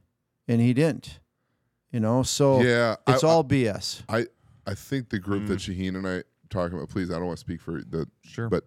and 0.49 0.61
He 0.61 0.75
didn't. 0.75 1.21
You 1.93 2.01
know, 2.01 2.23
so 2.23 2.61
yeah, 2.63 2.97
it's 3.07 3.23
I, 3.23 3.29
all 3.29 3.45
BS. 3.45 4.03
I 4.09 4.27
I 4.67 4.75
think 4.75 5.11
the 5.11 5.19
group 5.19 5.47
that 5.47 5.61
mm. 5.61 5.77
Shaheen 5.77 5.97
and 5.97 6.07
I 6.07 6.11
are 6.11 6.25
talking 6.51 6.77
about. 6.77 6.89
Please, 6.89 7.11
I 7.11 7.15
don't 7.15 7.27
want 7.27 7.39
to 7.39 7.41
speak 7.41 7.61
for 7.61 7.83
the 7.83 8.09
Sure. 8.23 8.49
but 8.49 8.65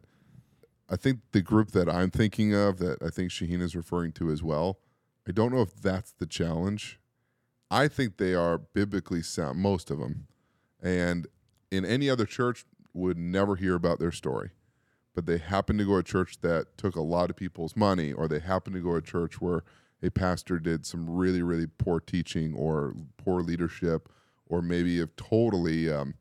I 0.90 0.96
think 0.96 1.20
the 1.32 1.42
group 1.42 1.72
that 1.72 1.90
I'm 1.90 2.12
thinking 2.12 2.54
of 2.54 2.78
that 2.78 3.02
I 3.02 3.10
think 3.10 3.32
Shaheen 3.32 3.62
is 3.62 3.76
referring 3.76 4.12
to 4.14 4.30
as 4.30 4.44
well. 4.44 4.80
I 5.28 5.32
don't 5.32 5.52
know 5.52 5.62
if 5.62 5.82
that's 5.82 6.12
the 6.12 6.28
challenge. 6.28 7.00
I 7.72 7.88
think 7.88 8.18
they 8.18 8.36
are 8.36 8.60
biblically 8.60 9.24
sound, 9.24 9.60
most 9.60 9.90
of 9.90 9.98
them, 9.98 10.28
and 10.82 11.28
in 11.72 11.84
any 11.84 12.10
other 12.10 12.26
church 12.26 12.64
would 12.96 13.18
never 13.18 13.56
hear 13.56 13.76
about 13.76 14.00
their 14.00 14.12
story. 14.12 14.52
But 15.14 15.26
they 15.26 15.38
happen 15.38 15.78
to 15.78 15.86
go 15.86 15.94
to 15.94 15.98
a 15.98 16.04
church 16.04 16.40
that 16.42 16.78
took 16.78 16.96
a 16.96 17.02
lot 17.02 17.30
of 17.30 17.36
people's 17.36 17.76
money, 17.76 18.12
or 18.12 18.28
they 18.28 18.40
happen 18.40 18.74
to 18.74 18.80
go 18.80 18.92
to 18.92 18.98
a 18.98 19.02
church 19.02 19.40
where 19.40 19.64
a 20.02 20.10
pastor 20.10 20.60
did 20.60 20.86
some 20.86 21.10
really, 21.10 21.42
really 21.42 21.68
poor 21.68 22.00
teaching 22.00 22.54
or 22.54 22.94
poor 23.18 23.42
leadership, 23.42 24.10
or 24.48 24.62
maybe 24.62 25.00
have 25.00 25.16
totally, 25.16 25.92
um, 25.92 26.16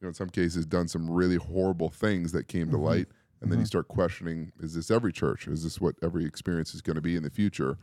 you 0.00 0.02
know, 0.02 0.08
in 0.08 0.14
some 0.14 0.28
cases 0.28 0.66
done 0.66 0.88
some 0.88 1.10
really 1.10 1.36
horrible 1.36 1.88
things 1.88 2.32
that 2.32 2.48
came 2.48 2.70
to 2.70 2.76
light. 2.76 3.06
And 3.40 3.50
then 3.52 3.58
you 3.60 3.66
start 3.66 3.88
questioning: 3.88 4.52
Is 4.60 4.74
this 4.74 4.90
every 4.90 5.12
church? 5.12 5.46
Is 5.48 5.64
this 5.64 5.80
what 5.80 5.96
every 6.02 6.24
experience 6.24 6.74
is 6.74 6.80
going 6.80 6.96
to 6.96 7.02
be 7.02 7.16
in 7.16 7.22
the 7.22 7.30
future? 7.30 7.78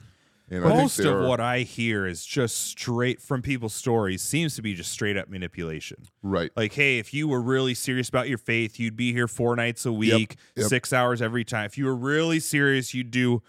And 0.51 0.63
Most 0.65 0.99
of 0.99 1.05
are- 1.15 1.27
what 1.27 1.39
I 1.39 1.59
hear 1.59 2.05
is 2.05 2.25
just 2.25 2.57
straight 2.67 3.21
from 3.21 3.41
people's 3.41 3.73
stories 3.73 4.21
seems 4.21 4.53
to 4.57 4.61
be 4.61 4.73
just 4.73 4.91
straight 4.91 5.15
up 5.15 5.29
manipulation. 5.29 6.03
right, 6.21 6.51
Like, 6.57 6.73
hey, 6.73 6.99
if 6.99 7.13
you 7.13 7.29
were 7.29 7.41
really 7.41 7.73
serious 7.73 8.09
about 8.09 8.27
your 8.27 8.37
faith, 8.37 8.77
you'd 8.77 8.97
be 8.97 9.13
here 9.13 9.29
four 9.29 9.55
nights 9.55 9.85
a 9.85 9.93
week, 9.93 10.35
yep. 10.57 10.67
six 10.67 10.91
hours 10.91 11.21
every 11.21 11.45
time. 11.45 11.65
If 11.67 11.77
you 11.77 11.85
were 11.85 11.95
really 11.95 12.41
serious, 12.41 12.93
you'd 12.93 13.11
do 13.11 13.41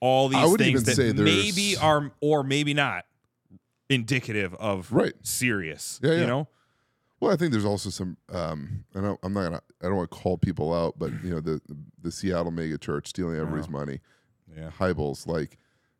all 0.00 0.28
these 0.28 0.56
things 0.56 0.84
that 0.84 1.16
maybe 1.16 1.76
are 1.76 2.12
or 2.22 2.42
maybe 2.42 2.72
not 2.72 3.04
indicative 3.90 4.54
of 4.54 4.90
Right. 4.92 5.14
serious. 5.22 6.00
Yeah, 6.02 6.12
yeah. 6.12 6.20
You 6.20 6.26
know? 6.26 6.48
Well, 7.20 7.32
I 7.32 7.36
think 7.36 7.50
there's 7.52 7.64
also 7.64 7.90
some. 7.90 8.16
Um, 8.30 8.84
I 8.94 9.00
don't. 9.00 9.18
I'm 9.24 9.32
not 9.32 9.42
gonna. 9.42 9.60
I 9.82 9.86
don't 9.86 9.96
want 9.96 10.10
to 10.10 10.16
call 10.16 10.38
people 10.38 10.72
out, 10.72 10.94
but 10.98 11.10
you 11.24 11.30
know 11.30 11.40
the 11.40 11.60
the 12.00 12.12
Seattle 12.12 12.52
mega 12.52 12.78
church 12.78 13.08
stealing 13.08 13.36
everybody's 13.36 13.68
money. 13.68 13.98
Yeah. 14.56 14.70
Hybels, 14.78 15.26
like 15.26 15.58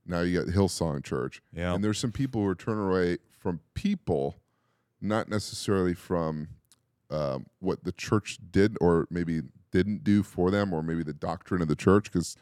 now 0.09 0.21
you 0.23 0.43
got 0.43 0.53
Hillsong 0.53 1.05
Church, 1.05 1.43
Yeah. 1.53 1.75
and 1.75 1.85
there's 1.85 1.99
some 1.99 2.13
people 2.13 2.41
who 2.43 2.49
are 2.49 2.55
turning 2.55 2.89
away 2.89 3.19
from 3.39 3.61
people, 3.75 4.37
not 5.01 5.29
necessarily 5.29 5.95
from 5.95 6.49
um, 7.11 7.47
what 7.61 7.85
the 7.85 7.93
church 7.93 8.39
did 8.51 8.77
or 8.81 9.07
maybe 9.11 9.41
didn't 9.71 10.05
do 10.05 10.23
for 10.23 10.51
them, 10.51 10.73
or 10.75 10.83
maybe 10.83 11.03
the 11.03 11.15
doctrine 11.15 11.63
of 11.63 11.69
the 11.69 11.77
church. 11.77 12.05
Because 12.13 12.37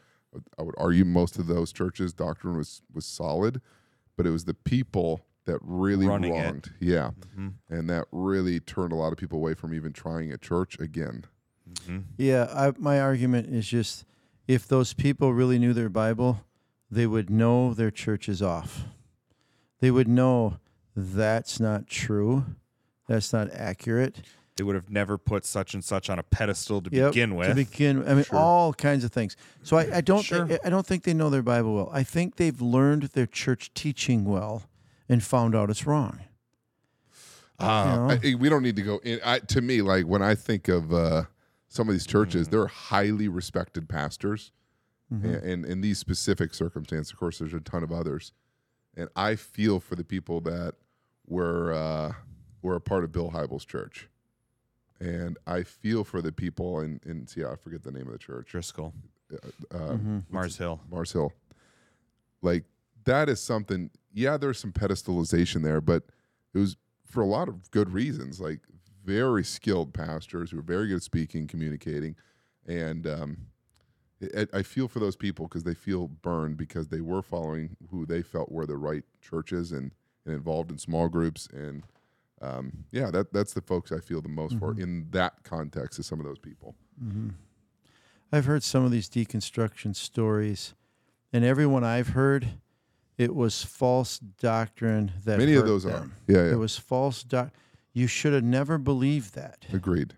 I 0.58 0.62
would 0.62 0.74
argue 0.78 1.04
most 1.04 1.38
of 1.38 1.46
those 1.46 1.72
churches' 1.72 2.12
doctrine 2.12 2.56
was 2.56 2.82
was 2.92 3.04
solid, 3.06 3.60
but 4.16 4.26
it 4.26 4.30
was 4.30 4.44
the 4.44 4.54
people 4.54 5.24
that 5.44 5.58
really 5.62 6.06
Running 6.06 6.34
it. 6.34 6.42
wronged. 6.42 6.72
Yeah 6.80 7.10
Mhm. 7.38 7.54
and 7.68 7.88
that 7.90 8.06
really 8.10 8.58
turned 8.58 8.92
a 8.92 8.96
lot 8.96 9.12
of 9.12 9.18
people 9.18 9.38
away 9.38 9.54
from 9.54 9.72
even 9.72 9.92
trying 9.92 10.32
a 10.32 10.38
church 10.38 10.76
again. 10.80 11.24
Mhm. 11.70 12.04
Yeah, 12.16 12.48
I, 12.52 12.72
my 12.78 13.00
argument 13.00 13.46
is 13.54 13.68
just 13.68 14.04
if 14.48 14.66
those 14.66 14.92
people 14.94 15.32
really 15.32 15.58
knew 15.60 15.72
their 15.72 15.88
Bible, 15.88 16.44
they 16.90 17.06
would 17.06 17.30
know 17.30 17.74
their 17.74 17.90
church 17.90 18.28
is 18.28 18.40
off. 18.42 18.84
They 19.80 19.90
would 19.90 20.08
know 20.08 20.58
that's 20.94 21.60
not 21.60 21.86
true. 21.86 22.44
That's 23.08 23.32
not 23.32 23.50
accurate. 23.52 24.22
They 24.56 24.64
would 24.64 24.74
have 24.74 24.88
never 24.90 25.18
put 25.18 25.44
such 25.44 25.74
and 25.74 25.84
such 25.84 26.08
on 26.08 26.18
a 26.18 26.22
pedestal 26.22 26.80
to 26.80 26.90
Yep, 26.90 27.10
begin 27.12 27.34
with. 27.36 27.48
To 27.48 27.54
begin, 27.54 28.08
I 28.08 28.14
mean, 28.14 28.24
Sure. 28.24 28.38
all 28.38 28.72
kinds 28.72 29.04
of 29.04 29.12
things. 29.12 29.36
So 29.62 29.76
I, 29.76 29.96
I 29.96 30.00
don't, 30.00 30.22
Sure. 30.22 30.48
I 30.64 30.70
don't 30.70 30.86
think 30.86 31.02
they 31.04 31.12
know 31.12 31.28
their 31.28 31.42
Bible 31.42 31.74
well. 31.74 31.90
I 31.92 32.02
think 32.02 32.36
they've 32.36 32.58
learned 32.60 33.02
their 33.12 33.26
church 33.26 33.72
teaching 33.74 34.24
well 34.24 34.62
and 35.10 35.22
found 35.22 35.54
out 35.54 35.68
it's 35.68 35.86
wrong. 35.86 36.20
Uh, 37.58 38.18
You 38.22 38.32
I- 38.32 38.34
we 38.36 38.48
don't 38.48 38.62
need 38.62 38.76
to 38.76 38.82
go 38.82 38.98
in. 39.04 39.20
I, 39.24 39.38
to 39.40 39.60
me, 39.60 39.82
like 39.82 40.06
when 40.06 40.22
I 40.22 40.34
think 40.34 40.68
of 40.68 40.92
uh, 40.92 41.24
some 41.68 41.88
of 41.88 41.94
these 41.94 42.06
churches, 42.06 42.48
they're 42.48 42.66
highly 42.66 43.28
respected 43.28 43.88
pastors, 43.88 44.52
Mm-hmm. 45.12 45.34
and, 45.48 45.64
in 45.64 45.80
these 45.82 45.98
specific 45.98 46.52
circumstances, 46.52 47.12
of 47.12 47.18
course, 47.18 47.38
there's 47.38 47.54
a 47.54 47.60
ton 47.60 47.84
of 47.84 47.92
others, 47.92 48.32
and 48.96 49.08
I 49.14 49.36
feel 49.36 49.78
for 49.78 49.94
the 49.94 50.02
people 50.02 50.40
that 50.42 50.74
were 51.28 51.72
uh, 51.72 52.12
were 52.62 52.74
a 52.74 52.80
part 52.80 53.04
of 53.04 53.12
Bill 53.12 53.30
Hybels' 53.30 53.64
church, 53.66 54.08
and 54.98 55.38
I 55.46 55.62
feel 55.62 56.02
for 56.02 56.20
the 56.20 56.32
people 56.32 56.80
in 56.80 57.00
in 57.06 57.26
see, 57.28 57.44
I 57.44 57.54
forget 57.54 57.84
the 57.84 57.92
name 57.92 58.06
of 58.08 58.12
the 58.14 58.18
church, 58.18 58.48
Driscoll, 58.48 58.92
uh, 59.70 59.76
Mhm. 59.94 60.24
Mars 60.28 60.56
Hill. 60.56 60.80
Mars 60.90 61.12
Hill. 61.12 61.32
Like 62.42 62.64
that 63.04 63.28
is 63.28 63.40
something. 63.40 63.90
Yeah, 64.12 64.36
there's 64.36 64.58
some 64.58 64.72
pedestalization 64.72 65.62
there, 65.62 65.80
but 65.80 66.02
it 66.52 66.58
was 66.58 66.76
for 67.04 67.22
a 67.22 67.26
lot 67.26 67.48
of 67.48 67.70
good 67.70 67.90
reasons. 67.90 68.40
Like 68.40 68.60
very 69.04 69.44
skilled 69.44 69.94
pastors 69.94 70.50
who 70.50 70.58
are 70.58 70.62
very 70.62 70.88
good 70.88 70.96
at 70.96 71.02
speaking, 71.04 71.46
communicating, 71.46 72.16
and 72.66 73.06
um, 73.06 73.36
I, 74.36 74.46
I 74.52 74.62
feel 74.62 74.88
for 74.88 74.98
those 75.00 75.16
people 75.16 75.46
because 75.46 75.64
they 75.64 75.74
feel 75.74 76.08
burned 76.08 76.56
because 76.56 76.88
they 76.88 77.00
were 77.00 77.22
following 77.22 77.76
who 77.90 78.06
they 78.06 78.22
felt 78.22 78.50
were 78.50 78.66
the 78.66 78.76
right 78.76 79.04
churches 79.20 79.72
and, 79.72 79.92
and 80.24 80.34
involved 80.34 80.70
in 80.70 80.78
small 80.78 81.08
groups 81.08 81.48
and. 81.52 81.82
Um, 82.42 82.84
yeah, 82.92 83.10
that 83.12 83.32
that's 83.32 83.54
the 83.54 83.62
folks 83.62 83.92
I 83.92 83.98
feel 83.98 84.20
the 84.20 84.28
most 84.28 84.58
for 84.58 84.72
in 84.78 85.06
that 85.12 85.42
context. 85.42 85.98
Is 85.98 86.06
some 86.06 86.20
of 86.20 86.26
those 86.26 86.38
people. 86.38 86.74
Mm-hmm. 87.02 87.30
I've 88.30 88.44
heard 88.44 88.62
some 88.62 88.84
of 88.84 88.90
these 88.90 89.08
deconstruction 89.08 89.96
stories, 89.96 90.74
and 91.32 91.46
everyone 91.46 91.82
I've 91.82 92.08
heard, 92.08 92.46
it 93.16 93.34
was 93.34 93.62
false 93.62 94.18
doctrine 94.18 95.12
that 95.24 95.38
Many 95.38 95.54
of 95.54 95.66
those 95.66 95.84
them. 95.84 96.14
are. 96.28 96.32
Yeah, 96.32 96.44
yeah. 96.44 96.52
It 96.52 96.58
was 96.58 96.76
false 96.76 97.22
doc. 97.22 97.52
You 97.94 98.06
should 98.06 98.34
have 98.34 98.44
never 98.44 98.76
believed 98.76 99.34
that, 99.34 99.64
Agreed. 99.72 100.12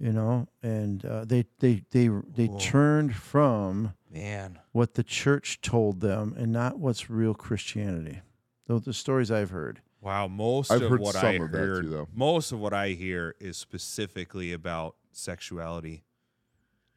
You 0.00 0.12
know. 0.12 0.48
And 0.62 1.04
uh, 1.04 1.24
they 1.24 1.44
they 1.60 1.82
they 1.90 2.08
they 2.08 2.46
Whoa. 2.46 2.58
turned 2.58 3.14
from 3.14 3.94
Man. 4.12 4.58
what 4.72 4.94
the 4.94 5.04
church 5.04 5.60
told 5.60 6.00
them 6.00 6.34
and 6.36 6.52
not 6.52 6.78
what's 6.78 7.10
real 7.10 7.34
Christianity. 7.34 8.20
Those 8.66 8.82
the 8.82 8.92
stories 8.92 9.30
I've 9.30 9.50
heard. 9.50 9.80
Wow, 10.00 10.28
most 10.28 10.70
I've 10.70 10.82
of 10.82 10.90
heard 10.90 11.00
what 11.00 11.14
some 11.14 11.26
I 11.26 11.32
of 11.32 11.52
that 11.52 11.58
heard, 11.58 11.82
too, 11.84 11.90
though. 11.90 12.08
most 12.14 12.52
of 12.52 12.58
what 12.58 12.72
I 12.72 12.90
hear 12.90 13.34
is 13.38 13.58
specifically 13.58 14.52
about 14.52 14.96
sexuality. 15.12 16.04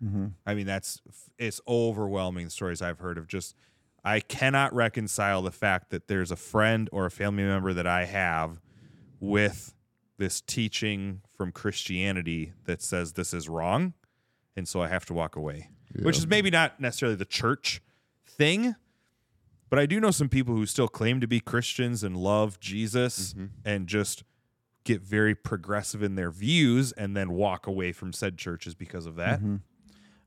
Mm-hmm. 0.01 0.27
I 0.45 0.53
mean, 0.53 0.65
that's 0.65 1.01
it's 1.37 1.59
overwhelming 1.67 2.49
stories 2.49 2.81
I've 2.81 2.99
heard 2.99 3.17
of 3.17 3.27
just 3.27 3.55
I 4.03 4.19
cannot 4.19 4.73
reconcile 4.73 5.41
the 5.41 5.51
fact 5.51 5.89
that 5.91 6.07
there's 6.07 6.31
a 6.31 6.35
friend 6.35 6.89
or 6.91 7.05
a 7.05 7.11
family 7.11 7.43
member 7.43 7.73
that 7.73 7.87
I 7.87 8.05
have 8.05 8.61
with 9.19 9.73
this 10.17 10.41
teaching 10.41 11.21
from 11.35 11.51
Christianity 11.51 12.53
that 12.65 12.81
says 12.81 13.13
this 13.13 13.33
is 13.33 13.49
wrong, 13.49 13.93
and 14.55 14.67
so 14.67 14.81
I 14.81 14.87
have 14.87 15.05
to 15.05 15.13
walk 15.13 15.35
away. 15.35 15.69
Which 16.01 16.17
is 16.17 16.25
maybe 16.27 16.49
not 16.49 16.79
necessarily 16.79 17.15
the 17.15 17.25
church 17.25 17.81
thing, 18.27 18.75
but 19.69 19.77
I 19.79 19.85
do 19.85 19.99
know 19.99 20.11
some 20.11 20.29
people 20.29 20.55
who 20.55 20.65
still 20.65 20.87
claim 20.87 21.19
to 21.21 21.27
be 21.27 21.39
Christians 21.39 22.03
and 22.03 22.17
love 22.17 22.59
Jesus 22.59 23.33
Mm-hmm. 23.33 23.45
and 23.65 23.87
just 23.87 24.23
get 24.83 25.01
very 25.01 25.33
progressive 25.35 26.03
in 26.03 26.15
their 26.15 26.29
views 26.31 26.91
and 26.93 27.15
then 27.15 27.31
walk 27.31 27.67
away 27.67 27.91
from 27.91 28.11
said 28.11 28.37
churches 28.37 28.75
because 28.75 29.05
of 29.05 29.15
that. 29.15 29.39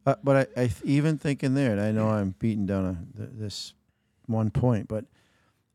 Uh, 0.06 0.14
but 0.22 0.48
I, 0.56 0.62
I 0.62 0.70
even 0.84 1.18
think 1.18 1.42
in 1.42 1.54
there, 1.54 1.72
and 1.72 1.80
I 1.80 1.90
know 1.92 2.08
I'm 2.08 2.34
beating 2.38 2.64
down 2.64 2.84
a, 2.86 3.18
th- 3.18 3.30
this 3.34 3.74
one 4.26 4.50
point, 4.50 4.86
but 4.88 5.04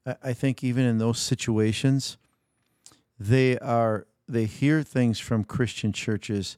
I, 0.06 0.16
I 0.24 0.34
think 0.34 0.64
even 0.64 0.86
in 0.86 0.98
those 1.00 1.20
situations, 1.20 2.18
they 3.28 3.58
are 3.60 4.08
they 4.28 4.46
hear 4.46 4.82
things 4.82 5.20
from 5.20 5.44
Christian 5.44 5.92
churches 5.92 6.58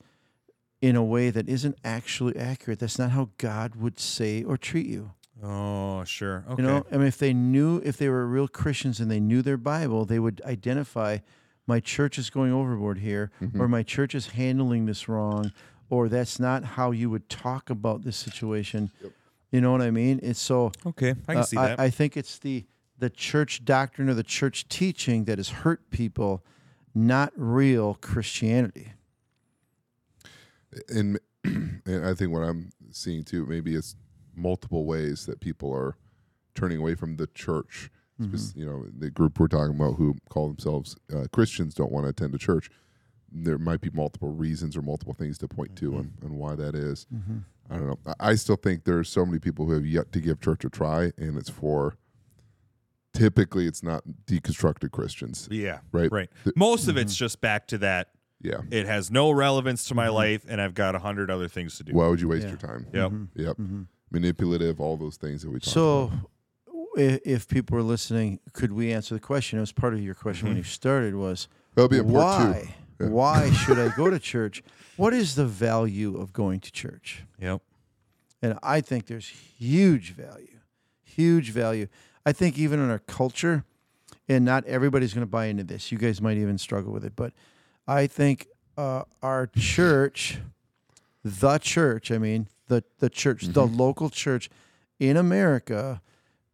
in 0.82 0.96
a 0.96 1.04
way 1.04 1.30
that 1.30 1.50
isn't 1.50 1.78
actually 1.84 2.38
accurate. 2.38 2.80
That's 2.80 3.00
not 3.00 3.12
how 3.12 3.30
God 3.38 3.76
would 3.76 4.00
say 4.00 4.44
or 4.44 4.58
treat 4.58 4.86
you. 4.86 5.12
Oh, 5.44 6.04
sure. 6.04 6.46
Okay. 6.50 6.62
You 6.62 6.68
know, 6.68 6.86
I 6.92 6.98
mean, 6.98 7.08
if 7.08 7.18
they 7.18 7.34
knew, 7.34 7.82
if 7.84 7.98
they 7.98 8.08
were 8.08 8.26
real 8.28 8.48
Christians 8.48 9.00
and 9.00 9.10
they 9.10 9.20
knew 9.20 9.42
their 9.42 9.58
Bible, 9.58 10.06
they 10.06 10.20
would 10.20 10.42
identify 10.46 11.18
my 11.66 11.80
church 11.80 12.18
is 12.18 12.30
going 12.30 12.52
overboard 12.52 13.00
here, 13.00 13.32
or 13.58 13.68
my 13.68 13.84
church 13.84 14.14
is 14.14 14.28
handling 14.28 14.86
this 14.86 15.08
wrong, 15.08 15.52
or 15.90 16.10
that's 16.10 16.40
not 16.40 16.64
how 16.64 16.92
you 16.92 17.10
would 17.10 17.30
talk 17.30 17.70
about 17.70 18.04
this 18.04 18.18
situation. 18.18 18.92
You 19.52 19.62
know 19.62 19.72
what 19.72 19.82
I 19.82 19.92
mean? 19.92 20.20
It's 20.22 20.42
so. 20.42 20.72
okay, 20.86 21.16
I 21.28 21.34
can 21.34 21.38
uh, 21.38 21.44
see 21.44 21.58
I, 21.58 21.68
that. 21.68 21.80
I 21.80 21.90
think 21.90 22.18
it's 22.18 22.40
the 22.40 22.66
the 23.04 23.10
church 23.10 23.66
doctrine 23.66 24.08
or 24.08 24.14
the 24.14 24.24
church 24.24 24.66
teaching 24.70 25.26
that 25.26 25.38
has 25.38 25.50
hurt 25.50 25.90
people, 25.90 26.42
not 26.96 27.34
real 27.36 27.96
Christianity. 27.96 28.94
and 30.88 31.20
and 31.44 32.06
I 32.06 32.14
think 32.14 32.32
what 32.32 32.44
I'm 32.44 32.72
seeing 32.92 33.26
too, 33.26 33.46
maybe 33.46 33.76
it's 33.76 33.98
multiple 34.34 34.86
ways 34.86 35.26
that 35.26 35.42
people 35.42 35.74
are 35.74 35.98
turning 36.56 36.78
away 36.78 36.96
from 36.96 37.18
the 37.18 37.28
church. 37.28 37.92
Mm-hmm. 38.22 38.58
You 38.58 38.66
know, 38.66 38.86
the 38.98 39.10
group 39.10 39.38
we're 39.38 39.48
talking 39.50 39.76
about 39.76 39.96
who 39.96 40.16
call 40.30 40.48
themselves 40.48 40.96
uh, 41.14 41.26
Christians 41.34 41.74
don't 41.74 41.92
want 41.92 42.06
to 42.06 42.12
attend 42.12 42.34
a 42.34 42.38
church. 42.38 42.70
There 43.30 43.58
might 43.58 43.82
be 43.82 43.90
multiple 43.90 44.30
reasons 44.30 44.78
or 44.78 44.82
multiple 44.82 45.14
things 45.14 45.38
to 45.40 45.50
point 45.50 45.76
to 45.78 45.98
and, 45.98 46.14
on 46.24 46.38
why 46.38 46.56
that 46.56 46.74
is. 46.74 47.06
Mm-hmm. 47.14 47.40
I 47.70 47.76
don't 47.76 47.88
know. 47.88 48.00
I 48.06 48.30
I 48.30 48.36
still 48.36 48.56
think 48.56 48.86
there's 48.86 49.10
so 49.10 49.26
many 49.26 49.40
people 49.40 49.66
who 49.66 49.74
have 49.74 49.86
yet 49.86 50.14
to 50.14 50.22
give 50.22 50.40
church 50.40 50.64
a 50.64 50.70
try, 50.70 51.12
and 51.18 51.38
it's 51.38 51.50
for 51.50 51.98
typically 53.14 53.68
it's 53.68 53.84
not 53.84 54.04
deconstructed 54.26 54.92
Christians, 54.92 55.48
yeah. 55.52 55.80
right? 55.92 56.12
Right. 56.12 56.30
Th- 56.44 56.56
Most 56.56 56.88
of 56.88 56.96
mm-hmm. 56.96 57.04
it's 57.04 57.16
just 57.16 57.42
back 57.42 57.68
to 57.68 57.78
that. 57.80 58.10
Yeah. 58.42 58.62
It 58.72 58.86
has 58.86 59.10
no 59.10 59.32
relevance 59.32 59.86
to 59.86 59.96
my 59.96 60.08
mm-hmm. 60.08 60.16
life, 60.16 60.46
and 60.48 60.60
I've 60.62 60.74
got 60.74 60.96
a 60.96 61.00
hundred 61.00 61.32
other 61.32 61.48
things 61.48 61.78
to 61.78 61.84
do. 61.84 61.94
Why 61.94 62.08
would 62.08 62.20
you 62.20 62.28
waste 62.28 62.44
Yeah. 62.44 62.50
your 62.50 62.58
time? 62.58 62.88
Yep. 62.94 63.12
Mm-hmm. 63.12 63.42
Yep. 63.42 63.58
Manipulative, 64.12 64.80
all 64.80 64.98
those 64.98 65.16
things 65.18 65.42
that 65.44 65.50
we 65.50 65.60
talked 65.60 65.74
So, 65.74 66.12
about. 66.68 67.22
if 67.26 67.48
people 67.48 67.78
were 67.78 67.84
listening, 67.84 68.40
could 68.52 68.74
we 68.74 68.92
answer 68.92 69.16
the 69.16 69.22
question? 69.22 69.60
It 69.60 69.62
was 69.62 69.72
part 69.72 69.94
of 69.94 70.02
your 70.02 70.14
question 70.14 70.50
when 70.50 70.58
you 70.58 70.64
started. 70.64 71.16
Was 71.16 71.48
That'll 71.76 71.88
be 71.90 71.98
in 72.00 72.12
part 72.12 72.42
two. 72.42 72.48
why? 72.48 72.76
Why 73.10 73.52
should 73.66 73.80
I 73.80 73.90
go 73.96 74.10
to 74.10 74.20
church? 74.20 74.62
What 74.98 75.14
is 75.14 75.36
the 75.36 75.46
value 75.46 76.18
of 76.20 76.34
going 76.34 76.60
to 76.62 76.72
church? 76.72 77.24
Yep. 77.40 77.62
And 78.42 78.60
I 78.62 78.82
think 78.82 79.08
there's 79.08 79.30
huge 79.30 80.14
value, 80.14 80.60
huge 81.02 81.52
value. 81.52 81.88
I 82.26 82.32
think 82.32 82.58
even 82.58 82.80
in 82.80 82.90
our 82.90 83.00
culture, 83.00 83.66
and 84.28 84.46
not 84.46 84.66
everybody's 84.66 85.14
going 85.14 85.26
to 85.26 85.32
buy 85.32 85.46
into 85.46 85.64
this. 85.64 85.92
You 85.92 85.98
guys 85.98 86.22
might 86.22 86.38
even 86.38 86.58
struggle 86.58 86.94
with 86.94 87.04
it, 87.04 87.14
but 87.16 87.34
I 87.88 88.08
think 88.08 88.48
uh, 88.78 89.04
our 89.22 89.48
church, 89.48 90.40
the 91.24 91.58
church, 91.58 92.12
I 92.12 92.18
mean 92.18 92.48
the 92.68 92.84
the 93.00 93.10
church, 93.10 93.44
the 93.44 93.66
local 93.66 94.10
church 94.10 94.50
in 95.00 95.18
America, 95.18 96.02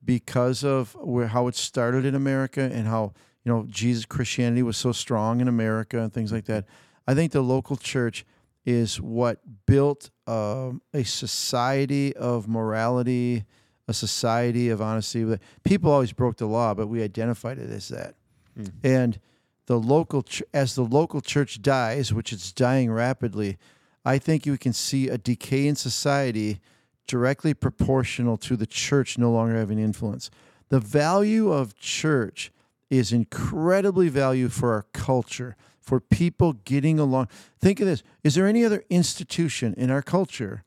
because 0.03 0.63
of 0.63 0.95
where 0.95 1.27
how 1.27 1.47
it 1.47 1.55
started 1.55 2.05
in 2.05 2.15
America 2.15 2.61
and 2.61 2.87
how 2.87 3.13
you 3.43 3.51
know 3.51 3.65
Jesus 3.69 4.05
Christianity 4.05 4.63
was 4.63 4.77
so 4.77 4.91
strong 4.91 5.41
in 5.41 5.47
America 5.47 5.99
and 5.99 6.13
things 6.13 6.31
like 6.31 6.45
that. 6.45 6.65
I 7.07 7.13
think 7.13 7.31
the 7.31 7.41
local 7.41 7.75
church 7.75 8.25
is 8.65 8.99
what 9.01 9.39
built 9.65 10.09
um, 10.27 10.81
a 10.93 11.03
society 11.03 12.15
of 12.15 12.47
morality, 12.47 13.45
a 13.89 13.93
society 13.93 14.69
of 14.69 14.81
honesty. 14.83 15.25
People 15.63 15.91
always 15.91 16.13
broke 16.13 16.37
the 16.37 16.45
law, 16.45 16.75
but 16.75 16.87
we 16.87 17.01
identified 17.01 17.57
it 17.57 17.71
as 17.71 17.89
that. 17.89 18.13
Hmm. 18.55 18.65
And 18.83 19.19
the 19.65 19.79
local, 19.79 20.21
ch- 20.21 20.43
as 20.53 20.75
the 20.75 20.83
local 20.83 21.21
church 21.21 21.59
dies, 21.59 22.13
which 22.13 22.31
it's 22.31 22.51
dying 22.51 22.91
rapidly, 22.91 23.57
I 24.05 24.19
think 24.19 24.45
you 24.45 24.59
can 24.59 24.73
see 24.73 25.09
a 25.09 25.17
decay 25.17 25.67
in 25.67 25.75
society 25.75 26.59
directly 27.07 27.55
proportional 27.55 28.37
to 28.37 28.55
the 28.55 28.67
church 28.67 29.17
no 29.17 29.31
longer 29.31 29.55
having 29.55 29.79
influence. 29.79 30.29
The 30.69 30.79
value 30.79 31.51
of 31.51 31.75
church 31.79 32.51
is 32.91 33.11
incredibly 33.11 34.07
valued 34.07 34.53
for 34.53 34.71
our 34.71 34.85
culture, 34.93 35.55
for 35.81 35.99
people 35.99 36.53
getting 36.53 36.99
along. 36.99 37.27
Think 37.59 37.79
of 37.79 37.87
this: 37.87 38.03
is 38.23 38.35
there 38.35 38.45
any 38.45 38.63
other 38.63 38.83
institution 38.91 39.73
in 39.77 39.89
our 39.89 40.03
culture 40.03 40.63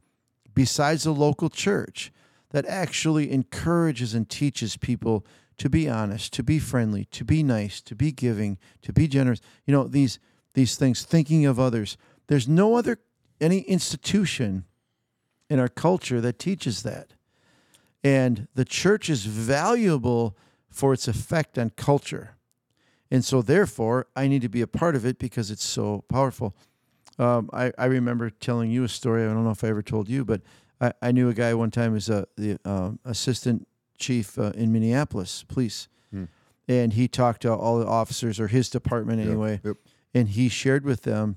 besides 0.55 1.05
the 1.05 1.15
local 1.15 1.49
church 1.49 2.11
that 2.53 2.67
actually 2.67 3.31
encourages 3.33 4.15
and 4.15 4.29
teaches 4.29 4.77
people 4.77 5.27
to 5.59 5.69
be 5.69 5.89
honest, 5.89 6.33
to 6.33 6.43
be 6.43 6.59
friendly, 6.59 7.05
to 7.07 7.25
be 7.25 7.43
nice, 7.43 7.81
to 7.83 7.95
be 7.95 8.11
giving, 8.11 8.59
to 8.81 8.93
be 8.93 9.07
generous. 9.07 9.41
You 9.67 9.73
know, 9.73 9.85
these 9.85 10.19
these 10.55 10.77
things, 10.77 11.05
thinking 11.05 11.47
of 11.47 11.59
others. 11.59 11.97
There's 12.27 12.49
no 12.49 12.75
other 12.75 12.99
any 13.41 13.61
institution 13.61 14.65
in 15.49 15.59
our 15.59 15.69
culture 15.69 16.21
that 16.21 16.39
teaches 16.39 16.83
that. 16.83 17.15
And 18.05 18.49
the 18.55 18.65
church 18.65 19.09
is 19.09 19.25
valuable 19.25 20.37
for 20.69 20.93
its 20.93 21.07
effect 21.09 21.59
on 21.59 21.71
culture. 21.71 22.37
And 23.11 23.25
so, 23.25 23.43
therefore, 23.43 24.07
I 24.17 24.27
need 24.27 24.43
to 24.43 24.49
be 24.49 24.63
a 24.63 24.67
part 24.67 24.97
of 24.97 25.05
it 25.05 25.19
because 25.19 25.51
it's 25.51 25.65
so 25.65 26.05
powerful. 26.09 26.57
Um, 27.19 27.51
I, 27.53 27.73
I 27.77 27.85
remember 27.85 28.31
telling 28.31 28.71
you 28.71 28.85
a 28.85 28.89
story. 28.89 29.23
I 29.23 29.27
don't 29.27 29.45
know 29.45 29.51
if 29.51 29.63
I 29.63 29.69
ever 29.69 29.83
told 29.83 30.09
you, 30.09 30.25
but 30.25 30.41
I, 30.83 30.93
I 31.01 31.13
knew 31.13 31.31
a 31.31 31.35
guy 31.35 31.55
one 31.55 31.71
time 31.71 31.93
who's 31.93 32.11
a, 32.11 32.27
the 32.37 32.59
um, 32.67 32.99
assistant 33.07 33.67
chief 33.99 34.39
uh, 34.39 34.53
in 34.55 34.73
Minneapolis 34.73 35.45
police. 35.45 35.89
And 36.69 36.93
he 36.93 37.09
talked 37.09 37.43
to 37.43 37.53
all 37.53 37.79
the 37.79 37.87
officers 37.87 38.39
or 38.39 38.49
his 38.49 38.71
department 38.71 39.21
anyway. 39.21 39.61
Yep. 39.65 39.77
And 40.15 40.29
he 40.29 40.49
shared 40.49 40.85
with 40.85 41.03
them, 41.03 41.37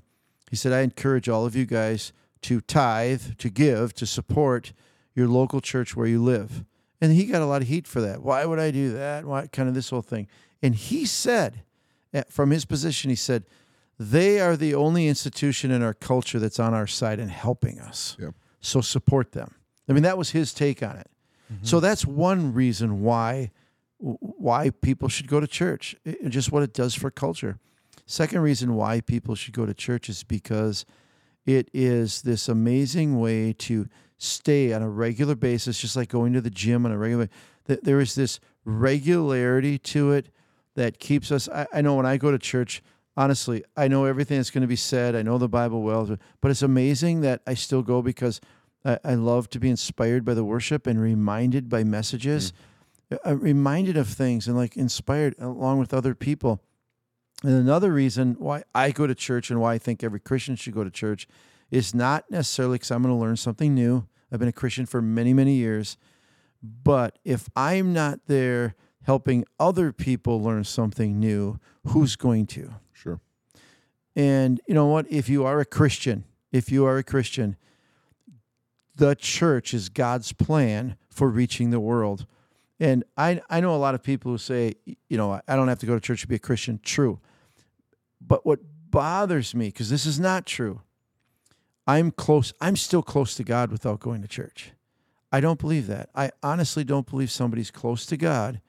he 0.50 0.56
said, 0.56 0.72
I 0.72 0.82
encourage 0.82 1.28
all 1.28 1.44
of 1.44 1.56
you 1.56 1.66
guys 1.66 2.12
to 2.42 2.60
tithe, 2.60 3.36
to 3.38 3.50
give, 3.50 3.92
to 3.94 4.06
support 4.06 4.72
your 5.14 5.26
local 5.26 5.60
church 5.60 5.96
where 5.96 6.06
you 6.06 6.22
live. 6.22 6.64
And 7.00 7.12
he 7.12 7.26
got 7.26 7.42
a 7.42 7.46
lot 7.46 7.60
of 7.60 7.68
heat 7.68 7.86
for 7.88 8.00
that. 8.02 8.22
Why 8.22 8.44
would 8.44 8.60
I 8.60 8.70
do 8.70 8.92
that? 8.92 9.24
Why 9.24 9.48
kind 9.48 9.68
of 9.68 9.74
this 9.74 9.90
whole 9.90 10.02
thing? 10.02 10.28
And 10.62 10.74
he 10.74 11.04
said, 11.06 11.62
eh, 12.14 12.22
from 12.28 12.50
his 12.50 12.64
position, 12.64 13.10
he 13.10 13.16
said, 13.16 13.44
they 13.98 14.40
are 14.40 14.56
the 14.56 14.74
only 14.74 15.08
institution 15.08 15.70
in 15.70 15.82
our 15.82 15.94
culture 15.94 16.38
that's 16.38 16.60
on 16.60 16.72
our 16.72 16.86
side 16.86 17.18
and 17.18 17.30
helping 17.30 17.80
us. 17.80 18.16
Yep. 18.20 18.34
So 18.66 18.80
support 18.80 19.32
them. 19.32 19.54
I 19.88 19.92
mean, 19.92 20.02
that 20.02 20.18
was 20.18 20.30
his 20.30 20.52
take 20.52 20.82
on 20.82 20.96
it. 20.96 21.08
So 21.62 21.76
mm-hmm. 21.76 21.86
that's 21.86 22.04
one 22.04 22.52
reason 22.52 23.02
why 23.02 23.52
why 23.98 24.70
people 24.70 25.08
should 25.08 25.28
go 25.28 25.40
to 25.40 25.46
church. 25.46 25.94
It- 26.04 26.28
just 26.28 26.50
what 26.52 26.62
it 26.62 26.74
does 26.74 26.94
for 26.94 27.10
culture. 27.10 27.58
Second 28.04 28.40
reason 28.40 28.74
why 28.74 29.00
people 29.00 29.34
should 29.34 29.54
go 29.54 29.64
to 29.66 29.72
church 29.74 30.08
is 30.08 30.22
because 30.24 30.84
it 31.44 31.70
is 31.72 32.22
this 32.22 32.48
amazing 32.48 33.18
way 33.20 33.52
to 33.52 33.88
stay 34.18 34.72
on 34.72 34.82
a 34.82 34.88
regular 34.90 35.34
basis, 35.36 35.80
just 35.80 35.96
like 35.96 36.08
going 36.08 36.32
to 36.32 36.40
the 36.40 36.50
gym 36.50 36.84
on 36.84 36.92
a 36.92 36.98
regular. 36.98 37.28
th- 37.66 37.80
There 37.82 38.00
is 38.00 38.14
this 38.14 38.40
regularity 38.64 39.78
to 39.78 40.12
it 40.12 40.30
that 40.74 40.98
keeps 40.98 41.30
us. 41.30 41.48
I, 41.48 41.66
I 41.72 41.80
know 41.82 41.94
when 41.94 42.06
I 42.06 42.16
go 42.16 42.30
to 42.32 42.38
church, 42.38 42.82
honestly, 43.16 43.64
I 43.76 43.88
know 43.88 44.04
everything 44.04 44.36
that's 44.38 44.50
going 44.50 44.62
to 44.62 44.68
be 44.68 44.76
said. 44.76 45.14
I 45.14 45.22
know 45.22 45.38
the 45.38 45.48
Bible 45.48 45.82
well, 45.82 46.18
but 46.40 46.50
it's 46.50 46.62
amazing 46.62 47.22
that 47.22 47.42
I 47.46 47.54
still 47.54 47.82
go 47.82 48.02
because 48.02 48.40
I, 48.86 48.98
I 49.04 49.14
love 49.14 49.50
to 49.50 49.58
be 49.58 49.68
inspired 49.68 50.24
by 50.24 50.34
the 50.34 50.44
worship 50.44 50.86
and 50.86 51.00
reminded 51.00 51.68
by 51.68 51.82
messages, 51.82 52.52
uh, 53.26 53.36
reminded 53.36 53.96
of 53.96 54.08
things 54.08 54.46
and 54.46 54.56
like 54.56 54.76
inspired 54.76 55.34
along 55.38 55.78
with 55.78 55.92
other 55.92 56.14
people. 56.14 56.60
And 57.42 57.52
another 57.52 57.92
reason 57.92 58.36
why 58.38 58.62
I 58.74 58.92
go 58.92 59.06
to 59.06 59.14
church 59.14 59.50
and 59.50 59.60
why 59.60 59.74
I 59.74 59.78
think 59.78 60.02
every 60.02 60.20
Christian 60.20 60.56
should 60.56 60.74
go 60.74 60.84
to 60.84 60.90
church 60.90 61.28
is 61.70 61.94
not 61.94 62.30
necessarily 62.30 62.76
because 62.76 62.90
I'm 62.90 63.02
going 63.02 63.14
to 63.14 63.20
learn 63.20 63.36
something 63.36 63.74
new. 63.74 64.06
I've 64.30 64.38
been 64.38 64.48
a 64.48 64.52
Christian 64.52 64.86
for 64.86 65.02
many, 65.02 65.34
many 65.34 65.54
years. 65.54 65.96
But 66.62 67.18
if 67.24 67.48
I'm 67.54 67.92
not 67.92 68.20
there 68.26 68.74
helping 69.02 69.44
other 69.60 69.92
people 69.92 70.42
learn 70.42 70.64
something 70.64 71.20
new, 71.20 71.58
who's 71.88 72.16
going 72.16 72.46
to? 72.46 72.74
Sure. 72.92 73.20
And 74.16 74.60
you 74.66 74.74
know 74.74 74.86
what? 74.86 75.10
If 75.10 75.28
you 75.28 75.44
are 75.44 75.60
a 75.60 75.64
Christian, 75.64 76.24
if 76.50 76.72
you 76.72 76.86
are 76.86 76.96
a 76.98 77.04
Christian, 77.04 77.56
the 78.96 79.14
church 79.14 79.74
is 79.74 79.88
God's 79.88 80.32
plan 80.32 80.96
for 81.10 81.28
reaching 81.28 81.70
the 81.70 81.80
world. 81.80 82.26
And 82.78 83.04
I, 83.16 83.40
I 83.48 83.60
know 83.60 83.74
a 83.74 83.76
lot 83.76 83.94
of 83.94 84.02
people 84.02 84.32
who 84.32 84.38
say, 84.38 84.74
you 84.84 85.16
know, 85.16 85.40
I 85.46 85.56
don't 85.56 85.68
have 85.68 85.78
to 85.80 85.86
go 85.86 85.94
to 85.94 86.00
church 86.00 86.22
to 86.22 86.28
be 86.28 86.34
a 86.34 86.40
Christian. 86.40 86.80
True. 86.82 87.20
But 88.20 88.44
what 88.44 88.60
bothers 88.90 89.54
me, 89.54 89.66
because 89.66 89.90
this 89.90 90.06
is 90.06 90.20
not 90.20 90.46
true, 90.46 90.80
I'm 91.86 92.10
close, 92.10 92.52
I'm 92.60 92.76
still 92.76 93.02
close 93.02 93.34
to 93.36 93.44
God 93.44 93.70
without 93.70 94.00
going 94.00 94.22
to 94.22 94.28
church. 94.28 94.72
I 95.32 95.40
don't 95.40 95.60
believe 95.60 95.86
that. 95.86 96.10
I 96.14 96.30
honestly 96.42 96.84
don't 96.84 97.08
believe 97.08 97.30
somebody's 97.30 97.70
close 97.70 98.06
to 98.06 98.16
God 98.16 98.60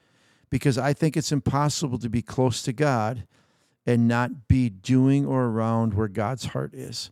because 0.50 0.78
I 0.78 0.94
think 0.94 1.18
it's 1.18 1.32
impossible 1.32 2.00
to 2.00 2.10
be 2.10 2.22
close 2.22 2.62
to 2.64 2.74
God 2.74 3.26
and 3.86 4.08
not 4.08 4.48
be 4.48 4.70
doing 4.70 5.26
or 5.26 5.46
around 5.46 5.94
where 5.94 6.08
God's 6.08 6.46
heart 6.46 6.74
is. 6.74 7.12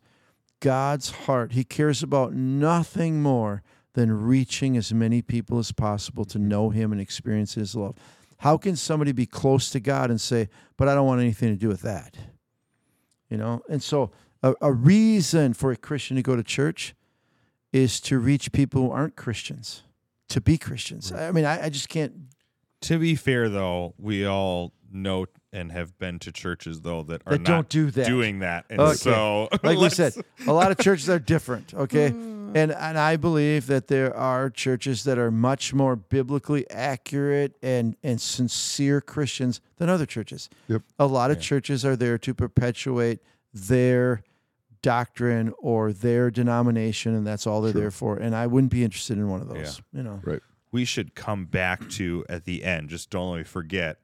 God's 0.59 1.11
heart, 1.11 1.53
He 1.53 1.63
cares 1.63 2.01
about 2.03 2.33
nothing 2.33 3.21
more 3.21 3.61
than 3.93 4.11
reaching 4.11 4.75
as 4.75 4.93
many 4.93 5.21
people 5.21 5.57
as 5.59 5.71
possible 5.71 6.25
to 6.25 6.39
know 6.39 6.69
Him 6.69 6.91
and 6.91 6.99
experience 6.99 7.53
His 7.53 7.75
love. 7.75 7.95
How 8.39 8.57
can 8.57 8.75
somebody 8.75 9.11
be 9.11 9.25
close 9.25 9.69
to 9.69 9.79
God 9.79 10.09
and 10.09 10.19
say, 10.19 10.49
but 10.75 10.87
I 10.89 10.93
don't 10.95 11.07
want 11.07 11.21
anything 11.21 11.49
to 11.49 11.55
do 11.55 11.69
with 11.69 11.81
that? 11.81 12.17
You 13.29 13.37
know? 13.37 13.61
And 13.69 13.81
so, 13.81 14.11
a, 14.43 14.53
a 14.61 14.71
reason 14.73 15.53
for 15.53 15.71
a 15.71 15.77
Christian 15.77 16.17
to 16.17 16.21
go 16.21 16.35
to 16.35 16.43
church 16.43 16.93
is 17.71 17.99
to 18.01 18.19
reach 18.19 18.51
people 18.51 18.81
who 18.81 18.91
aren't 18.91 19.15
Christians, 19.15 19.83
to 20.29 20.41
be 20.41 20.57
Christians. 20.57 21.11
I 21.11 21.31
mean, 21.31 21.45
I, 21.45 21.65
I 21.65 21.69
just 21.69 21.89
can't 21.89 22.13
To 22.81 22.99
be 22.99 23.15
fair, 23.15 23.49
though, 23.49 23.93
we 23.97 24.25
all 24.25 24.73
know 24.91 25.25
and 25.55 25.71
have 25.71 25.97
been 25.97 26.19
to 26.19 26.31
churches 26.31 26.81
though 26.81 27.01
that 27.03 27.21
are 27.25 27.33
That 27.33 27.41
not 27.41 27.47
don't 27.47 27.69
do 27.69 27.89
that. 27.91 28.05
doing 28.07 28.39
that, 28.39 28.65
and 28.69 28.79
Okay. 28.79 28.93
so 28.95 29.47
like 29.63 29.77
we 29.79 29.89
said, 30.01 30.13
a 30.45 30.53
lot 30.53 30.69
of 30.71 30.77
churches 30.77 31.09
are 31.09 31.19
different. 31.19 31.73
Okay, 31.73 32.07
and 32.07 32.53
and 32.71 32.97
I 32.97 33.15
believe 33.15 33.67
that 33.67 33.87
there 33.87 34.15
are 34.15 34.49
churches 34.49 35.03
that 35.05 35.17
are 35.17 35.31
much 35.31 35.73
more 35.73 35.95
biblically 35.95 36.69
accurate 36.69 37.55
and 37.63 37.95
and 38.03 38.19
sincere 38.21 39.01
Christians 39.01 39.61
than 39.77 39.89
other 39.89 40.05
churches. 40.05 40.49
Yep. 40.67 40.81
A 40.99 41.07
lot 41.07 41.31
of 41.31 41.39
churches 41.41 41.83
are 41.85 41.95
there 41.95 42.17
to 42.19 42.33
perpetuate 42.33 43.19
their 43.53 44.21
doctrine 44.81 45.51
or 45.57 45.91
their 45.91 46.29
denomination, 46.29 47.15
and 47.15 47.25
that's 47.25 47.47
all 47.47 47.61
they're 47.61 47.71
Sure. 47.71 47.81
there 47.81 47.91
for. 47.91 48.17
And 48.17 48.35
I 48.35 48.45
wouldn't 48.45 48.71
be 48.71 48.83
interested 48.83 49.17
in 49.17 49.29
one 49.29 49.41
of 49.41 49.47
those. 49.47 49.81
You 49.93 50.03
know. 50.03 50.21
Right. 50.23 50.41
we 50.71 50.83
should 50.85 51.15
come 51.15 51.45
back 51.45 51.89
to 51.91 52.25
at 52.27 52.43
the 52.43 52.63
end. 52.65 52.89
Just 52.89 53.09
don't 53.09 53.31
let 53.31 53.37
me 53.37 53.43
forget 53.45 53.97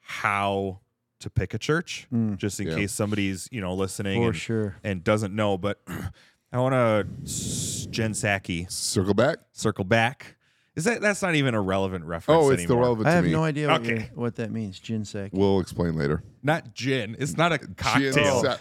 how 0.00 0.80
to 1.20 1.30
pick 1.30 1.54
a 1.54 1.58
church, 1.58 2.06
Mm. 2.12 2.36
just 2.36 2.60
in 2.60 2.68
Yeah. 2.68 2.76
case 2.76 2.92
somebody's 2.92 3.48
you 3.50 3.60
know 3.60 3.74
listening 3.74 4.22
For 4.22 4.28
and, 4.28 4.36
sure. 4.36 4.76
and 4.84 5.02
doesn't 5.04 5.34
know. 5.34 5.58
But 5.58 5.80
I 6.52 6.58
want 6.58 6.74
to 6.74 7.06
Jen 7.90 8.12
Psaki 8.12 8.70
Circle 8.70 9.14
back. 9.14 9.38
circle 9.52 9.84
back. 9.84 10.36
Is 10.76 10.84
that 10.84 11.00
that's 11.00 11.22
not 11.22 11.34
even 11.34 11.54
a 11.54 11.60
relevant 11.60 12.04
reference 12.04 12.40
Oh, 12.40 12.50
it's 12.50 12.60
anymore? 12.62 12.76
the 12.76 12.82
relevant 12.82 13.08
I 13.08 13.12
have 13.12 13.24
me. 13.24 13.32
no 13.32 13.42
idea 13.42 13.66
what, 13.66 13.80
Okay. 13.80 14.10
what 14.14 14.36
that 14.36 14.52
means. 14.52 14.78
Gin 14.78 15.04
sack. 15.04 15.30
We'll 15.32 15.58
explain 15.58 15.96
later. 15.96 16.22
Not 16.44 16.72
gin. 16.72 17.16
It's 17.18 17.36
not 17.36 17.52
a 17.52 17.58
Gin 17.58 17.74
cocktail. 17.76 18.42
sa- 18.44 18.56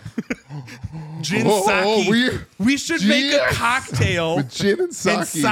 Gin 1.21 1.43
Oh, 1.45 1.63
sake. 1.67 1.83
oh, 1.85 2.09
we- 2.09 2.65
we 2.65 2.77
should 2.77 3.05
make 3.05 3.31
a 3.33 3.45
cocktail 3.53 4.37
With 4.37 4.49
gin 4.51 4.79
and 4.81 4.95
sake. 4.95 5.17
and 5.19 5.27
sake. 5.27 5.43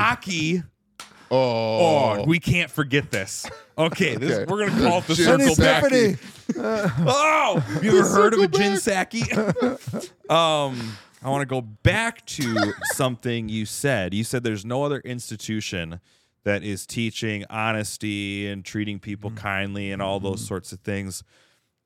Oh, 1.32 2.20
Oh, 2.20 2.24
we 2.26 2.40
can't 2.40 2.70
forget 2.72 3.12
this. 3.12 3.46
Okay, 3.78 4.16
this, 4.16 4.32
Okay. 4.40 4.46
we're 4.52 4.68
gonna 4.68 4.82
call 4.88 5.00
it 5.00 5.08
the 5.08 5.16
Gin 5.16 5.26
circle 5.40 5.56
back. 5.56 5.86
sake. 5.90 6.18
Oh, 6.58 7.60
have 7.68 7.84
you 7.84 7.98
ever 8.00 8.08
heard 8.10 8.34
of 8.34 8.40
a 8.40 8.44
Circle 8.44 8.60
gin 8.60 8.80
back. 8.86 9.12
sake? 9.12 9.34
um, 10.30 10.98
I 11.24 11.30
want 11.30 11.42
to 11.42 11.46
go 11.48 11.62
back 11.62 12.26
to 12.28 12.74
something 12.94 13.50
you 13.50 13.66
said. 13.66 14.14
You 14.14 14.24
said 14.24 14.44
there's 14.44 14.64
no 14.66 14.84
other 14.84 15.00
institution 15.00 16.00
that 16.44 16.64
is 16.64 16.86
teaching 16.86 17.44
honesty 17.50 18.48
and 18.48 18.64
treating 18.64 19.00
people 19.00 19.32
Mm-hmm. 19.32 19.40
kindly 19.40 19.92
and 19.92 20.02
all 20.02 20.20
those 20.20 20.46
sorts 20.46 20.72
of 20.72 20.80
things. 20.82 21.24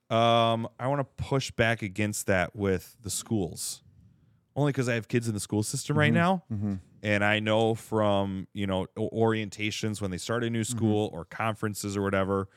Um, 0.10 0.68
I 0.80 0.88
want 0.88 1.00
to 1.00 1.24
push 1.24 1.52
back 1.52 1.82
against 1.82 2.28
that 2.28 2.56
with 2.56 2.98
the 3.02 3.10
schools, 3.10 3.82
only 4.56 4.72
because 4.74 4.90
I 4.90 4.96
have 4.96 5.08
kids 5.08 5.28
in 5.30 5.34
the 5.34 5.40
school 5.40 5.64
system 5.64 5.98
right 5.98 6.12
now, 6.14 6.44
and 7.04 7.24
I 7.24 7.39
know 7.39 7.76
from 7.76 8.47
you 8.54 8.68
know 8.68 8.88
orientations 8.97 10.02
when 10.02 10.12
they 10.12 10.18
start 10.18 10.43
a 10.43 10.50
new 10.50 10.62
mm-hmm. 10.62 10.78
school 10.78 11.10
or 11.14 11.26
conferences 11.26 11.95
or 11.95 12.02
whatever, 12.02 12.47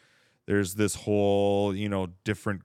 there's 0.47 0.75
this 0.75 0.95
whole 0.95 1.75
you 1.75 1.89
know 1.89 2.09
different 2.25 2.63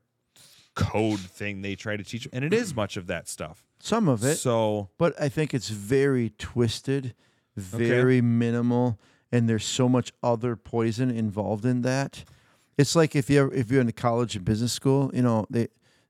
code 0.76 1.20
thing 1.20 1.62
they 1.62 1.76
try 1.76 1.98
to 1.98 2.04
teach, 2.04 2.28
and 2.32 2.46
it 2.46 2.54
is 2.54 2.76
much 2.76 2.98
of 2.98 3.08
that 3.08 3.28
stuff. 3.28 3.64
Some 3.80 4.08
of 4.08 4.24
it. 4.24 4.36
So 4.36 4.90
but 4.98 5.20
I 5.22 5.30
think 5.30 5.54
it's 5.54 5.70
very 5.70 6.34
twisted, 6.38 7.14
very 7.56 8.22
minimal, 8.22 9.00
and 9.32 9.50
there's 9.50 9.66
so 9.66 9.90
much 9.90 10.12
other 10.24 10.56
poison 10.56 11.10
involved 11.12 11.66
in 11.66 11.82
that. 11.82 12.24
It's 12.78 12.96
like 12.96 13.16
if 13.16 13.30
you 13.30 13.50
if 13.52 13.72
you're 13.72 13.82
in 13.82 13.88
a 13.88 13.94
college 13.94 14.36
and 14.36 14.46
business 14.46 14.74
school, 14.74 15.12
you 15.14 15.22
know 15.22 15.46
they, 15.50 15.62
you 15.62 15.68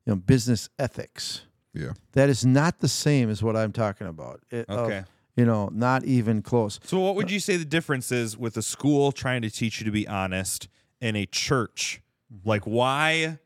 know 0.07 0.15
business 0.15 0.69
ethics. 0.79 1.41
yeah. 1.73 1.91
That 2.13 2.29
is 2.29 2.45
not 2.45 2.79
the 2.79 2.87
same 2.87 3.29
as 3.29 3.43
what 3.43 3.55
I'm 3.55 3.71
talking 3.71 4.07
about. 4.07 4.41
It- 4.49 4.69
of, 4.69 4.79
Okay. 4.79 5.03
You 5.37 5.45
know, 5.45 5.69
not 5.71 6.03
even 6.03 6.41
close. 6.41 6.79
So, 6.83 6.99
what 6.99 7.15
would 7.15 7.31
you 7.31 7.39
say 7.39 7.55
the 7.55 7.63
difference 7.65 8.11
is 8.11 8.35
with 8.37 8.57
a 8.57 8.61
school 8.61 9.11
trying 9.13 9.43
to 9.43 9.49
teach 9.49 9.79
you 9.79 9.85
to 9.85 9.91
be 9.91 10.07
honest 10.07 10.67
and 10.99 11.15
a 11.15 11.25
church? 11.27 12.01
Like, 12.43 12.63
why, 12.63 13.39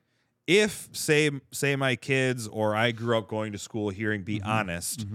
if 0.48 0.90
say 0.94 1.30
say 1.52 1.76
my 1.76 1.96
kids 1.96 2.48
or 2.48 2.76
I 2.76 2.92
grew 2.92 3.18
up 3.18 3.28
going 3.28 3.52
to 3.52 3.58
school 3.60 3.90
hearing 3.90 4.24
"be 4.24 4.42
honest," 4.42 5.06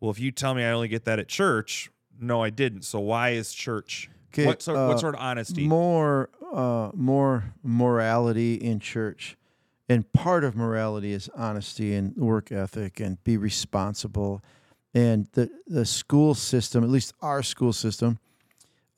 well, 0.00 0.10
if 0.10 0.18
you 0.18 0.32
tell 0.32 0.54
me 0.54 0.64
I 0.64 0.72
only 0.72 0.88
get 0.88 1.04
that 1.04 1.18
at 1.20 1.28
church, 1.28 1.90
no, 2.18 2.42
I 2.42 2.50
didn't. 2.50 2.82
So, 2.82 2.98
why 2.98 3.30
is 3.30 3.52
church? 3.52 4.10
'Kay, 4.32 4.46
what 4.46 4.62
sort? 4.62 4.76
uh, 4.78 4.86
what 4.88 4.98
sort 4.98 5.14
of 5.14 5.20
honesty? 5.20 5.66
More, 5.68 6.30
uh, 6.52 6.90
more 6.94 7.54
morality 7.62 8.54
in 8.54 8.80
church, 8.80 9.36
and 9.88 10.10
part 10.12 10.42
of 10.42 10.56
morality 10.56 11.12
is 11.12 11.28
honesty 11.36 11.94
and 11.94 12.16
work 12.16 12.50
ethic 12.50 12.98
and 12.98 13.22
be 13.24 13.36
responsible. 13.36 14.42
And 14.96 15.26
the 15.32 15.50
the 15.66 15.84
school 15.84 16.34
system, 16.34 16.82
at 16.82 16.90
least 16.90 17.12
our 17.20 17.42
school 17.42 17.72
system, 17.74 18.18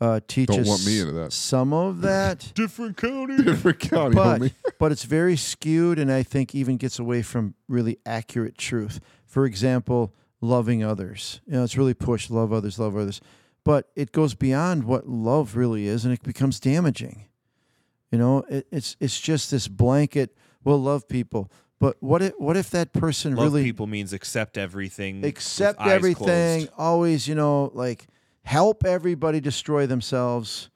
uh, 0.01 0.21
teaches 0.29 0.69
want 0.69 0.87
me 0.87 1.01
into 1.01 1.13
that. 1.13 1.33
some 1.33 1.73
of 1.73 2.03
that, 2.03 2.53
Different 2.55 2.97
county. 2.97 3.43
Different 3.43 3.81
county, 3.81 4.15
but 4.15 4.41
homie. 4.41 4.53
but 4.79 4.93
it's 4.93 5.03
very 5.03 5.37
skewed, 5.37 5.99
and 5.99 6.13
I 6.13 6.23
think 6.23 6.55
even 6.55 6.77
gets 6.77 7.01
away 7.01 7.23
from 7.23 7.55
really 7.67 7.99
accurate 8.07 8.57
truth. 8.57 9.01
For 9.27 9.45
example, 9.45 10.15
loving 10.41 10.85
others. 10.85 11.41
You 11.47 11.55
know, 11.55 11.65
it's 11.65 11.77
really 11.77 11.95
pushed 11.95 12.31
love 12.31 12.53
others, 12.53 12.79
love 12.79 12.97
others, 12.97 13.21
but 13.65 13.91
it 13.97 14.13
goes 14.13 14.35
beyond 14.35 14.85
what 14.85 15.09
love 15.09 15.57
really 15.57 15.89
is, 15.89 16.05
and 16.05 16.15
it 16.15 16.23
becomes 16.23 16.61
damaging. 16.61 17.25
You 18.13 18.19
know, 18.19 18.45
it, 18.49 18.69
it's 18.71 18.97
it's 19.01 19.21
just 19.21 19.51
this 19.51 19.67
blanket. 19.67 20.37
We'll 20.63 20.81
love 20.81 21.09
people, 21.09 21.51
but 21.81 21.97
what 22.01 22.23
if 22.23 22.33
what 22.39 22.57
if 22.57 22.71
that 22.71 22.93
person 22.93 23.37
Love 23.37 23.47
really 23.53 23.63
people 23.65 23.87
means 23.87 24.13
accept 24.13 24.59
everything. 24.59 25.21
with 25.21 25.29
accept 25.31 25.81
eyes 25.81 25.91
everything? 25.93 26.67
closed. 26.67 26.71
Always, 26.79 27.29
you 27.29 27.35
know, 27.35 27.71
like 27.75 28.07
help 28.43 28.85
everybody 28.85 29.41
destroy 29.41 29.87
themselves. 29.87 30.71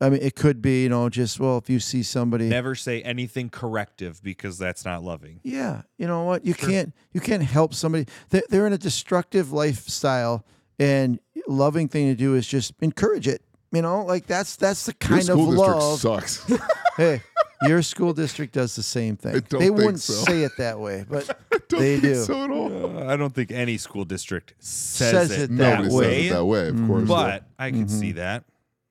I 0.00 0.10
mean, 0.10 0.18
it 0.22 0.34
could 0.34 0.60
be, 0.60 0.82
you 0.82 0.88
know, 0.88 1.08
just 1.08 1.38
well, 1.38 1.56
if 1.58 1.70
you 1.70 1.78
see 1.78 2.02
somebody, 2.02 2.48
Never 2.48 2.74
say 2.74 3.00
anything 3.02 3.48
corrective 3.48 4.22
because 4.22 4.58
that's 4.58 4.84
not 4.84 5.02
loving. 5.04 5.40
Yeah, 5.44 5.82
you 5.98 6.06
know 6.06 6.24
what? 6.24 6.44
You 6.44 6.52
can't 6.52 6.92
you 7.12 7.20
can't 7.20 7.42
help 7.42 7.72
somebody. 7.74 8.06
They're, 8.30 8.42
they're 8.50 8.66
in 8.66 8.72
a 8.72 8.78
destructive 8.78 9.52
lifestyle, 9.52 10.44
and 10.80 11.20
loving 11.46 11.88
thing 11.88 12.08
to 12.08 12.16
do 12.16 12.34
is 12.34 12.46
just 12.46 12.72
encourage 12.80 13.28
it. 13.28 13.42
You 13.70 13.82
know, 13.82 14.04
like 14.04 14.26
that's 14.26 14.56
that's 14.56 14.84
the 14.86 14.94
Your 15.00 15.08
kind 15.08 15.20
of 15.20 15.26
school 15.26 15.46
district 15.52 15.68
love. 15.78 16.00
sucks. 16.00 16.52
hey, 16.96 17.22
your 17.62 17.82
school 17.82 18.12
district 18.12 18.52
does 18.54 18.76
the 18.76 18.82
same 18.82 19.16
thing. 19.16 19.36
I 19.36 19.38
don't 19.40 19.60
they 19.60 19.66
think 19.66 19.76
wouldn't 19.76 20.00
so. 20.00 20.12
say 20.24 20.42
it 20.42 20.52
that 20.58 20.78
way, 20.78 21.04
but 21.10 21.26
Don't 21.68 21.80
they 21.80 22.00
think 22.00 22.02
do. 22.02 22.24
so 22.24 22.44
at 22.44 22.50
all. 22.50 22.98
Uh, 22.98 23.06
I 23.12 23.16
don't 23.16 23.34
think 23.34 23.50
any 23.52 23.76
school 23.78 24.04
district 24.04 24.54
says, 24.58 25.10
Says 25.28 25.30
it, 25.30 25.42
it 25.44 25.56
that 25.56 25.56
that 25.56 25.78
Nobody 25.84 25.94
way. 25.94 26.04
says 26.22 26.30
it 26.30 26.34
that 26.34 26.44
way, 26.44 26.68
of 26.68 26.86
course. 26.86 27.08
but 27.08 27.44
I 27.58 27.70
could 27.70 27.90
see 27.90 28.08
Mm-hmm. 28.10 28.16
that. 28.18 28.44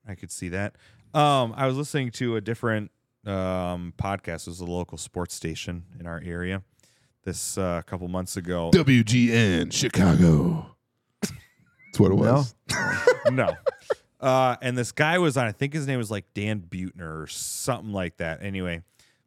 I 0.06 0.14
could 0.14 0.30
see 0.32 0.48
that. 0.50 0.74
Um, 1.14 1.54
I 1.56 1.66
was 1.66 1.76
listening 1.76 2.10
to 2.12 2.36
a 2.36 2.40
different 2.40 2.90
um, 3.26 3.94
podcast. 3.96 4.46
It 4.46 4.48
was 4.48 4.60
a 4.60 4.64
local 4.66 4.98
sports 4.98 5.34
station 5.34 5.84
in 6.00 6.06
our 6.06 6.20
area. 6.24 6.62
This 7.24 7.56
uh, 7.56 7.80
a 7.80 7.82
couple 7.88 8.06
months 8.08 8.36
ago. 8.36 8.70
WGN 8.74 9.72
Chicago. 9.72 10.66
That's 11.22 11.98
what 12.00 12.10
it 12.12 12.16
was. 12.16 12.54
no. 13.30 13.54
Uh, 14.24 14.56
and 14.62 14.76
this 14.78 14.90
guy 14.90 15.18
was 15.18 15.36
on, 15.36 15.46
I 15.46 15.52
think 15.52 15.74
his 15.74 15.86
name 15.86 15.98
was 15.98 16.10
like 16.10 16.24
Dan 16.32 16.60
Buettner 16.60 17.22
or 17.22 17.26
something 17.26 17.92
like 17.92 18.16
that. 18.16 18.42
Anyway, 18.42 18.82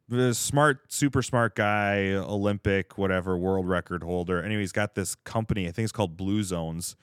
the 0.08 0.34
smart, 0.34 0.92
super 0.92 1.22
smart 1.22 1.54
guy, 1.54 2.12
Olympic, 2.14 2.98
whatever, 2.98 3.38
world 3.38 3.68
record 3.68 4.02
holder. 4.02 4.42
Anyway, 4.42 4.62
he's 4.62 4.72
got 4.72 4.94
this 4.96 5.14
company, 5.14 5.68
I 5.68 5.70
think 5.70 5.84
it's 5.84 5.92
called 5.92 6.16
Blue 6.16 6.42
Zones. 6.42 6.96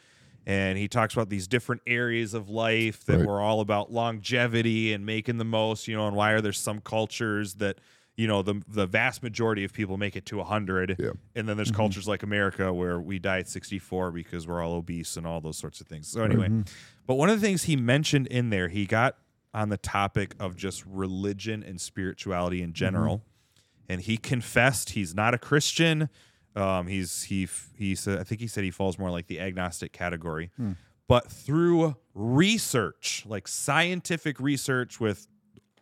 and 0.47 0.77
he 0.77 0.87
talks 0.87 1.13
about 1.15 1.29
these 1.29 1.47
different 1.47 1.81
areas 1.87 2.35
of 2.35 2.49
life 2.49 3.03
that 3.05 3.17
Right. 3.17 3.25
were 3.27 3.41
all 3.41 3.61
about 3.61 3.91
longevity 3.91 4.93
and 4.93 5.03
making 5.03 5.37
the 5.39 5.43
most, 5.45 5.87
you 5.87 5.95
know, 5.95 6.05
and 6.05 6.15
why 6.15 6.33
are 6.33 6.41
there 6.41 6.53
some 6.53 6.81
cultures 6.81 7.55
that 7.55 7.79
you 8.17 8.27
know 8.27 8.41
the 8.41 8.61
the 8.67 8.85
vast 8.85 9.23
majority 9.23 9.63
of 9.63 9.73
people 9.73 9.97
make 9.97 10.15
it 10.15 10.25
to 10.27 10.37
100 10.37 10.95
Yeah. 10.97 11.11
and 11.35 11.47
then 11.47 11.57
there's 11.57 11.69
mm-hmm. 11.69 11.77
cultures 11.77 12.07
like 12.07 12.23
America 12.23 12.73
where 12.73 12.99
we 12.99 13.19
die 13.19 13.39
at 13.39 13.49
64 13.49 14.11
because 14.11 14.47
we're 14.47 14.63
all 14.63 14.73
obese 14.73 15.17
and 15.17 15.27
all 15.27 15.41
those 15.41 15.57
sorts 15.57 15.81
of 15.81 15.87
things. 15.87 16.07
So 16.07 16.23
anyway, 16.23 16.47
mm-hmm. 16.47 16.61
but 17.05 17.15
one 17.15 17.29
of 17.29 17.39
the 17.39 17.45
things 17.45 17.63
he 17.63 17.75
mentioned 17.75 18.27
in 18.27 18.49
there, 18.49 18.69
he 18.69 18.85
got 18.85 19.17
on 19.53 19.69
the 19.69 19.77
topic 19.77 20.35
of 20.39 20.55
just 20.55 20.85
religion 20.85 21.63
and 21.63 21.79
spirituality 21.79 22.61
in 22.61 22.73
general, 22.73 23.17
mm-hmm. 23.17 23.93
and 23.93 24.01
he 24.01 24.17
confessed 24.17 24.91
he's 24.91 25.15
not 25.15 25.33
a 25.33 25.37
Christian. 25.37 26.09
Um, 26.55 26.87
he's 26.87 27.23
he 27.23 27.47
he 27.77 27.95
said 27.95 28.19
I 28.19 28.23
think 28.23 28.39
he 28.39 28.47
said 28.47 28.63
he 28.63 28.71
falls 28.71 28.97
more 28.97 29.11
like 29.11 29.27
the 29.27 29.41
agnostic 29.41 29.91
category, 29.91 30.51
hmm. 30.55 30.73
but 31.07 31.29
through 31.29 31.97
research, 32.13 33.25
like 33.27 33.47
scientific 33.47 34.39
research 34.39 35.01
with 35.01 35.27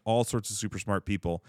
all 0.04 0.24
sorts 0.24 0.50
of 0.50 0.56
super 0.56 0.80
smart 0.80 1.06
people, 1.06 1.44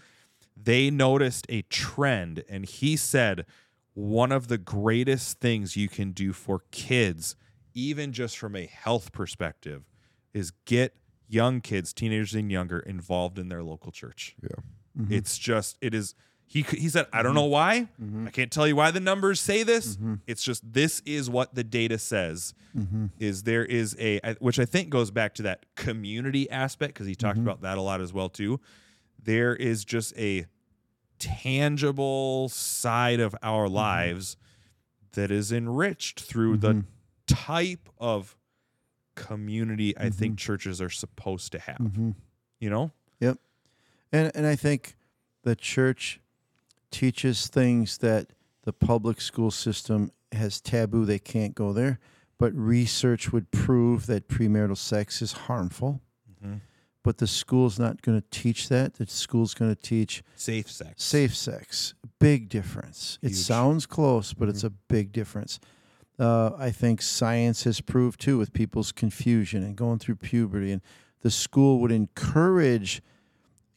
they 0.55 0.89
noticed 0.89 1.45
a 1.49 1.63
trend, 1.63 2.43
and 2.49 2.65
he 2.65 2.95
said 2.95 3.45
one 3.93 4.31
of 4.31 4.47
the 4.47 4.57
greatest 4.57 5.39
things 5.39 5.75
you 5.75 5.87
can 5.87 6.11
do 6.11 6.33
for 6.33 6.63
kids, 6.71 7.35
even 7.73 8.11
just 8.13 8.37
from 8.37 8.55
a 8.55 8.65
health 8.65 9.11
perspective, 9.11 9.83
is 10.33 10.51
get 10.65 10.95
young 11.27 11.61
kids, 11.61 11.93
teenagers 11.93 12.35
and 12.35 12.51
younger, 12.51 12.79
involved 12.79 13.39
in 13.39 13.49
their 13.49 13.63
local 13.63 13.91
church. 13.91 14.35
Yeah. 14.41 14.49
Mm-hmm. 14.97 15.13
It's 15.13 15.37
just 15.37 15.77
it 15.81 15.93
is. 15.93 16.15
He 16.47 16.61
he 16.61 16.89
said 16.89 17.07
I 17.11 17.23
don't 17.23 17.33
know 17.33 17.43
mm-hmm. 17.43 17.51
why. 17.51 17.87
Mm-hmm. 18.01 18.27
I 18.27 18.29
can't 18.29 18.51
tell 18.51 18.67
you 18.67 18.75
why 18.75 18.91
the 18.91 18.99
numbers 18.99 19.39
say 19.39 19.63
this. 19.63 19.97
It's 20.27 20.43
just 20.43 20.61
this 20.73 21.01
is 21.05 21.29
what 21.29 21.55
the 21.55 21.63
data 21.63 21.97
says. 21.97 22.53
Is 23.19 23.43
there 23.43 23.65
is 23.65 23.95
a 23.99 24.35
which 24.39 24.59
I 24.59 24.65
think 24.65 24.89
goes 24.89 25.09
back 25.09 25.33
to 25.35 25.43
that 25.43 25.65
community 25.75 26.49
aspect 26.49 26.93
because 26.93 27.07
he 27.07 27.15
talked 27.15 27.39
about 27.39 27.61
that 27.61 27.77
a 27.77 27.81
lot 27.81 27.99
as 27.99 28.13
well 28.13 28.29
too. 28.29 28.59
There 29.25 29.55
is 29.55 29.83
just 29.83 30.17
a 30.17 30.45
tangible 31.19 32.49
side 32.49 33.19
of 33.19 33.35
our 33.41 33.65
mm-hmm. 33.65 33.75
lives 33.75 34.37
that 35.13 35.31
is 35.31 35.51
enriched 35.51 36.21
through 36.21 36.57
the 36.57 36.73
mm-hmm. 36.73 36.87
type 37.27 37.89
of 37.97 38.37
community 39.15 39.97
I 39.97 40.09
think 40.09 40.33
mm-hmm. 40.33 40.45
churches 40.45 40.81
are 40.81 40.89
supposed 40.89 41.51
to 41.53 41.59
have. 41.59 41.77
You 42.59 42.69
know? 42.69 42.91
Yep. 43.19 43.39
And 44.11 44.31
and 44.35 44.45
I 44.45 44.55
think 44.55 44.95
the 45.43 45.55
church 45.55 46.19
teaches 46.91 47.47
things 47.47 47.97
that 47.99 48.27
the 48.63 48.73
public 48.73 49.21
school 49.21 49.51
system 49.51 50.11
has 50.31 50.61
taboo. 50.61 51.05
They 51.05 51.19
can't 51.19 51.55
go 51.55 51.73
there. 51.73 51.99
But 52.37 52.53
research 52.53 53.31
would 53.31 53.51
prove 53.51 54.07
that 54.07 54.27
premarital 54.27 54.77
sex 54.77 55.21
is 55.21 55.31
harmful. 55.31 56.01
But 57.05 57.19
the 57.19 57.27
school's 57.27 57.77
not 57.77 58.01
going 58.01 58.19
to 58.19 58.27
teach 58.31 58.67
that. 58.69 58.95
The 58.95 59.05
school's 59.05 59.53
going 59.53 59.73
to 59.73 59.79
teach 59.79 60.23
Safe 60.35 60.71
sex. 60.71 61.03
safe 61.03 61.35
sex. 61.35 61.93
Big 62.19 62.49
difference. 62.49 63.19
It 63.21 63.35
sounds 63.35 63.85
close, 63.85 64.33
but 64.33 64.49
it's 64.49 64.63
a 64.63 64.71
big 64.71 65.11
difference. 65.11 65.59
Uh, 66.17 66.53
I 66.57 66.71
think 66.71 67.03
science 67.03 67.63
has 67.65 67.79
proved 67.79 68.19
too 68.19 68.39
with 68.39 68.53
people's 68.53 68.91
confusion 68.91 69.61
and 69.61 69.75
going 69.75 69.99
through 69.99 70.15
puberty, 70.15 70.71
and 70.71 70.81
the 71.21 71.29
school 71.29 71.79
would 71.81 71.91
encourage 71.91 73.03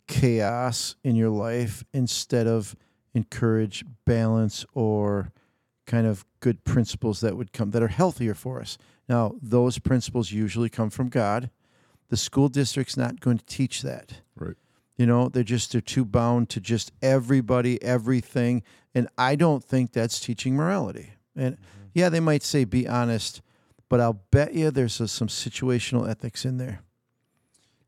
chaos 0.07 0.97
in 1.05 1.15
your 1.15 1.29
life 1.29 1.85
instead 1.93 2.47
of 2.47 2.75
encourage 3.13 3.85
balance 4.07 4.65
or 4.73 5.33
kind 5.87 6.07
of 6.07 6.25
good 6.41 6.65
principles 6.65 7.21
that 7.21 7.37
would 7.37 7.53
come 7.53 7.73
that 7.73 7.83
are 7.83 7.89
healthier 7.89 8.33
for 8.33 8.59
us. 8.59 8.79
Now, 9.07 9.35
those 9.43 9.79
principles 9.79 10.33
usually 10.33 10.71
come 10.71 10.89
from 10.89 11.11
God. 11.11 11.51
The 12.09 12.17
school 12.17 12.49
district's 12.49 12.97
not 12.97 13.21
going 13.21 13.39
to 13.39 13.45
teach 13.47 13.83
that. 13.83 14.21
Right. 14.37 14.57
You 14.97 15.07
know, 15.07 15.29
they're 15.29 15.45
just 15.45 15.73
they're 15.73 15.81
too 15.81 16.05
bound 16.05 16.49
to 16.51 16.61
just 16.61 16.93
everybody, 17.03 17.81
everything, 17.83 18.63
and 18.95 19.09
I 19.17 19.37
don't 19.37 19.63
think 19.63 19.93
that's 19.93 20.19
teaching 20.19 20.57
morality. 20.57 21.11
And 21.37 21.55
mm-hmm. 21.55 21.85
yeah, 21.95 22.09
they 22.09 22.21
might 22.21 22.43
say 22.43 22.65
be 22.65 22.89
honest, 22.89 23.41
but 23.89 24.01
I'll 24.01 24.21
bet 24.31 24.55
you 24.55 24.71
there's 24.71 25.01
a, 25.01 25.07
some 25.07 25.29
situational 25.29 26.09
ethics 26.09 26.45
in 26.45 26.59
there. 26.59 26.81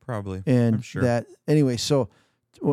Probably. 0.04 0.42
And 0.46 0.76
I'm 0.76 0.82
sure. 0.82 1.02
that 1.02 1.26
anyway, 1.48 1.76
so 1.76 2.08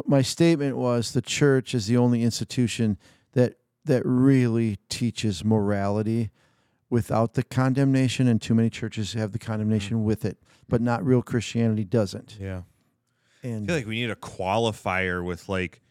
my 0.05 0.21
statement 0.21 0.77
was 0.77 1.13
the 1.13 1.21
church 1.21 1.73
is 1.73 1.87
the 1.87 1.97
only 1.97 2.23
institution 2.23 2.97
that 3.33 3.55
that 3.85 4.03
really 4.05 4.77
teaches 4.89 5.45
morality 5.45 6.29
without 6.89 7.33
the 7.33 7.43
condemnation 7.43 8.27
and 8.27 8.41
too 8.41 8.53
many 8.53 8.69
churches 8.69 9.13
have 9.13 9.31
the 9.31 9.39
condemnation 9.39 9.97
mm-hmm. 9.97 10.05
with 10.05 10.25
it, 10.25 10.37
but 10.69 10.81
not 10.81 11.05
real 11.05 11.21
Christianity 11.21 11.83
doesn't. 11.83 12.37
yeah. 12.39 12.61
And 13.43 13.63
I 13.63 13.67
feel 13.67 13.75
like 13.75 13.85
we 13.87 13.95
need 14.01 14.09
a 14.09 14.15
qualifier 14.15 15.23
with 15.23 15.47
like 15.47 15.81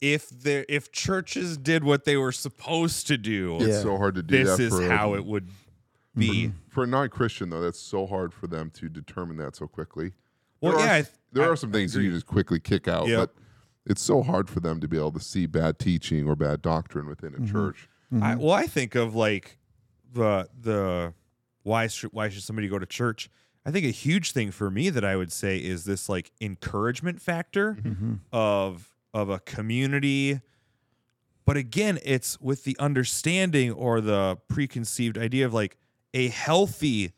if 0.00 0.28
there 0.28 0.64
if 0.68 0.90
churches 0.90 1.56
did 1.56 1.84
what 1.84 2.04
they 2.04 2.16
were 2.16 2.32
supposed 2.32 3.06
to 3.08 3.16
do, 3.18 3.56
It's 3.56 3.66
Yeah. 3.68 3.82
so 3.82 3.96
hard 3.96 4.14
to 4.16 4.22
do 4.22 4.44
this 4.44 4.56
that 4.56 4.62
is 4.64 4.72
for 4.74 4.88
how 4.88 5.14
it 5.14 5.24
would 5.24 5.48
be. 6.16 6.52
for 6.68 6.84
a 6.84 6.86
non-Christian 6.86 7.50
though. 7.50 7.60
That's 7.60 7.78
so 7.78 8.06
hard 8.06 8.34
for 8.34 8.46
them 8.46 8.70
to 8.74 8.88
determine 8.88 9.36
that 9.38 9.56
so 9.56 9.66
quickly. 9.68 10.12
Well, 10.60 10.72
there 10.72 10.80
yeah, 10.86 10.90
are, 10.92 10.94
I 10.94 10.98
s- 10.98 11.06
th- 11.08 11.18
there 11.32 11.44
I- 11.44 11.48
are 11.48 11.56
some 11.56 11.70
things 11.72 11.92
that 11.92 12.00
you 12.02 12.08
agree. 12.08 12.16
just 12.16 12.26
quickly 12.26 12.60
kick 12.60 12.88
out, 12.88 13.06
Yep. 13.08 13.18
but 13.18 13.42
it's 13.86 14.02
so 14.02 14.22
hard 14.22 14.50
for 14.50 14.60
them 14.60 14.80
to 14.80 14.88
be 14.88 14.96
able 14.96 15.12
to 15.12 15.20
see 15.20 15.46
bad 15.46 15.78
teaching 15.78 16.26
or 16.28 16.34
bad 16.36 16.60
doctrine 16.60 17.06
within 17.06 17.34
a 17.34 17.38
Mm-hmm. 17.38 17.52
church. 17.52 17.88
I, 18.20 18.34
well, 18.34 18.50
I 18.52 18.66
think 18.66 18.96
of 18.96 19.14
like 19.14 19.58
the 20.12 20.48
the 20.60 21.14
why 21.62 21.86
should 21.86 22.12
why 22.12 22.28
should 22.28 22.42
somebody 22.42 22.66
go 22.68 22.78
to 22.80 22.86
church? 22.86 23.30
I 23.64 23.70
think 23.70 23.84
a 23.84 23.90
huge 23.90 24.32
thing 24.32 24.50
for 24.50 24.70
me 24.70 24.88
that 24.90 25.04
I 25.04 25.16
would 25.16 25.32
say 25.32 25.58
is 25.58 25.84
this 25.84 26.08
like 26.08 26.32
encouragement 26.40 27.20
factor 27.20 27.74
mm-hmm. 27.74 28.14
of 28.32 28.94
of 29.12 29.28
a 29.28 29.40
community. 29.40 30.40
But 31.44 31.56
again, 31.56 31.98
it's 32.04 32.40
with 32.40 32.64
the 32.64 32.76
understanding 32.78 33.72
or 33.72 34.00
the 34.00 34.38
preconceived 34.48 35.18
idea 35.18 35.46
of 35.46 35.52
like 35.52 35.76
a 36.14 36.28
healthy 36.28 37.12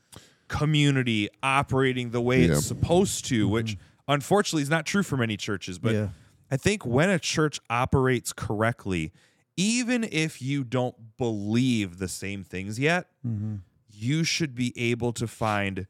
community 0.49 1.29
operating 1.43 2.11
the 2.11 2.21
way 2.21 2.45
Yeah. 2.45 2.53
it's 2.55 2.67
supposed 2.67 3.25
to, 3.27 3.45
mm-hmm. 3.45 3.53
which 3.53 3.77
unfortunately 4.09 4.63
is 4.63 4.71
not 4.71 4.87
true 4.87 5.03
for 5.03 5.17
many 5.17 5.37
churches. 5.37 5.79
But 5.79 5.95
Yeah. 5.95 6.09
I 6.51 6.57
think 6.57 6.85
when 6.85 7.09
a 7.09 7.19
church 7.19 7.61
operates 7.71 8.33
correctly, 8.33 9.13
even 9.57 10.05
if 10.05 10.43
you 10.43 10.65
don't 10.65 11.17
believe 11.17 11.99
the 11.99 12.09
same 12.09 12.43
things 12.45 12.79
yet, 12.79 13.09
mm-hmm. 13.27 13.57
you 13.91 14.25
should 14.25 14.55
be 14.55 14.73
able 14.77 15.13
to 15.15 15.27
find 15.27 15.87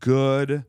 good, 0.00 0.64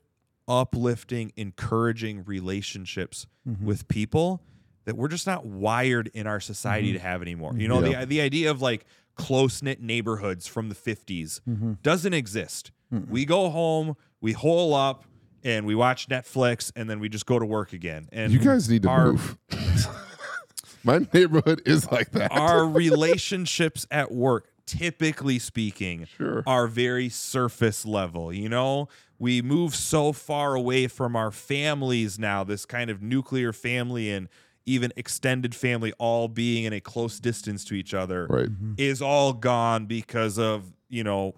uplifting, 0.48 1.32
encouraging 1.36 2.24
relationships 2.26 3.28
mm-hmm. 3.48 3.66
with 3.66 3.88
people 3.88 4.42
that 4.86 4.96
we're 4.96 5.08
just 5.08 5.28
not 5.28 5.46
wired 5.46 6.10
in 6.14 6.26
our 6.26 6.40
society 6.40 6.90
mm-hmm. 6.90 6.98
to 6.98 7.04
have 7.04 7.22
anymore. 7.22 7.54
You 7.56 7.68
know, 7.68 7.84
Yeah. 7.86 8.02
the 8.02 8.06
the 8.08 8.22
idea 8.22 8.50
of 8.50 8.62
like 8.62 8.86
close 9.16 9.62
knit 9.62 9.82
neighborhoods 9.82 10.48
from 10.48 10.70
the 10.70 10.76
50s 10.76 11.42
mm-hmm. 11.48 11.74
doesn't 11.84 12.14
exist. 12.14 12.72
We 12.92 13.24
go 13.24 13.52
home, 13.52 13.98
we 14.20 14.32
hole 14.32 14.74
up, 14.74 15.04
and 15.44 15.68
we 15.68 15.76
watch 15.76 16.08
Netflix, 16.08 16.72
and 16.76 16.90
then 16.90 17.00
we 17.00 17.08
just 17.08 17.28
go 17.28 17.38
to 17.38 17.46
work 17.46 17.72
again. 17.74 18.10
And 18.12 18.34
You 18.34 18.40
guys 18.40 18.68
need 18.68 18.84
to 18.84 18.90
our, 18.90 19.12
move. 19.12 19.38
My 20.84 21.06
neighborhood 21.14 21.62
is 21.66 21.92
like 21.92 22.12
that. 22.12 22.32
our 22.32 22.66
relationships 22.68 23.86
at 23.92 24.12
work, 24.12 24.48
typically 24.70 25.40
speaking, 25.40 26.08
Sure. 26.18 26.44
are 26.46 26.68
very 26.68 27.10
surface 27.10 27.86
level. 27.86 28.32
You 28.32 28.50
know, 28.50 28.88
we 29.18 29.42
move 29.42 29.76
so 29.76 30.14
far 30.14 30.56
away 30.56 30.88
from 30.88 31.16
our 31.16 31.32
families 31.32 32.20
now, 32.20 32.44
this 32.44 32.66
kind 32.66 32.90
of 32.90 33.02
nuclear 33.02 33.52
family 33.52 34.12
and 34.12 34.30
even 34.66 34.94
extended 34.96 35.56
family 35.56 35.92
all 35.98 36.28
being 36.28 36.64
in 36.64 36.74
a 36.74 36.80
close 36.80 37.20
distance 37.20 37.66
to 37.66 37.74
each 37.74 37.94
other 37.94 38.28
right. 38.30 38.50
Mm-hmm. 38.50 38.74
is 38.78 39.02
all 39.02 39.34
gone 39.34 39.88
because 39.88 40.38
of, 40.38 40.72
you 40.90 41.04
know, 41.04 41.36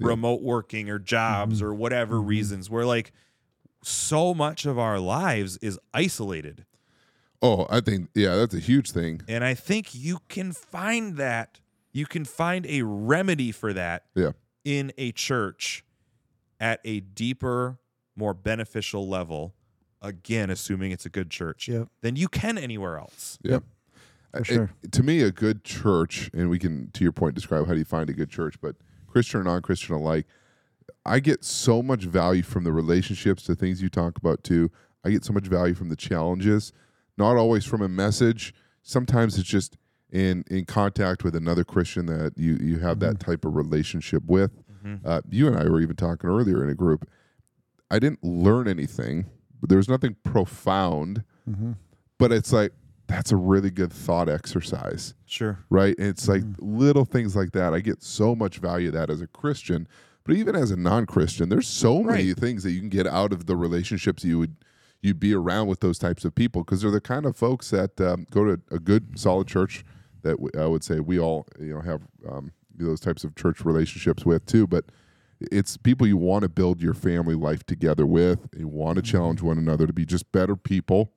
remote 0.00 0.42
working 0.42 0.90
or 0.90 0.98
jobs 0.98 1.58
mm-hmm. 1.58 1.66
or 1.66 1.74
whatever 1.74 2.16
mm-hmm. 2.16 2.28
reasons. 2.28 2.68
Where 2.68 2.84
like 2.84 3.12
so 3.82 4.34
much 4.34 4.66
of 4.66 4.78
our 4.78 4.98
lives 4.98 5.58
is 5.58 5.78
isolated. 5.94 6.64
Oh, 7.40 7.66
I 7.70 7.80
think 7.80 8.08
yeah, 8.14 8.36
that's 8.36 8.54
a 8.54 8.60
huge 8.60 8.90
thing. 8.90 9.22
And 9.28 9.44
I 9.44 9.54
think 9.54 9.94
you 9.94 10.18
can 10.28 10.52
find 10.52 11.16
that. 11.16 11.60
You 11.92 12.06
can 12.06 12.24
find 12.24 12.66
a 12.66 12.82
remedy 12.82 13.52
for 13.52 13.72
that 13.72 14.06
Yeah. 14.14 14.32
in 14.64 14.92
a 14.96 15.12
church 15.12 15.84
at 16.60 16.80
a 16.84 17.00
deeper, 17.00 17.78
more 18.16 18.34
beneficial 18.34 19.08
level. 19.08 19.54
Again, 20.00 20.50
assuming 20.50 20.90
it's 20.90 21.06
a 21.06 21.10
good 21.10 21.30
church, 21.30 21.68
Yep. 21.68 21.88
than 22.00 22.16
you 22.16 22.28
can 22.28 22.58
anywhere 22.58 22.98
else. 22.98 23.38
Yeah. 23.42 23.52
Yep. 23.52 23.64
For 24.38 24.44
sure. 24.44 24.70
it- 24.82 24.92
to 24.92 25.02
me, 25.02 25.20
a 25.20 25.30
good 25.30 25.62
church, 25.62 26.30
and 26.32 26.48
we 26.48 26.58
can, 26.58 26.90
to 26.92 27.04
your 27.04 27.12
point, 27.12 27.34
describe 27.34 27.66
how 27.66 27.72
do 27.74 27.78
you 27.78 27.84
find 27.84 28.08
a 28.08 28.14
good 28.14 28.30
church, 28.30 28.58
but 28.62 28.76
Christian 29.06 29.40
or 29.40 29.44
non-Christian 29.44 29.94
alike, 29.94 30.26
I 31.04 31.20
get 31.20 31.44
so 31.44 31.82
much 31.82 32.04
value 32.04 32.42
from 32.42 32.64
the 32.64 32.72
relationships, 32.72 33.46
the 33.46 33.54
things 33.54 33.82
you 33.82 33.90
talk 33.90 34.16
about 34.16 34.42
too. 34.42 34.70
I 35.04 35.10
get 35.10 35.24
so 35.24 35.32
much 35.34 35.46
value 35.48 35.74
from 35.74 35.90
the 35.90 35.96
challenges, 35.96 36.72
not 37.18 37.36
always 37.36 37.64
from 37.66 37.82
a 37.82 37.88
message. 37.88 38.54
Sometimes 38.82 39.38
it's 39.38 39.48
just 39.48 39.76
in 40.12 40.44
in 40.50 40.64
contact 40.66 41.24
with 41.24 41.34
another 41.34 41.64
Christian 41.64 42.06
that 42.06 42.34
you 42.36 42.56
you 42.60 42.78
have 42.80 43.00
that 43.00 43.18
type 43.18 43.44
of 43.44 43.56
relationship 43.56 44.22
with. 44.26 44.52
Uh, 45.04 45.20
you 45.30 45.46
and 45.46 45.56
I 45.56 45.64
were 45.68 45.80
even 45.80 45.94
talking 45.96 46.28
earlier 46.28 46.62
in 46.62 46.68
a 46.68 46.74
group. 46.74 47.08
I 47.90 47.98
didn't 48.00 48.22
learn 48.24 48.66
anything, 48.68 49.26
but 49.60 49.68
there 49.68 49.78
was 49.78 49.88
nothing 49.88 50.16
profound. 50.24 51.22
But 52.18 52.32
it's 52.32 52.52
like 52.52 52.72
that's 53.06 53.30
a 53.32 53.36
really 53.36 53.70
good 53.70 53.92
thought 53.92 54.28
exercise, 54.28 55.14
Sure. 55.26 55.58
right? 55.70 55.94
And 55.98 56.08
it's 56.08 56.28
like 56.28 56.42
little 56.58 57.04
things 57.04 57.34
like 57.36 57.52
that. 57.52 57.74
I 57.74 57.80
get 57.80 58.02
so 58.02 58.34
much 58.34 58.58
value 58.58 58.88
of 58.88 58.94
that 58.94 59.10
as 59.10 59.20
a 59.20 59.26
Christian, 59.26 59.86
but 60.24 60.34
even 60.36 60.54
as 60.56 60.70
a 60.70 60.76
non-Christian, 60.76 61.48
there's 61.48 61.68
so 61.68 62.02
many 62.02 62.32
things 62.32 62.62
that 62.62 62.70
you 62.70 62.80
can 62.80 62.88
get 62.88 63.06
out 63.06 63.32
of 63.32 63.46
the 63.46 63.56
relationships 63.56 64.24
you 64.24 64.38
would 64.38 64.56
you'd 65.02 65.18
be 65.20 65.34
around 65.34 65.66
with 65.66 65.80
those 65.80 65.98
types 65.98 66.24
of 66.24 66.34
people 66.34 66.62
because 66.64 66.80
they're 66.82 66.90
the 66.92 67.00
kind 67.00 67.26
of 67.26 67.36
folks 67.36 67.70
that 67.70 68.00
um, 68.00 68.24
go 68.30 68.44
to 68.44 68.60
a 68.70 68.78
good, 68.78 69.18
solid 69.18 69.46
church 69.48 69.84
that 70.22 70.40
w- 70.40 70.50
I 70.58 70.66
would 70.66 70.84
say 70.84 71.00
we 71.00 71.18
all 71.18 71.46
you 71.60 71.74
know 71.74 71.80
have 71.80 72.02
um, 72.28 72.52
those 72.74 73.00
types 73.00 73.24
of 73.24 73.34
church 73.34 73.64
relationships 73.64 74.24
with 74.24 74.46
too. 74.46 74.66
But 74.66 74.86
it's 75.50 75.76
people 75.76 76.06
you 76.06 76.16
want 76.16 76.42
to 76.42 76.48
build 76.48 76.80
your 76.80 76.94
family 76.94 77.34
life 77.34 77.64
together 77.64 78.06
with. 78.06 78.48
You 78.56 78.68
want 78.68 78.96
to 78.96 79.02
mm-hmm. 79.02 79.10
challenge 79.10 79.42
one 79.42 79.58
another 79.58 79.86
to 79.86 79.92
be 79.92 80.04
just 80.04 80.30
better 80.32 80.56
people. 80.56 81.12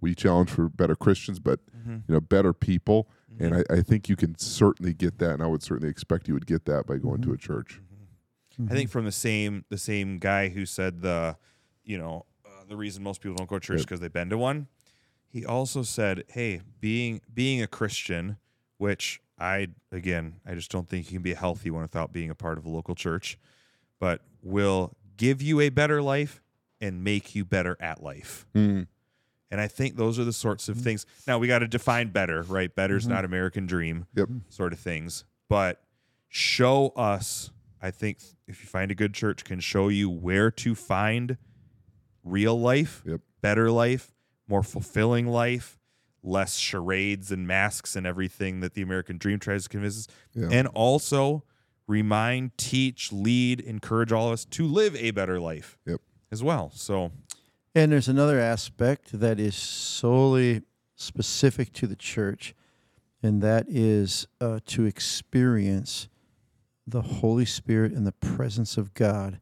We 0.00 0.14
challenge 0.14 0.50
for 0.50 0.68
better 0.68 0.94
Christians, 0.94 1.40
but 1.40 1.60
mm-hmm. 1.76 1.96
you 2.06 2.14
know, 2.14 2.20
better 2.20 2.52
people. 2.52 3.08
And 3.40 3.52
mm-hmm. 3.52 3.72
I, 3.72 3.78
I 3.78 3.82
think 3.82 4.08
you 4.08 4.16
can 4.16 4.38
certainly 4.38 4.94
get 4.94 5.18
that, 5.18 5.32
and 5.32 5.42
I 5.42 5.46
would 5.46 5.62
certainly 5.62 5.90
expect 5.90 6.28
you 6.28 6.34
would 6.34 6.46
get 6.46 6.64
that 6.66 6.86
by 6.86 6.98
going 6.98 7.20
to 7.22 7.32
a 7.32 7.36
church. 7.36 7.80
I 8.70 8.74
think 8.74 8.90
from 8.90 9.04
the 9.04 9.12
same 9.12 9.64
the 9.68 9.78
same 9.78 10.18
guy 10.18 10.48
who 10.48 10.66
said 10.66 11.00
the, 11.00 11.36
you 11.84 11.96
know, 11.96 12.26
uh, 12.44 12.64
the 12.68 12.76
reason 12.76 13.02
most 13.02 13.20
people 13.20 13.36
don't 13.36 13.48
go 13.48 13.58
to 13.58 13.64
church 13.64 13.78
Yep. 13.78 13.86
because 13.86 14.00
they've 14.00 14.12
been 14.12 14.30
to 14.30 14.38
one. 14.38 14.66
He 15.28 15.44
also 15.44 15.82
said, 15.82 16.24
"Hey, 16.28 16.62
being 16.80 17.20
being 17.32 17.62
a 17.62 17.66
Christian, 17.66 18.38
which 18.78 19.20
I 19.38 19.68
again, 19.92 20.40
I 20.46 20.54
just 20.54 20.70
don't 20.70 20.88
think 20.88 21.06
you 21.06 21.18
can 21.18 21.22
be 21.22 21.32
a 21.32 21.36
healthy 21.36 21.70
one 21.70 21.82
without 21.82 22.12
being 22.12 22.30
a 22.30 22.34
part 22.34 22.58
of 22.58 22.64
a 22.64 22.68
local 22.68 22.94
church, 22.94 23.38
but 24.00 24.22
will 24.42 24.96
give 25.16 25.42
you 25.42 25.60
a 25.60 25.68
better 25.68 26.00
life 26.02 26.42
and 26.80 27.04
make 27.04 27.34
you 27.34 27.44
better 27.44 27.76
at 27.80 28.02
life." 28.02 28.46
Mm-hmm. 28.54 28.84
And 29.50 29.60
I 29.60 29.68
think 29.68 29.96
those 29.96 30.18
are 30.18 30.24
the 30.24 30.32
sorts 30.32 30.68
of 30.68 30.76
mm-hmm. 30.76 30.84
things. 30.84 31.06
Now 31.26 31.38
we 31.38 31.46
got 31.46 31.60
to 31.60 31.68
define 31.68 32.08
better, 32.08 32.42
right? 32.42 32.74
Better's 32.74 33.04
mm-hmm. 33.04 33.14
not 33.14 33.24
American 33.24 33.66
dream 33.66 34.06
Yep. 34.14 34.28
sort 34.50 34.72
of 34.72 34.78
things. 34.78 35.24
But 35.48 35.82
show 36.28 36.88
us, 36.90 37.50
I 37.80 37.90
think 37.90 38.18
if 38.46 38.60
you 38.60 38.66
find 38.66 38.90
a 38.90 38.94
good 38.94 39.14
church, 39.14 39.44
can 39.44 39.60
show 39.60 39.88
you 39.88 40.10
where 40.10 40.50
to 40.50 40.74
find 40.74 41.38
real 42.22 42.60
life, 42.60 43.02
Yep. 43.06 43.20
better 43.40 43.70
life, 43.70 44.12
more 44.48 44.62
fulfilling 44.62 45.26
life, 45.26 45.78
less 46.22 46.56
charades 46.56 47.30
and 47.30 47.46
masks 47.46 47.94
and 47.94 48.06
everything 48.06 48.60
that 48.60 48.74
the 48.74 48.82
American 48.82 49.18
dream 49.18 49.38
tries 49.38 49.64
to 49.64 49.68
convince 49.68 49.98
us. 49.98 50.08
Yeah. 50.34 50.48
And 50.50 50.68
also 50.68 51.44
remind, 51.86 52.56
teach, 52.58 53.12
lead, 53.12 53.60
encourage 53.60 54.12
all 54.12 54.26
of 54.28 54.32
us 54.32 54.44
to 54.46 54.66
live 54.66 54.94
a 54.96 55.10
better 55.10 55.38
life 55.40 55.78
Yep. 55.86 56.00
as 56.30 56.42
well. 56.42 56.70
So 56.74 57.12
And 57.74 57.92
there's 57.92 58.08
another 58.08 58.40
aspect 58.40 59.18
that 59.20 59.38
is 59.38 59.54
solely 59.54 60.62
specific 60.96 61.72
to 61.74 61.86
the 61.86 61.94
church, 61.96 62.54
and 63.22 63.40
that 63.42 63.66
is 63.68 64.26
uh, 64.40 64.58
to 64.66 64.84
experience 64.84 66.08
the 66.86 67.02
Holy 67.02 67.44
Spirit 67.44 67.92
and 67.92 68.06
the 68.06 68.12
presence 68.12 68.76
of 68.76 68.94
God 68.94 69.40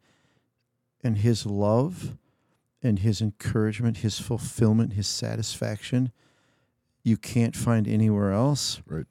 and 1.03 1.19
His 1.19 1.47
love 1.47 2.17
and 2.87 3.01
His 3.01 3.21
encouragement, 3.21 3.99
His 3.99 4.19
fulfillment, 4.19 4.95
His 4.95 5.07
satisfaction. 5.07 6.13
You 7.03 7.17
can't 7.17 7.55
find 7.57 7.87
anywhere 7.87 8.33
else. 8.33 8.81
Right. 8.87 9.07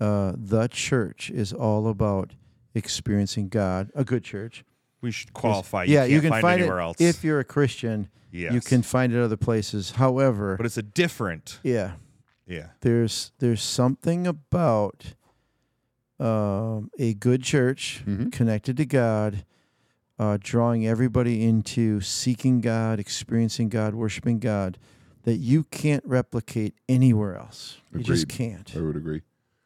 Uh, 0.00 0.32
the 0.36 0.68
church 0.68 1.30
is 1.30 1.52
all 1.52 1.88
about 1.88 2.32
experiencing 2.74 3.48
God, 3.48 3.90
a 3.94 4.04
good 4.04 4.22
church. 4.24 4.64
we 5.00 5.10
should 5.12 5.32
qualify. 5.32 5.84
You 5.84 5.94
yeah, 5.94 6.04
you 6.04 6.20
can 6.20 6.30
find, 6.30 6.42
find, 6.42 6.60
anywhere 6.60 6.80
it 6.80 6.82
else. 6.82 7.00
if 7.00 7.22
you're 7.24 7.40
a 7.40 7.44
Christian. 7.44 8.08
yes. 8.32 8.52
You 8.52 8.60
can 8.60 8.82
find 8.82 9.12
it 9.12 9.20
other 9.20 9.36
places. 9.36 9.92
However, 9.92 10.56
but 10.56 10.66
it's 10.66 10.76
a 10.76 10.82
different. 10.82 11.58
yeah, 11.62 11.92
Yeah. 12.46 12.68
there's 12.80 13.32
there's 13.38 13.62
something 13.62 14.26
about 14.26 15.14
um, 16.20 16.90
a 16.98 17.14
good 17.14 17.42
church 17.42 18.02
Mhm. 18.06 18.32
connected 18.32 18.76
to 18.76 18.84
God, 18.86 19.44
uh, 20.18 20.38
drawing 20.40 20.86
everybody 20.86 21.44
into 21.46 22.00
seeking 22.00 22.60
God, 22.60 22.98
experiencing 22.98 23.68
God, 23.68 23.94
worshiping 23.94 24.38
God, 24.38 24.78
that 25.22 25.36
you 25.36 25.64
can't 25.64 26.04
replicate 26.06 26.74
anywhere 26.88 27.36
else. 27.36 27.78
You 27.92 28.02
just 28.02 28.28
can't. 28.28 28.70
I 28.76 28.80
would 28.80 28.96
agree. 28.96 29.22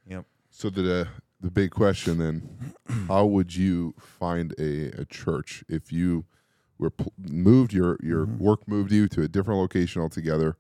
Yep. 0.09 0.25
So 0.51 0.71
the 0.71 1.01
uh, 1.03 1.05
the 1.41 1.51
big 1.51 1.71
question 1.71 2.19
then, 2.19 2.75
how 3.09 3.25
would 3.27 3.55
you 3.57 3.95
find 3.99 4.55
a, 4.59 4.91
a 5.01 5.05
church 5.05 5.65
if 5.69 5.91
you 5.93 6.25
were 6.79 6.91
pl- 6.91 7.13
moved 7.19 7.73
your 7.73 7.97
your 8.03 8.27
Mm-hmm. 8.27 8.45
work 8.45 8.69
moved 8.69 8.93
you 8.93 9.09
to 9.09 9.23
a 9.23 9.29
different 9.29 9.61
location 9.61 10.03
altogether? 10.03 10.57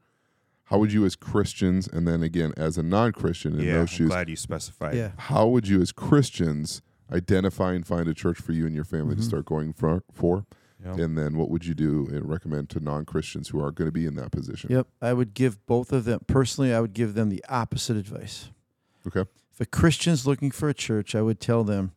How 0.66 0.78
would 0.78 0.92
you 0.92 1.04
as 1.04 1.16
Christians 1.16 1.86
and 1.86 2.08
then 2.08 2.22
again 2.22 2.54
as 2.56 2.78
a 2.78 2.82
non-Christian 2.82 3.58
in 3.58 3.66
yeah. 3.66 3.72
those 3.74 3.80
I'm 3.90 3.96
shoes, 3.96 4.08
glad 4.08 4.28
you 4.30 4.36
specified. 4.36 4.94
Yeah. 4.94 5.10
how 5.18 5.46
would 5.48 5.68
you 5.68 5.82
as 5.82 5.92
Christians 5.92 6.80
identify 7.10 7.72
and 7.72 7.86
find 7.86 8.08
a 8.08 8.14
church 8.14 8.38
for 8.38 8.52
you 8.52 8.66
and 8.66 8.74
your 8.74 8.84
family 8.84 9.14
Mm-hmm. 9.14 9.22
to 9.22 9.26
start 9.26 9.44
going 9.46 9.72
for, 9.72 10.02
for? 10.12 10.46
Yep. 10.84 10.98
And 10.98 11.16
then 11.16 11.36
what 11.38 11.48
would 11.48 11.64
you 11.64 11.74
do 11.74 12.08
and 12.10 12.28
recommend 12.28 12.68
to 12.70 12.80
non-Christians 12.80 13.50
who 13.50 13.62
are 13.62 13.70
going 13.70 13.86
to 13.86 13.92
be 13.92 14.04
in 14.04 14.16
that 14.16 14.32
position? 14.32 14.72
Yep. 14.72 14.88
I 15.00 15.12
would 15.12 15.32
give 15.32 15.64
both 15.66 15.92
of 15.92 16.04
them 16.04 16.20
personally. 16.26 16.74
I 16.74 16.80
would 16.80 16.92
give 16.92 17.14
them 17.14 17.28
the 17.28 17.44
opposite 17.48 17.96
advice. 17.96 18.50
Okay. 19.06 19.24
If 19.52 19.60
a 19.60 19.66
Christian's 19.66 20.26
looking 20.26 20.50
for 20.50 20.68
a 20.68 20.74
church, 20.74 21.14
I 21.14 21.22
would 21.22 21.38
tell 21.38 21.62
them, 21.62 21.92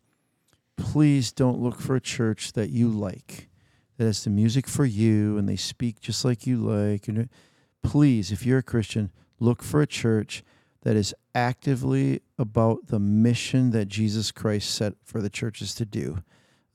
please 0.77 1.31
don't 1.31 1.59
look 1.59 1.79
for 1.81 1.95
a 1.95 2.01
church 2.01 2.53
that 2.53 2.69
you 2.69 2.89
like, 2.89 3.49
that 3.97 4.05
has 4.05 4.23
the 4.23 4.29
music 4.29 4.67
for 4.67 4.85
you 4.85 5.37
and 5.37 5.49
they 5.49 5.55
speak 5.55 5.99
just 5.99 6.23
like 6.23 6.45
you 6.45 6.57
like. 6.57 7.07
And 7.07 7.29
please, 7.81 8.31
if 8.31 8.45
you're 8.45 8.59
a 8.59 8.63
Christian, 8.63 9.09
look 9.39 9.63
for 9.63 9.81
a 9.81 9.87
church 9.87 10.43
that 10.85 10.95
is 10.95 11.15
actively 11.33 12.21
about 12.37 12.87
the 12.87 12.99
mission 12.99 13.71
that 13.71 13.87
Jesus 13.87 14.31
Christ 14.31 14.69
set 14.69 14.93
for 15.03 15.19
the 15.19 15.31
churches 15.31 15.73
to 15.75 15.85
do. 15.85 16.19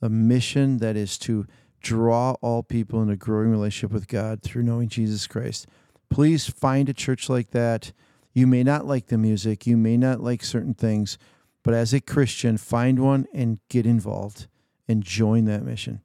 A 0.02 0.08
mission 0.08 0.78
that 0.78 0.96
is 0.96 1.16
to 1.18 1.46
draw 1.80 2.32
all 2.42 2.64
people 2.64 3.00
into 3.00 3.14
a 3.14 3.16
growing 3.16 3.52
relationship 3.52 3.92
with 3.92 4.08
God 4.08 4.42
through 4.42 4.64
knowing 4.64 4.88
Jesus 4.88 5.28
Christ. 5.28 5.68
Please 6.10 6.48
find 6.48 6.88
a 6.88 6.92
church 6.92 7.28
like 7.28 7.52
that. 7.52 7.92
You 8.34 8.48
may 8.48 8.64
not 8.64 8.84
like 8.84 9.06
the 9.06 9.16
music, 9.16 9.64
you 9.64 9.76
may 9.76 9.96
not 9.96 10.20
like 10.20 10.42
certain 10.42 10.74
things, 10.74 11.16
but 11.62 11.72
as 11.72 11.94
a 11.94 12.00
Christian, 12.00 12.56
find 12.56 12.98
one 12.98 13.28
and 13.32 13.60
get 13.68 13.86
involved 13.86 14.48
and 14.88 15.04
join 15.04 15.44
that 15.44 15.64
mission. 15.64 16.00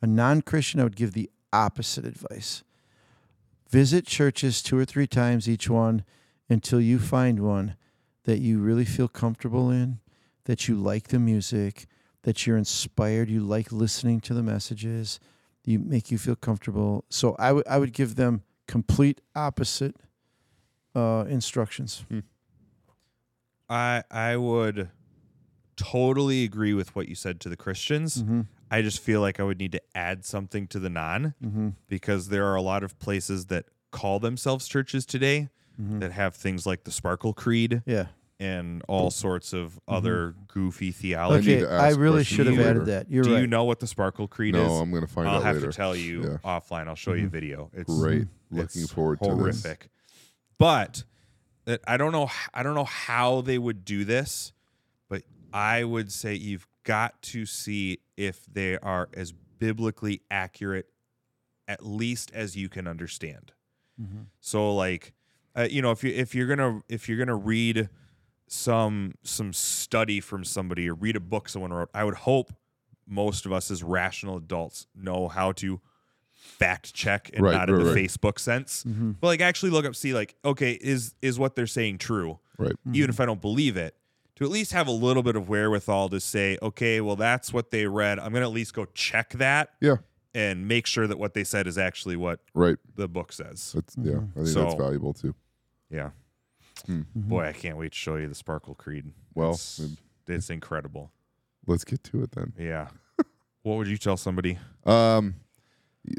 A 0.00 0.06
non 0.06 0.40
Christian, 0.40 0.80
I 0.80 0.84
would 0.84 0.96
give 0.96 1.12
the 1.12 1.30
opposite 1.52 2.06
advice. 2.06 2.64
Visit 3.68 4.06
churches 4.06 4.62
two 4.62 4.78
or 4.78 4.86
three 4.86 5.06
times 5.06 5.46
each 5.46 5.68
one 5.68 6.04
until 6.48 6.80
you 6.80 6.98
find 6.98 7.40
one 7.40 7.76
that 8.24 8.38
you 8.38 8.58
really 8.58 8.84
feel 8.84 9.08
comfortable 9.08 9.70
in, 9.70 10.00
that 10.44 10.68
you 10.68 10.76
like 10.76 11.08
the 11.08 11.18
music, 11.18 11.86
that 12.22 12.46
you're 12.46 12.56
inspired, 12.56 13.28
you 13.28 13.40
like 13.40 13.70
listening 13.72 14.20
to 14.20 14.34
the 14.34 14.42
messages, 14.42 15.20
you 15.64 15.78
make 15.78 16.10
you 16.10 16.18
feel 16.18 16.36
comfortable. 16.36 17.04
So 17.08 17.34
I 17.38 17.52
would 17.52 17.66
I 17.66 17.78
would 17.78 17.92
give 17.92 18.16
them 18.16 18.42
complete 18.66 19.20
opposite 19.34 19.96
uh, 20.94 21.24
instructions. 21.28 22.04
I 23.68 24.02
I 24.10 24.36
would 24.36 24.90
totally 25.76 26.44
agree 26.44 26.74
with 26.74 26.94
what 26.94 27.08
you 27.08 27.14
said 27.14 27.40
to 27.40 27.48
the 27.48 27.56
Christians. 27.56 28.22
Mm-hmm. 28.22 28.42
I 28.70 28.82
just 28.82 29.00
feel 29.00 29.20
like 29.20 29.40
I 29.40 29.42
would 29.42 29.58
need 29.58 29.72
to 29.72 29.82
add 29.94 30.24
something 30.24 30.66
to 30.68 30.78
the 30.78 30.90
non 30.90 31.34
Mm-hmm. 31.44 31.70
because 31.88 32.28
there 32.28 32.46
are 32.46 32.54
a 32.54 32.62
lot 32.62 32.82
of 32.82 32.98
places 32.98 33.46
that 33.46 33.66
call 33.90 34.18
themselves 34.18 34.66
churches 34.66 35.06
today 35.06 35.48
Mm-hmm. 35.80 35.98
that 36.00 36.12
have 36.12 36.34
things 36.36 36.66
like 36.66 36.84
the 36.84 36.90
Sparkle 36.92 37.32
Creed 37.32 37.82
Yeah. 37.84 38.06
and 38.38 38.82
all 38.86 39.10
sorts 39.10 39.52
of 39.52 39.72
mm-hmm. 39.72 39.94
other 39.94 40.34
goofy 40.46 40.92
theology. 40.92 41.56
Okay. 41.64 41.72
ask 41.72 41.96
I 41.96 41.98
really 42.00 42.22
should 42.22 42.46
have 42.46 42.60
added 42.60 42.86
that. 42.86 43.10
You're 43.10 43.24
Do 43.24 43.32
right. 43.34 43.40
you 43.40 43.46
know 43.48 43.64
what 43.64 43.80
the 43.80 43.86
Sparkle 43.88 44.28
Creed 44.28 44.54
No, 44.54 44.64
is? 44.64 44.80
I'm 44.80 44.90
going 44.90 45.02
to 45.02 45.12
find 45.12 45.28
I'll 45.28 45.38
out 45.38 45.42
have 45.42 45.56
later. 45.56 45.72
to 45.72 45.76
tell 45.76 45.96
you 45.96 46.22
Yeah. 46.22 46.36
offline. 46.44 46.86
I'll 46.86 46.94
show 46.94 47.14
you 47.14 47.26
a 47.26 47.28
video. 47.28 47.70
It's 47.72 47.92
Great. 47.92 48.22
Mm-hmm. 48.22 48.56
Looking 48.58 48.82
it's 48.82 48.92
forward 48.92 49.18
to 49.22 49.30
this. 49.30 49.38
horrific. 49.38 49.88
But 50.58 51.02
that 51.64 51.80
I 51.88 51.96
don't 51.96 52.12
know. 52.12 52.30
I 52.52 52.62
don't 52.62 52.74
know 52.76 52.84
how 52.84 53.40
they 53.40 53.58
would 53.58 53.84
do 53.84 54.04
this, 54.04 54.52
but 55.08 55.22
I 55.52 55.82
would 55.82 56.12
say 56.12 56.34
you've 56.34 56.68
got 56.84 57.20
to 57.22 57.46
see 57.46 57.98
if 58.16 58.44
they 58.46 58.78
are 58.78 59.08
as 59.14 59.32
biblically 59.58 60.20
accurate, 60.30 60.86
at 61.66 61.84
least 61.84 62.30
as 62.34 62.54
you 62.54 62.68
can 62.68 62.86
understand. 62.86 63.50
So, 64.40 64.74
like, 64.74 65.13
uh, 65.56 65.68
you 65.70 65.82
know, 65.82 65.90
if 65.90 66.02
you 66.04 66.12
if 66.12 66.34
you're 66.34 66.46
gonna 66.46 66.80
if 66.88 67.08
you're 67.08 67.18
gonna 67.18 67.36
read 67.36 67.88
some 68.46 69.14
some 69.22 69.52
study 69.52 70.20
from 70.20 70.44
somebody 70.44 70.88
or 70.88 70.94
read 70.94 71.16
a 71.16 71.20
book 71.20 71.48
someone 71.48 71.72
wrote, 71.72 71.90
I 71.94 72.04
would 72.04 72.14
hope 72.14 72.52
most 73.06 73.46
of 73.46 73.52
us 73.52 73.70
as 73.70 73.82
rational 73.82 74.36
adults 74.36 74.86
know 74.94 75.28
how 75.28 75.52
to 75.52 75.80
fact 76.32 76.92
check 76.94 77.30
and 77.32 77.42
Right, 77.44 77.54
not 77.54 77.70
in 77.70 77.78
the 77.78 77.84
right. 77.86 77.96
Facebook 77.96 78.38
sense, 78.38 78.84
but 78.84 79.26
like 79.26 79.40
actually 79.40 79.70
look 79.70 79.84
up, 79.84 79.96
see 79.96 80.14
like, 80.14 80.34
okay, 80.44 80.72
is 80.72 81.14
is 81.22 81.38
what 81.38 81.54
they're 81.54 81.66
saying 81.66 81.98
true? 81.98 82.38
Right. 82.58 82.74
Even 82.92 83.10
if 83.10 83.20
I 83.20 83.26
don't 83.26 83.40
believe 83.40 83.76
it, 83.76 83.96
to 84.36 84.44
at 84.44 84.50
least 84.50 84.72
have 84.72 84.86
a 84.86 84.92
little 84.92 85.22
bit 85.22 85.36
of 85.36 85.48
wherewithal 85.48 86.08
to 86.10 86.20
say, 86.20 86.58
okay, 86.60 87.00
well, 87.00 87.16
that's 87.16 87.52
what 87.52 87.70
they 87.70 87.86
read. 87.86 88.18
I'm 88.18 88.32
going 88.32 88.42
to 88.42 88.48
at 88.48 88.52
least 88.52 88.74
go 88.74 88.86
check 88.94 89.30
that 89.34 89.70
Yeah, 89.80 89.96
and 90.34 90.66
make 90.68 90.86
sure 90.86 91.06
that 91.06 91.18
what 91.18 91.34
they 91.34 91.44
said 91.44 91.66
is 91.66 91.78
actually 91.78 92.16
what 92.16 92.40
right. 92.54 92.76
the 92.96 93.08
book 93.08 93.32
says. 93.32 93.72
That's 93.74 93.96
yeah. 94.00 94.18
I 94.36 94.44
think 94.44 94.54
that's 94.54 94.74
valuable 94.74 95.12
too. 95.12 95.34
Yeah. 95.90 96.10
Hmm. 96.86 97.02
Boy, 97.14 97.46
I 97.46 97.52
can't 97.52 97.76
wait 97.76 97.92
to 97.92 97.98
show 97.98 98.16
you 98.16 98.28
the 98.28 98.34
Sparkle 98.34 98.74
Creed. 98.74 99.12
Well, 99.34 99.52
it's, 99.52 99.80
it's 100.26 100.50
incredible. 100.50 101.12
Let's 101.66 101.84
get 101.84 102.02
to 102.04 102.22
it 102.22 102.32
then. 102.32 102.52
Yeah. 102.58 102.88
what 103.62 103.76
would 103.76 103.88
you 103.88 103.96
tell 103.96 104.16
somebody? 104.16 104.58
Um, 104.84 105.36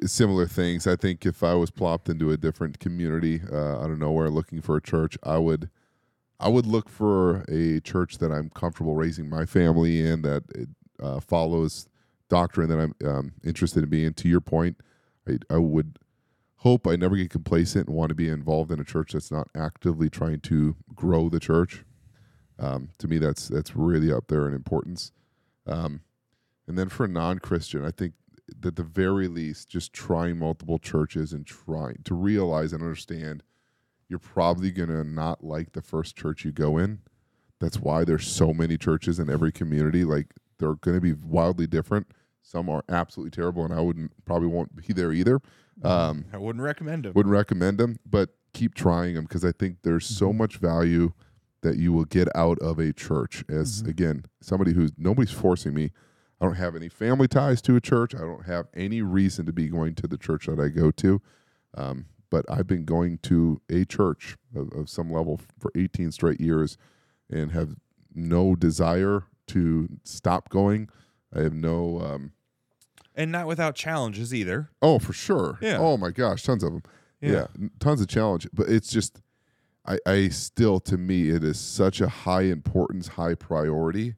similar 0.06 0.48
things. 0.48 0.88
I 0.88 0.96
think 0.96 1.26
if 1.26 1.44
I 1.44 1.54
was 1.54 1.70
plopped 1.72 2.10
into 2.10 2.32
a 2.32 2.38
different 2.38 2.80
community 2.80 3.42
uh, 3.52 3.80
out 3.80 3.92
of 3.92 4.00
nowhere 4.00 4.30
looking 4.30 4.62
for 4.62 4.78
a 4.78 4.82
church, 4.82 5.18
I 5.24 5.38
would, 5.38 5.70
I 6.40 6.50
would 6.50 6.66
look 6.66 6.90
for 6.90 7.46
a 7.50 7.80
church 7.82 8.18
that 8.20 8.32
I'm 8.32 8.50
comfortable 8.50 8.96
raising 8.96 9.30
my 9.30 9.46
family 9.46 10.06
in 10.06 10.22
that 10.24 10.44
it, 10.56 10.70
uh, 11.02 11.20
follows 11.20 11.88
doctrine 12.30 12.70
that 12.70 12.80
I'm 12.80 12.96
um, 13.08 13.34
interested 13.44 13.84
in 13.84 13.90
being. 13.90 14.14
To 14.14 14.28
your 14.28 14.42
point, 14.42 14.78
I, 15.28 15.38
I 15.50 15.58
would 15.58 16.00
hope 16.66 16.88
I 16.88 16.96
never 16.96 17.16
get 17.16 17.30
complacent 17.30 17.88
and 17.88 17.96
want 17.96 18.10
to 18.10 18.16
be 18.16 18.28
involved 18.28 18.72
in 18.72 18.80
a 18.80 18.84
church 18.84 19.14
that's 19.14 19.32
not 19.32 19.50
actively 19.56 20.10
trying 20.10 20.40
to 20.42 20.76
grow 20.96 21.30
the 21.30 21.40
church. 21.40 21.86
Um, 22.58 22.90
to 22.98 23.08
me, 23.08 23.20
that's 23.20 23.50
that's 23.50 23.76
really 23.76 24.12
up 24.12 24.30
there 24.30 24.48
in 24.48 24.56
importance. 24.56 25.12
Um, 25.68 26.02
and 26.68 26.76
then 26.76 26.90
for 26.90 27.06
a 27.06 27.08
non-Christian, 27.08 27.86
I 27.86 27.92
think 27.92 28.16
that 28.60 28.78
the 28.78 28.84
very 28.84 29.28
least, 29.28 29.70
just 29.70 29.94
trying 29.94 30.40
multiple 30.40 30.80
churches 30.80 31.34
and 31.34 31.46
trying 31.46 32.00
to 32.04 32.16
realize 32.16 32.74
and 32.74 32.82
understand 32.82 33.44
you're 34.10 34.18
probably 34.18 34.72
to 34.90 35.04
not 35.04 35.44
like 35.44 35.74
the 35.74 35.84
first 35.84 36.16
church 36.16 36.46
you 36.46 36.52
go 36.52 36.80
in. 36.80 37.00
That's 37.60 37.80
why 37.80 38.06
there's 38.06 38.28
so 38.28 38.54
many 38.54 38.78
churches 38.78 39.20
in 39.20 39.30
every 39.30 39.52
community. 39.52 40.04
Like 40.04 40.34
they're 40.58 40.76
to 40.98 41.02
be 41.02 41.14
wildly 41.14 41.68
different. 41.68 42.08
Some 42.46 42.70
are 42.70 42.84
absolutely 42.90 43.32
terrible, 43.32 43.66
and 43.66 43.74
I 43.74 43.82
wouldn't 43.82 44.12
probably 44.24 44.48
won't 44.48 44.76
be 44.76 44.94
there 44.94 45.12
either. 45.12 45.42
Um, 45.84 46.26
I 46.32 46.38
wouldn't 46.38 46.64
recommend 46.64 47.06
them. 47.06 47.14
wouldn't 47.16 47.34
recommend 47.34 47.80
them, 47.80 47.98
but 48.06 48.30
keep 48.54 48.76
trying 48.76 49.16
them 49.16 49.26
because 49.26 49.44
I 49.44 49.52
think 49.52 49.78
there's 49.82 50.06
so 50.06 50.32
much 50.32 50.58
value 50.58 51.14
that 51.64 51.78
you 51.78 51.92
will 51.92 52.06
get 52.06 52.28
out 52.36 52.60
of 52.60 52.78
a 52.78 52.94
church. 52.94 53.44
As 53.50 53.82
again, 53.82 54.26
somebody 54.42 54.74
who's 54.74 54.92
nobody's 54.96 55.32
forcing 55.32 55.74
me. 55.74 55.92
I 56.40 56.46
don't 56.46 56.56
have 56.56 56.76
any 56.76 56.88
family 56.88 57.28
ties 57.28 57.64
to 57.64 57.76
a 57.76 57.82
church. 57.82 58.14
I 58.14 58.20
don't 58.20 58.46
have 58.46 58.68
any 58.76 59.02
reason 59.02 59.48
to 59.48 59.54
be 59.54 59.68
going 59.68 59.96
to 59.96 60.08
the 60.08 60.18
church 60.18 60.46
that 60.46 60.60
I 60.60 60.68
go 60.68 60.92
to. 60.92 61.22
Um, 61.76 62.06
but 62.30 62.46
I've 62.48 62.68
been 62.68 62.86
going 62.86 63.18
to 63.24 63.60
a 63.72 63.86
church 63.86 64.38
of, 64.56 64.72
of 64.74 64.90
some 64.90 65.10
level 65.10 65.40
for 65.58 65.72
18 65.76 66.12
straight 66.12 66.40
years 66.40 66.78
and 67.30 67.52
have 67.54 67.76
no 68.14 68.56
desire 68.56 69.24
to 69.48 69.90
stop 70.04 70.50
going. 70.50 70.90
I 71.36 71.42
have 71.44 71.54
no 71.54 72.00
um, 72.02 72.32
and 73.14 73.32
not 73.32 73.48
without 73.48 73.76
challenges 73.76 74.34
either. 74.34 74.70
Oh, 74.82 75.00
for 75.00 75.14
sure. 75.14 75.58
Yeah. 75.62 75.78
Oh 75.80 75.98
my 75.98 76.12
gosh, 76.12 76.44
tons 76.44 76.64
of 76.64 76.72
them. 76.72 76.84
Yeah, 77.22 77.32
Yeah. 77.32 77.48
n- 77.60 77.72
tons 77.80 78.02
of 78.02 78.08
challenge. 78.08 78.48
But 78.54 78.70
it's 78.70 78.90
just, 78.92 79.22
I, 79.86 80.00
I 80.06 80.30
still, 80.30 80.80
to 80.82 80.98
me, 80.98 81.30
it 81.30 81.44
is 81.44 81.60
such 81.60 82.02
a 82.02 82.08
high 82.10 82.44
importance, 82.44 83.10
high 83.10 83.36
priority, 83.36 84.16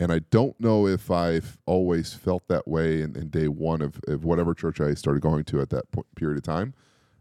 and 0.00 0.12
I 0.12 0.20
don't 0.30 0.58
know 0.60 0.86
if 0.86 1.10
I've 1.10 1.58
always 1.66 2.14
felt 2.14 2.46
that 2.48 2.68
way 2.68 3.02
in, 3.02 3.16
in 3.16 3.28
day 3.30 3.48
one 3.48 3.82
of, 3.82 4.00
of 4.06 4.24
whatever 4.24 4.54
church 4.54 4.80
I 4.80 4.94
started 4.94 5.20
going 5.22 5.44
to 5.44 5.60
at 5.60 5.70
that 5.70 5.90
point, 5.90 6.06
period 6.14 6.36
of 6.38 6.44
time. 6.44 6.74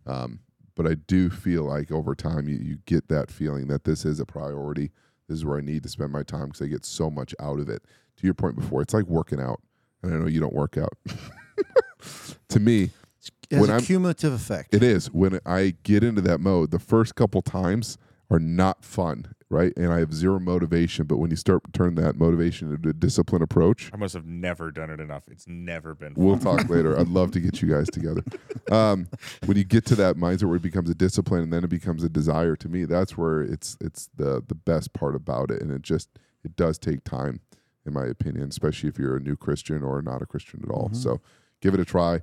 Um, 0.05 0.39
but 0.75 0.85
I 0.85 0.93
do 0.93 1.31
feel 1.31 1.63
like 1.63 1.91
over 1.91 2.13
time 2.13 2.47
you, 2.47 2.57
you 2.57 2.77
get 2.85 3.07
that 3.07 3.31
feeling 3.31 3.67
that 3.67 3.83
this 3.85 4.05
is 4.05 4.19
a 4.19 4.25
priority. 4.25 4.91
This 5.27 5.39
is 5.39 5.45
where 5.45 5.57
I 5.57 5.61
need 5.61 5.81
to 5.83 5.89
spend 5.89 6.11
my 6.11 6.21
time 6.21 6.45
because 6.49 6.61
I 6.61 6.67
get 6.67 6.85
so 6.85 7.09
much 7.09 7.33
out 7.39 7.59
of 7.59 7.67
it. 7.67 7.83
To 8.17 8.25
your 8.25 8.33
point 8.33 8.55
before, 8.55 8.81
it's 8.81 8.93
like 8.93 9.05
working 9.05 9.39
out, 9.39 9.61
and 10.01 10.13
I 10.13 10.17
know 10.17 10.25
you 10.27 10.39
don't 10.39 10.53
work 10.53 10.77
out. 10.77 10.93
to 12.49 12.59
me, 12.59 12.89
It 13.49 13.55
has 13.55 13.61
When 13.61 13.69
a 13.69 13.73
I'm- 13.73 13.81
cumulative 13.83 14.33
effect. 14.33 14.73
it 14.73 14.83
is 14.83 15.11
when 15.11 15.39
I 15.45 15.75
get 15.83 16.03
into 16.03 16.21
that 16.21 16.39
mode. 16.39 16.71
The 16.71 16.79
first 16.79 17.15
couple 17.15 17.41
times 17.41 17.97
are 18.29 18.39
not 18.39 18.83
fun, 18.83 19.33
right? 19.49 19.71
And 19.77 19.93
I 19.93 19.99
have 19.99 20.13
zero 20.13 20.37
motivation. 20.39 21.05
But 21.05 21.17
when 21.17 21.29
you 21.29 21.37
start 21.37 21.63
to 21.63 21.71
turn 21.71 21.95
that 21.95 22.17
motivation 22.17 22.73
into 22.73 22.89
a 22.89 22.93
discipline 22.93 23.41
approach, 23.41 23.89
I 23.93 23.97
must 23.97 24.13
have 24.15 24.25
never 24.25 24.69
done 24.71 24.89
it 24.89 24.99
enough. 24.99 25.23
It's 25.29 25.47
never 25.47 25.95
been. 25.95 26.13
we'll 26.17 26.37
talk 26.37 26.67
later. 26.69 26.99
I'd 26.99 27.07
love 27.07 27.31
to 27.31 27.39
get 27.39 27.61
you 27.61 27.69
guys 27.69 27.87
together. 27.89 28.23
Um, 28.69 29.07
when 29.45 29.55
you 29.55 29.63
get 29.63 29.85
to 29.85 29.95
that 29.95 30.17
mindset 30.17 30.43
where 30.43 30.57
it 30.57 30.61
becomes 30.61 30.89
a 30.89 30.93
discipline 30.93 31.41
and 31.41 31.53
then 31.53 31.63
it 31.63 31.69
becomes 31.69 32.03
a 32.03 32.09
desire, 32.09 32.57
to 32.57 32.67
me, 32.67 32.83
that's 32.83 33.15
where 33.17 33.41
it's 33.41 33.77
it's 33.79 34.09
the 34.17 34.43
the 34.45 34.55
best 34.55 34.91
part 34.91 35.15
about 35.15 35.51
it. 35.51 35.61
And 35.61 35.71
it 35.71 35.83
just 35.83 36.09
it 36.43 36.57
does 36.57 36.77
take 36.77 37.05
time, 37.05 37.39
in 37.87 37.93
my 37.93 38.05
opinion, 38.05 38.49
especially 38.49 38.89
if 38.89 38.99
you're 38.99 39.15
a 39.15 39.21
new 39.21 39.35
Christian 39.35 39.81
or 39.83 40.01
not 40.01 40.21
a 40.21 40.25
Christian 40.25 40.61
at 40.63 40.69
all. 40.69 40.89
So 40.93 41.21
give 41.61 41.73
it 41.73 41.79
a 41.79 41.85
try. 41.85 42.21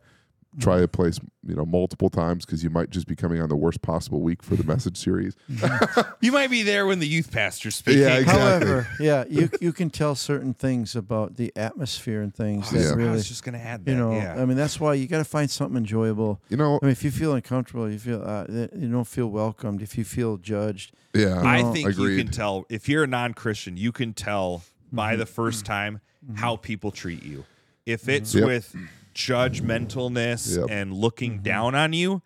Try 0.60 0.78
a 0.82 0.86
place, 0.86 1.18
you 1.44 1.56
know, 1.56 1.66
multiple 1.66 2.08
times 2.08 2.46
because 2.46 2.62
you 2.62 2.70
might 2.70 2.90
just 2.90 3.08
be 3.08 3.16
coming 3.16 3.42
on 3.42 3.48
the 3.48 3.56
worst 3.56 3.82
possible 3.82 4.20
week 4.20 4.40
for 4.40 4.54
the 4.54 4.62
message 4.62 4.96
series. 4.96 5.34
You 6.20 6.30
might 6.32 6.48
be 6.48 6.62
there 6.62 6.86
when 6.86 7.00
the 7.00 7.08
youth 7.08 7.30
pastor's 7.32 7.74
speaking. 7.74 8.02
Yeah, 8.02 8.18
exactly. 8.18 8.40
However, 8.68 8.88
yeah, 9.00 9.24
you 9.28 9.50
you 9.60 9.72
can 9.72 9.90
tell 9.90 10.14
certain 10.14 10.54
things 10.54 10.94
about 10.96 11.34
the 11.36 11.52
atmosphere 11.56 12.22
and 12.22 12.32
things 12.32 12.70
that 12.70 12.78
Yeah. 12.80 12.90
I 12.90 12.94
really, 12.94 13.10
was 13.10 13.28
just 13.28 13.42
gonna 13.42 13.58
add 13.58 13.84
that. 13.84 13.90
you 13.90 13.96
know, 13.98 14.12
yeah. 14.14 14.40
I 14.40 14.44
mean, 14.46 14.56
that's 14.56 14.78
why 14.80 14.94
you 14.94 15.06
got 15.08 15.18
to 15.18 15.24
find 15.24 15.50
something 15.50 15.76
enjoyable. 15.76 16.40
You 16.48 16.56
know, 16.56 16.78
I 16.80 16.86
mean, 16.86 16.92
if 16.92 17.02
you 17.04 17.10
feel 17.10 17.34
uncomfortable, 17.34 17.90
you 17.90 17.98
feel 17.98 18.22
uh, 18.24 18.46
you 18.48 18.88
don't 18.90 19.08
feel 19.08 19.26
welcomed. 19.26 19.82
If 19.82 19.98
you 19.98 20.04
feel 20.04 20.36
judged, 20.38 20.94
yeah, 21.14 21.40
I 21.42 21.62
know, 21.62 21.72
think 21.72 21.94
you 21.98 22.16
can 22.16 22.28
tell 22.28 22.64
if 22.70 22.88
you're 22.88 23.02
a 23.04 23.08
non-Christian, 23.08 23.76
you 23.76 23.90
can 23.90 24.12
tell 24.14 24.58
Mm-hmm. 24.58 24.73
By 24.94 25.16
the 25.16 25.26
first 25.26 25.64
time 25.66 26.00
how 26.36 26.56
people 26.56 26.90
treat 26.90 27.22
you. 27.22 27.44
If 27.86 28.08
it's 28.08 28.34
Yep. 28.34 28.46
with 28.46 28.76
judgmentalness 29.14 30.56
Yep. 30.56 30.66
and 30.70 30.92
looking 30.92 31.34
Mm-hmm. 31.34 31.42
down 31.42 31.74
on 31.74 31.92
you, 31.92 32.22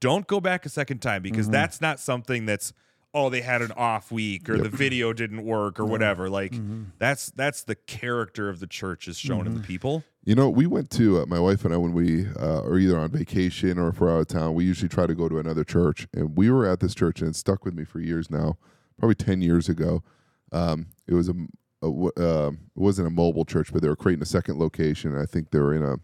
don't 0.00 0.26
go 0.26 0.40
back 0.40 0.66
a 0.66 0.68
second 0.68 0.98
time 1.00 1.22
because 1.22 1.46
Mm-hmm. 1.46 1.52
that's 1.52 1.80
not 1.80 2.00
something 2.00 2.46
that's 2.46 2.72
oh 3.14 3.28
they 3.28 3.42
had 3.42 3.60
an 3.60 3.72
off 3.72 4.10
week 4.10 4.48
or 4.48 4.56
the 4.56 4.70
video 4.70 5.12
didn't 5.12 5.44
work 5.44 5.78
or 5.78 5.84
whatever. 5.84 6.30
Like 6.30 6.52
Mm-hmm. 6.52 6.82
that's 6.98 7.30
that's 7.30 7.62
the 7.64 7.74
character 7.74 8.48
of 8.48 8.60
the 8.60 8.66
church 8.66 9.06
is 9.08 9.18
shown 9.18 9.46
in 9.46 9.54
the 9.54 9.60
people. 9.60 10.04
You 10.24 10.34
know, 10.36 10.48
we 10.48 10.66
went 10.66 10.88
to 10.92 11.18
uh, 11.20 11.26
my 11.26 11.40
wife 11.40 11.64
and 11.64 11.74
I 11.74 11.76
when 11.76 11.92
we 11.94 12.26
uh, 12.28 12.62
are 12.62 12.78
either 12.78 12.96
on 12.98 13.10
vacation 13.10 13.76
or 13.78 13.88
if 13.88 14.00
we're 14.00 14.14
out 14.16 14.20
of 14.20 14.28
town. 14.28 14.54
We 14.54 14.64
usually 14.64 14.88
try 14.88 15.06
to 15.06 15.14
go 15.16 15.28
to 15.28 15.38
another 15.40 15.64
church, 15.64 16.06
and 16.14 16.36
we 16.36 16.48
were 16.48 16.64
at 16.64 16.78
this 16.78 16.94
church, 16.94 17.20
and 17.20 17.30
it 17.30 17.34
stuck 17.36 17.64
with 17.64 17.74
me 17.74 17.84
for 17.84 17.98
years 17.98 18.30
now, 18.30 18.56
probably 18.98 19.16
ten 19.16 19.42
years 19.42 19.68
ago. 19.68 20.04
Um, 20.52 20.86
it 21.08 21.14
was 21.14 21.28
a, 21.28 21.34
a 21.82 21.86
uh, 21.86 22.50
it 22.50 22.80
wasn't 22.80 23.08
a 23.08 23.10
mobile 23.10 23.44
church, 23.44 23.72
but 23.72 23.82
they 23.82 23.88
were 23.88 23.96
creating 23.96 24.22
a 24.22 24.26
second 24.26 24.58
location. 24.58 25.16
I 25.18 25.26
think 25.26 25.50
they 25.50 25.58
were 25.58 25.74
in 25.74 25.82
a 25.82 25.96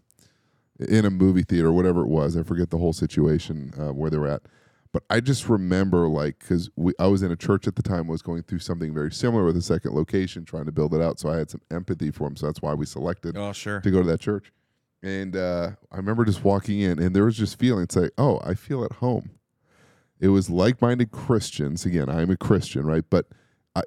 in 0.81 1.05
a 1.05 1.11
movie 1.11 1.43
theater, 1.43 1.72
whatever 1.72 2.03
it 2.03 2.09
was. 2.09 2.37
I 2.37 2.43
forget 2.43 2.70
the 2.70 2.79
whole 2.79 2.93
situation 2.93 3.72
uh, 3.79 3.93
where 3.93 4.11
they 4.11 4.18
were 4.18 4.29
at. 4.29 4.43
But 4.93 5.03
I 5.11 5.20
just 5.20 5.49
remember, 5.49 6.09
like, 6.09 6.39
because 6.39 6.70
I 6.99 7.09
was 7.09 7.22
in 7.22 7.31
a 7.31 7.37
church 7.37 7.66
at 7.66 7.76
the 7.76 7.83
time, 7.83 8.07
was 8.07 8.22
going 8.22 8.43
through 8.45 8.61
something 8.61 8.95
very 8.95 9.12
similar 9.12 9.45
with 9.45 9.57
a 9.57 9.62
second 9.62 9.93
location, 9.95 10.47
trying 10.47 10.64
to 10.64 10.72
build 10.72 10.95
it 10.95 11.03
out. 11.03 11.20
So 11.20 11.29
I 11.29 11.37
had 11.37 11.51
some 11.51 11.61
empathy 11.70 12.11
for 12.11 12.24
them. 12.24 12.37
So 12.37 12.47
that's 12.47 12.62
why 12.62 12.72
we 12.72 12.87
selected 12.87 13.37
Oh 13.37 13.53
sure. 13.53 13.81
to 13.81 13.91
go 13.91 14.01
to 14.01 14.09
that 14.09 14.20
church. 14.20 14.51
And 15.03 15.37
uh, 15.37 15.72
I 15.93 15.97
remember 15.97 16.24
just 16.24 16.43
walking 16.43 16.81
in, 16.81 16.99
and 16.99 17.14
there 17.14 17.24
was 17.24 17.37
just 17.37 17.59
feeling. 17.59 17.85
It's 17.85 17.97
like, 17.97 18.12
oh, 18.16 18.41
I 18.43 18.55
feel 18.55 18.83
at 18.83 18.93
home. 18.93 19.31
It 20.20 20.29
was 20.29 20.49
like-minded 20.49 21.11
Christians. 21.12 21.85
Again, 21.85 22.09
I'm 22.09 22.31
a 22.31 22.37
Christian, 22.37 22.87
right? 22.87 23.05
But 23.09 23.26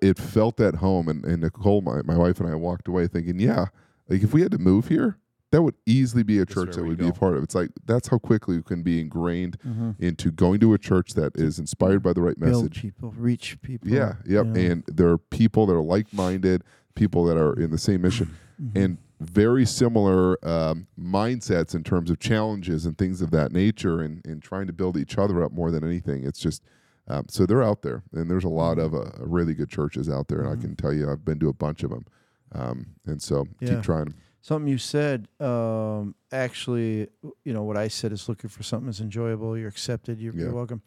it 0.02 0.18
felt 0.18 0.60
at 0.60 0.76
home. 0.76 1.08
And, 1.08 1.24
and 1.26 1.42
Nicole, 1.42 1.82
my, 1.82 2.02
my 2.04 2.18
wife, 2.18 2.40
and 2.40 2.50
I 2.50 2.56
walked 2.56 2.88
away 2.88 3.08
thinking, 3.08 3.40
yeah, 3.40 3.68
like 4.10 4.24
if 4.24 4.34
we 4.34 4.42
had 4.42 4.52
to 4.52 4.58
move 4.58 4.88
here, 4.88 5.18
that 5.52 5.62
would 5.62 5.76
easily 5.86 6.24
be 6.24 6.38
a 6.38 6.46
That's 6.46 6.54
church 6.54 6.76
that 6.76 6.84
we 6.84 6.90
would 6.90 6.98
be 6.98 7.10
a 7.10 7.14
part 7.14 7.36
of. 7.36 7.44
It's 7.44 7.56
like 7.56 7.70
that's 7.86 8.08
how 8.08 8.18
quickly 8.18 8.56
you 8.56 8.64
can 8.64 8.84
be 8.84 9.02
ingrained 9.02 9.58
into 10.00 10.32
going 10.32 10.62
to 10.62 10.74
a 10.74 10.78
church 10.78 11.14
that 11.16 11.36
is 11.36 11.60
inspired 11.60 12.02
by 12.02 12.14
the 12.14 12.22
right 12.22 12.40
build 12.40 12.64
message. 12.64 12.82
people, 12.82 13.14
reach 13.18 13.62
people. 13.62 13.90
Yeah, 13.90 14.14
yep. 14.26 14.46
you 14.46 14.52
know. 14.54 14.60
And 14.60 14.84
there 14.88 15.10
are 15.10 15.18
people 15.18 15.66
that 15.66 15.74
are 15.74 15.82
like 15.82 16.14
minded, 16.14 16.64
people 16.96 17.26
that 17.26 17.38
are 17.38 17.54
in 17.60 17.70
the 17.70 17.78
same 17.78 18.02
mission, 18.02 18.34
and 18.76 18.98
very 19.20 19.66
similar 19.66 20.38
um, 20.48 20.88
mindsets 21.00 21.76
in 21.76 21.84
terms 21.84 22.10
of 22.10 22.20
challenges 22.20 22.86
and 22.86 22.98
things 22.98 23.22
of 23.22 23.32
that 23.32 23.52
nature, 23.52 24.00
and, 24.00 24.26
and 24.26 24.42
trying 24.42 24.68
to 24.68 24.74
build 24.74 24.96
each 24.96 25.18
other 25.18 25.44
up 25.44 25.52
more 25.52 25.70
than 25.70 25.84
anything. 25.84 26.24
It's 26.26 26.40
just 26.40 26.64
um, 27.08 27.26
so 27.30 27.46
they're 27.46 27.64
out 27.64 27.82
there, 27.82 28.04
and 28.14 28.30
there's 28.30 28.44
a 28.44 28.50
lot 28.50 28.78
of 28.80 28.94
uh, 28.94 29.06
really 29.20 29.54
good 29.54 29.70
churches 29.70 30.10
out 30.10 30.28
there, 30.28 30.42
and 30.42 30.50
I 30.50 30.62
can 30.62 30.76
tell 30.76 30.94
you, 30.94 31.10
I've 31.12 31.26
been 31.26 31.40
to 31.40 31.50
a 31.50 31.54
bunch 31.54 31.84
of 31.84 31.90
them, 31.90 32.06
um, 32.54 32.86
and 33.06 33.22
so 33.22 33.46
Yeah. 33.60 33.70
keep 33.76 33.82
trying. 33.84 34.14
Something 34.44 34.68
you 34.72 34.78
said, 34.80 35.28
um, 35.40 36.16
actually, 36.32 37.08
you 37.44 37.54
know, 37.54 37.64
what 37.64 37.78
I 37.78 37.88
said 37.90 38.12
is 38.12 38.28
looking 38.28 38.50
for 38.50 38.64
something 38.64 38.88
that's 38.88 39.00
enjoyable. 39.00 39.56
You're 39.58 39.68
accepted. 39.68 40.20
You're, 40.20 40.34
Yeah. 40.34 40.46
you're 40.46 40.54
welcome. 40.54 40.82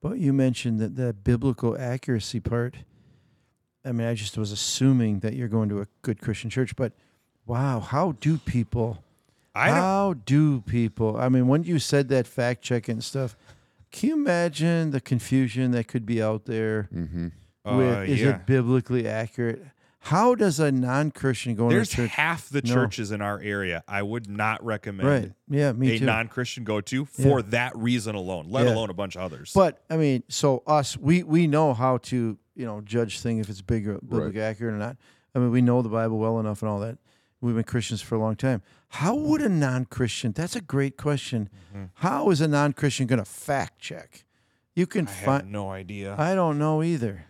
But 0.00 0.18
you 0.18 0.32
mentioned 0.32 0.80
that 0.80 0.96
the 0.96 1.12
biblical 1.12 1.76
accuracy 1.78 2.40
part. 2.40 2.76
I 3.84 3.92
mean, 3.92 4.06
I 4.06 4.14
just 4.14 4.36
was 4.38 4.50
assuming 4.50 5.20
that 5.20 5.34
you're 5.34 5.48
going 5.48 5.68
to 5.68 5.80
a 5.80 5.86
good 6.02 6.20
Christian 6.20 6.48
church, 6.50 6.74
but 6.74 6.92
wow, 7.44 7.80
how 7.80 8.12
do 8.12 8.38
people? 8.38 9.02
I 9.54 9.70
how 9.70 10.14
do 10.26 10.60
people? 10.62 11.16
I 11.16 11.28
mean, 11.28 11.48
when 11.48 11.64
you 11.64 11.78
said 11.78 12.08
that 12.08 12.26
fact 12.26 12.62
check 12.62 12.88
and 12.88 13.02
stuff, 13.02 13.36
can 13.96 14.08
you 14.10 14.14
imagine 14.14 14.90
the 14.90 15.00
confusion 15.00 15.70
that 15.72 15.88
could 15.88 16.04
be 16.06 16.22
out 16.22 16.44
there? 16.44 16.88
hmm 16.92 17.28
with 17.64 17.96
Uh, 17.96 18.00
is 18.02 18.20
yeah. 18.20 18.28
it 18.36 18.46
biblically 18.46 19.08
accurate? 19.08 19.60
How 19.98 20.36
does 20.36 20.60
a 20.60 20.70
non-Christian 20.70 21.56
go 21.56 21.68
There's 21.68 21.88
to 21.90 21.96
church? 21.96 22.10
half 22.12 22.48
the 22.48 22.62
No. 22.62 22.72
churches 22.72 23.10
in 23.10 23.20
our 23.20 23.40
area 23.40 23.82
I 23.88 24.02
would 24.02 24.30
not 24.30 24.64
recommend 24.64 25.08
right. 25.08 25.32
Yeah, 25.48 25.72
me 25.72 25.96
a 25.96 25.98
too. 25.98 26.04
non-Christian 26.04 26.62
go 26.62 26.80
to 26.80 27.04
for 27.06 27.42
that 27.42 27.76
reason 27.76 28.14
alone, 28.14 28.46
let 28.48 28.66
Yeah. 28.66 28.74
alone 28.74 28.90
a 28.90 28.94
bunch 28.94 29.16
of 29.16 29.22
others. 29.22 29.50
But 29.52 29.82
I 29.90 29.96
mean, 29.96 30.22
so 30.28 30.62
us, 30.68 30.96
we 30.96 31.24
we 31.24 31.48
know 31.48 31.74
how 31.74 31.96
to 31.98 32.38
you 32.54 32.64
know 32.66 32.80
judge 32.82 33.18
thing 33.20 33.38
if 33.38 33.48
it's 33.50 33.62
big 33.62 33.88
or 33.88 33.98
biblically 33.98 34.40
accurate 34.42 34.74
or 34.74 34.78
not. 34.78 34.96
I 35.34 35.40
mean, 35.40 35.50
we 35.50 35.60
know 35.60 35.82
the 35.82 35.88
Bible 35.88 36.18
well 36.18 36.38
enough 36.38 36.62
and 36.62 36.68
all 36.70 36.78
that. 36.80 36.98
We've 37.40 37.56
been 37.56 37.64
Christians 37.64 38.00
for 38.00 38.14
a 38.14 38.18
long 38.20 38.36
time. 38.36 38.62
How 38.96 39.14
would 39.14 39.42
a 39.42 39.48
non-Christian? 39.50 40.32
That's 40.32 40.56
a 40.56 40.60
great 40.60 40.96
question. 40.96 41.50
Mm-hmm. 41.70 41.84
How 41.94 42.30
is 42.30 42.40
a 42.40 42.48
non-Christian 42.48 43.06
going 43.06 43.18
to 43.18 43.26
fact 43.26 43.78
check? 43.78 44.24
You 44.74 44.86
can 44.86 45.06
I 45.06 45.10
have 45.10 45.24
find. 45.24 45.52
no 45.52 45.70
idea. 45.70 46.14
I 46.18 46.34
don't 46.34 46.58
know 46.58 46.82
either. 46.82 47.26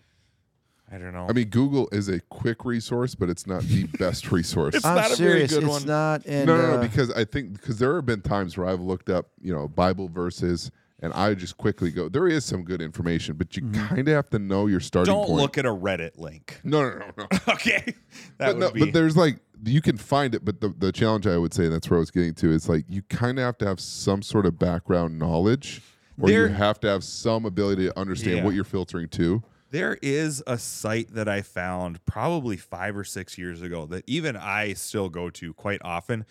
I 0.91 0.99
don't 0.99 1.13
know. 1.13 1.27
I 1.29 1.33
mean, 1.33 1.49
Google 1.49 1.89
is 1.91 2.09
a 2.09 2.21
quick 2.21 2.65
resource, 2.65 3.17
but 3.17 3.29
it's 3.29 3.49
not 3.49 3.63
the 3.63 3.85
best 3.99 4.31
resource. 4.39 4.77
It's 4.77 4.85
I'm 4.85 4.95
not 4.95 5.13
a 5.13 5.17
very 5.17 5.49
good 5.49 5.65
it's 5.65 5.67
one. 5.67 5.85
not. 5.87 6.25
And 6.25 6.47
no, 6.47 6.57
no, 6.57 6.69
no, 6.69 6.75
uh, 6.75 6.81
because 6.81 7.11
I 7.11 7.25
think 7.25 7.55
because 7.55 7.81
there 7.81 7.97
have 7.97 8.07
been 8.07 8.21
times 8.21 8.57
where 8.57 8.69
I've 8.69 8.81
looked 8.81 9.11
up, 9.11 9.27
you 9.41 9.53
know, 9.53 9.67
Bible 9.67 10.09
verses, 10.09 10.71
and 11.01 11.13
I 11.13 11.35
just 11.35 11.57
quickly 11.59 11.91
go, 11.91 12.09
there 12.09 12.27
is 12.27 12.45
some 12.45 12.63
good 12.65 12.81
information, 12.81 13.37
but 13.37 13.57
you 13.57 13.63
Mm-hmm. 13.63 13.87
kind 13.87 14.09
of 14.09 14.15
have 14.15 14.31
to 14.31 14.39
know 14.39 14.67
your 14.67 14.81
starting 14.81 15.13
don't 15.15 15.27
point. 15.27 15.41
look 15.41 15.59
at 15.59 15.67
a 15.67 15.71
Reddit 15.75 16.19
link. 16.19 16.61
No, 16.65 16.83
no, 16.83 16.99
no, 16.99 17.13
no. 17.19 17.27
okay, 17.55 17.83
that 17.87 17.95
but, 18.39 18.49
would 18.55 18.61
no, 18.61 18.71
be. 18.71 18.81
but 18.81 18.93
there's 18.93 19.17
like 19.17 19.39
you 19.65 19.81
can 19.81 19.97
find 19.97 20.35
it, 20.35 20.45
but 20.45 20.61
the, 20.61 20.69
the 20.79 20.93
challenge 20.93 21.27
I 21.27 21.37
would 21.39 21.53
say, 21.55 21.65
and 21.65 21.73
that's 21.73 21.89
where 21.91 21.99
I 21.99 22.01
was 22.01 22.11
getting 22.11 22.35
to, 22.35 22.51
is 22.53 22.69
like 22.69 22.85
you 22.89 23.03
kind 23.03 23.39
of 23.39 23.45
have 23.45 23.59
to 23.59 23.67
have 23.67 23.81
some 23.81 24.23
sort 24.23 24.47
of 24.47 24.59
background 24.59 25.19
knowledge, 25.19 25.83
or 26.21 26.29
There- 26.29 26.49
you 26.49 26.55
have 26.55 26.79
to 26.81 26.89
have 26.89 27.03
some 27.05 27.45
ability 27.45 27.87
to 27.87 27.99
understand 27.99 28.39
Yeah. 28.39 28.45
what 28.45 28.55
you're 28.55 28.65
filtering 28.65 29.09
to. 29.11 29.43
There 29.71 29.99
is 30.01 30.43
a 30.47 30.57
site 30.59 31.13
that 31.15 31.29
I 31.29 31.43
found 31.43 32.03
probably 32.07 32.57
five 32.57 32.97
or 32.97 33.03
six 33.05 33.37
years 33.37 33.61
ago 33.61 33.85
that 33.87 34.05
even 34.07 34.37
I 34.37 34.75
still 34.75 35.09
go 35.09 35.29
to 35.31 35.53
quite 35.55 35.81
often. 35.85 36.25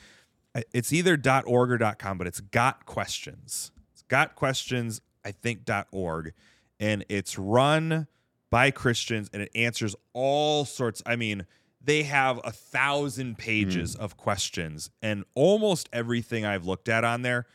It's 0.73 0.93
either 0.93 1.19
.org 1.45 1.69
or 1.81 1.95
.com, 1.99 2.17
but 2.17 2.27
it's 2.27 2.39
got 2.39 2.85
questions. 2.85 3.71
It's 4.05 4.11
got 4.11 4.35
questions, 4.35 5.01
I 5.25 5.31
think 5.31 5.61
.org, 5.91 6.33
and 6.79 7.03
it's 7.09 7.39
run 7.39 8.05
by 8.51 8.69
Christians 8.69 9.31
and 9.33 9.41
it 9.41 9.49
answers 9.55 9.95
all 10.13 10.63
sorts. 10.63 11.01
I 11.07 11.15
mean, 11.15 11.47
they 11.83 12.03
have 12.03 12.39
a 12.43 12.51
thousand 12.51 13.39
pages 13.39 13.95
hmm. 13.95 14.03
of 14.03 14.15
questions, 14.15 14.91
and 15.01 15.23
almost 15.33 15.89
everything 15.91 16.45
I've 16.45 16.67
looked 16.67 16.87
at 16.87 17.03
on 17.03 17.23
there 17.23 17.47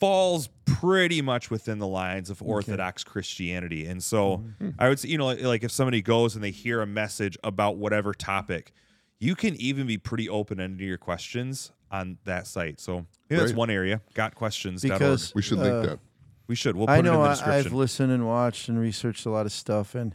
falls 0.00 0.48
pretty 0.64 1.20
much 1.20 1.50
within 1.50 1.78
the 1.78 1.86
lines 1.86 2.30
of 2.30 2.40
Orthodox 2.42 3.04
Christianity. 3.04 3.84
And 3.84 4.02
so 4.02 4.38
hmm. 4.58 4.70
I 4.78 4.88
would 4.88 4.98
say, 4.98 5.08
you 5.10 5.18
know, 5.18 5.26
like, 5.26 5.42
like 5.42 5.62
if 5.62 5.72
somebody 5.72 6.00
goes 6.00 6.34
and 6.34 6.42
they 6.42 6.52
hear 6.52 6.80
a 6.80 6.86
message 6.86 7.36
about 7.44 7.76
whatever 7.76 8.14
topic, 8.14 8.72
you 9.18 9.34
can 9.34 9.54
even 9.56 9.86
be 9.86 9.98
pretty 9.98 10.26
open 10.26 10.58
ended 10.58 10.78
to 10.78 10.84
your 10.86 10.96
questions 10.96 11.72
on 11.90 12.18
that 12.24 12.46
site. 12.46 12.80
So 12.80 13.06
yeah, 13.30 13.38
that's 13.38 13.52
Great. 13.52 13.56
one 13.56 13.70
area. 13.70 14.00
Got 14.14 14.34
questions. 14.34 14.82
because 14.82 15.34
We 15.34 15.42
should 15.42 15.58
uh, 15.58 15.62
link 15.62 15.86
that. 15.88 15.98
we 16.46 16.54
should. 16.54 16.76
We'll 16.76 16.86
put 16.86 16.92
I 16.94 16.98
it 16.98 17.02
know 17.02 17.24
in 17.24 17.30
the 17.32 17.44
I, 17.46 17.56
I've 17.58 17.72
listened 17.72 18.12
and 18.12 18.26
watched 18.26 18.68
and 18.68 18.78
researched 18.78 19.26
a 19.26 19.30
lot 19.30 19.46
of 19.46 19.52
stuff, 19.52 19.94
and 19.94 20.14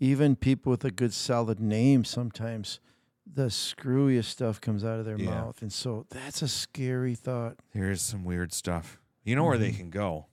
even 0.00 0.36
people 0.36 0.70
with 0.70 0.84
a 0.84 0.90
good 0.90 1.12
solid 1.12 1.60
name 1.60 2.04
sometimes 2.04 2.80
the 3.24 3.46
screwiest 3.46 4.24
stuff 4.24 4.60
comes 4.60 4.84
out 4.84 4.98
of 4.98 5.04
their 5.04 5.16
Yeah. 5.18 5.30
mouth, 5.30 5.62
and 5.62 5.72
so 5.72 6.06
that's 6.10 6.42
a 6.42 6.48
scary 6.48 7.14
thought. 7.14 7.56
Here's 7.72 8.02
some 8.02 8.24
weird 8.24 8.52
stuff. 8.52 8.98
You 9.24 9.36
know 9.36 9.44
where 9.44 9.56
they 9.58 9.70
can 9.70 9.90
go? 9.90 10.26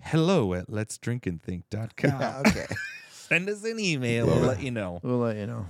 Hello 0.00 0.52
at 0.54 0.68
let's 0.68 0.98
drink 0.98 1.26
and 1.26 1.40
think.com. 1.42 2.42
okay, 2.46 2.66
Send 3.10 3.48
us 3.48 3.64
an 3.64 3.78
email. 3.80 4.26
We'll 4.26 4.36
let 4.40 4.60
you 4.62 4.70
know. 4.70 5.00
we'll 5.02 5.18
let 5.18 5.36
you 5.36 5.46
know, 5.46 5.66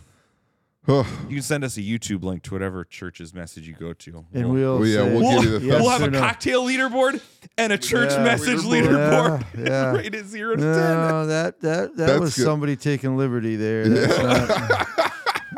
You 0.87 1.05
can 1.31 1.43
send 1.43 1.65
us 1.65 1.79
a 1.79 1.81
YouTube 1.81 2.23
link 2.25 2.43
to 2.43 2.53
whatever 2.53 2.85
church's 2.85 3.33
message 3.33 3.67
you 3.67 3.75
go 3.75 3.95
to. 3.95 4.27
and 4.35 4.51
we'll. 4.53 4.79
Well, 4.81 4.87
yeah, 4.87 4.97
say, 4.99 5.13
we'll 5.15 5.21
We'll, 5.23 5.43
give 5.43 5.51
you 5.53 5.59
the 5.61 5.67
yes 5.67 5.81
we'll 5.81 5.91
have 5.91 6.03
a 6.03 6.11
no. 6.11 6.21
cocktail 6.21 6.65
leaderboard 6.65 7.23
and 7.57 7.73
a 7.73 7.79
church 7.79 8.11
Yeah. 8.11 8.23
message 8.25 8.59
Leaderboard. 8.59 9.43
leaderboard. 9.55 9.59
Yeah, 9.59 9.65
yeah. 9.67 9.93
Rated 9.93 10.27
zero 10.29 10.57
to 10.57 10.61
ten. 10.63 10.73
No, 10.75 11.27
that 11.27 11.61
that 11.63 11.97
that 11.97 12.07
That's 12.07 12.21
was 12.21 12.37
good. 12.37 12.45
somebody 12.45 12.77
taking 12.77 13.17
liberty 13.17 13.57
there. 13.57 13.89
That's 13.89 14.19
not, 14.19 14.89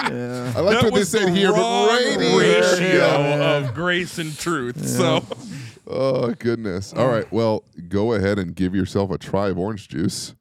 yeah. 0.12 0.52
I 0.54 0.60
like 0.60 0.80
That 0.80 0.84
what 0.84 0.94
they 0.94 1.02
said 1.04 1.26
the 1.28 1.32
here, 1.32 1.50
but 1.50 1.58
wrong 1.58 1.88
ratio 2.38 2.96
Yeah. 2.96 3.56
of 3.56 3.74
grace 3.74 4.18
and 4.18 4.36
truth. 4.38 4.86
So 4.86 5.24
Oh 5.88 6.34
goodness! 6.34 6.92
All 6.92 7.08
right, 7.08 7.30
well, 7.32 7.64
go 7.88 8.12
ahead 8.14 8.38
and 8.38 8.54
give 8.54 8.74
yourself 8.76 9.10
a 9.10 9.18
try 9.18 9.48
of 9.50 9.58
orange 9.58 9.88
juice. 9.88 10.34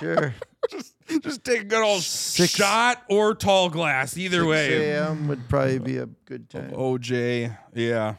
Sure. 0.00 0.34
just 1.22 1.44
take 1.44 1.60
a 1.62 1.64
good 1.64 1.82
old 1.82 2.02
Six- 2.02 2.52
shot 2.54 3.02
or 3.08 3.34
tall 3.34 3.68
glass. 3.70 4.16
Either 4.16 4.38
6 4.38 4.46
way. 4.46 4.90
a.m. 4.92 5.28
would 5.28 5.48
probably 5.48 5.78
be 5.78 5.98
a 5.98 6.06
good 6.24 6.48
time. 6.50 6.70
OJ. 6.72 7.56
Yeah. 7.74 8.14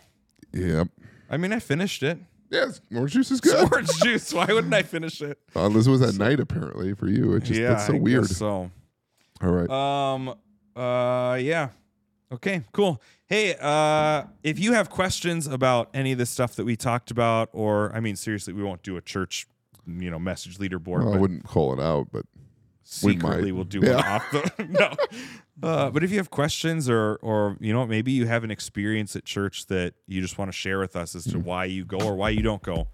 Yep. 0.54 0.88
I 1.30 1.38
mean, 1.38 1.52
I 1.54 1.60
finished 1.60 2.04
it. 2.04 2.18
Yes, 2.50 2.80
orange 2.96 3.12
juice 3.12 3.30
is 3.32 3.40
It's 3.40 3.52
good. 3.52 3.72
orange 3.74 3.90
juice. 4.04 4.34
Why 4.34 4.46
wouldn't 4.46 4.74
I 4.74 4.82
finish 4.84 5.22
it? 5.22 5.38
Uh, 5.54 5.68
this 5.68 5.86
was 5.88 6.02
at 6.02 6.16
night 6.16 6.40
apparently 6.40 6.94
for 6.94 7.08
you. 7.10 7.34
It 7.34 7.44
just 7.44 7.60
yeah, 7.60 7.70
that's 7.70 7.88
so 7.88 7.96
I 7.96 8.00
weird. 8.00 8.22
guess 8.28 8.38
So, 8.38 8.72
All 9.42 9.50
right. 9.52 9.70
um, 9.70 10.34
uh, 10.74 11.36
yeah. 11.36 11.70
Okay, 12.32 12.64
cool. 12.72 13.02
Hey, 13.26 13.56
uh, 13.60 14.24
if 14.44 14.60
you 14.60 14.72
have 14.74 14.90
questions 14.90 15.46
about 15.48 15.90
any 15.94 16.14
of 16.14 16.18
the 16.18 16.26
stuff 16.26 16.56
that 16.56 16.64
we 16.66 16.78
talked 16.78 17.12
about, 17.12 17.50
or 17.52 17.94
I 17.94 18.00
mean, 18.00 18.16
seriously, 18.16 18.54
we 18.54 18.64
won't 18.64 18.82
do 18.84 18.96
a 18.96 19.02
church, 19.02 19.46
you 19.86 20.10
know, 20.10 20.18
message 20.20 20.58
leaderboard. 20.58 21.00
Well, 21.00 21.10
I 21.10 21.12
but 21.14 21.22
wouldn't 21.22 21.44
call 21.46 21.74
it 21.74 21.82
out, 21.82 22.08
but 22.14 22.26
we 22.36 22.37
secretly 22.90 23.52
we'll 23.52 23.64
do 23.66 23.80
Yeah. 23.84 23.96
one 23.96 24.06
off 24.06 24.32
the 24.32 24.66
no. 24.70 24.96
Uh, 25.68 25.90
but 25.90 26.04
if 26.04 26.12
you 26.12 26.18
have 26.18 26.30
questions 26.30 26.90
or 26.90 27.16
or 27.22 27.58
you 27.60 27.74
know 27.74 27.86
maybe 27.86 28.12
you 28.12 28.26
have 28.28 28.44
an 28.44 28.52
experience 28.52 29.16
at 29.16 29.26
church 29.26 29.66
that 29.68 29.94
you 30.08 30.22
just 30.22 30.38
want 30.38 30.50
to 30.50 30.54
share 30.58 30.80
with 30.80 30.96
us 30.96 31.16
as 31.16 31.24
to 31.26 31.38
why 31.40 31.66
you 31.66 31.84
go 31.84 31.98
or 32.00 32.16
why 32.16 32.30
you 32.30 32.42
don't 32.42 32.62
go, 32.64 32.88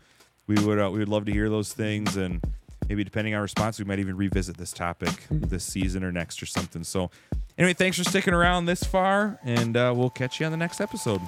we 0.48 0.56
would 0.56 0.80
uh, 0.80 0.90
we 0.92 1.00
would 1.00 1.10
love 1.10 1.26
to 1.26 1.32
hear 1.32 1.50
those 1.50 1.74
things 1.74 2.16
and 2.18 2.42
maybe 2.90 3.04
depending 3.04 3.34
on 3.36 3.42
response 3.42 3.80
we 3.80 3.86
might 3.86 4.00
even 4.00 4.18
revisit 4.18 4.58
this 4.58 4.72
topic 4.74 5.10
Mm. 5.32 5.50
this 5.50 5.64
season 5.64 6.04
or 6.04 6.12
next 6.12 6.42
or 6.42 6.46
something. 6.46 6.84
So 6.84 7.12
anyway, 7.58 7.74
thanks 7.74 7.98
for 7.98 8.04
sticking 8.04 8.34
around 8.34 8.66
this 8.66 8.84
far 8.84 9.40
and 9.44 9.78
uh, 9.78 9.94
we'll 9.96 10.10
catch 10.10 10.40
you 10.40 10.46
on 10.46 10.52
the 10.52 10.58
next 10.58 10.82
episode. 10.82 11.22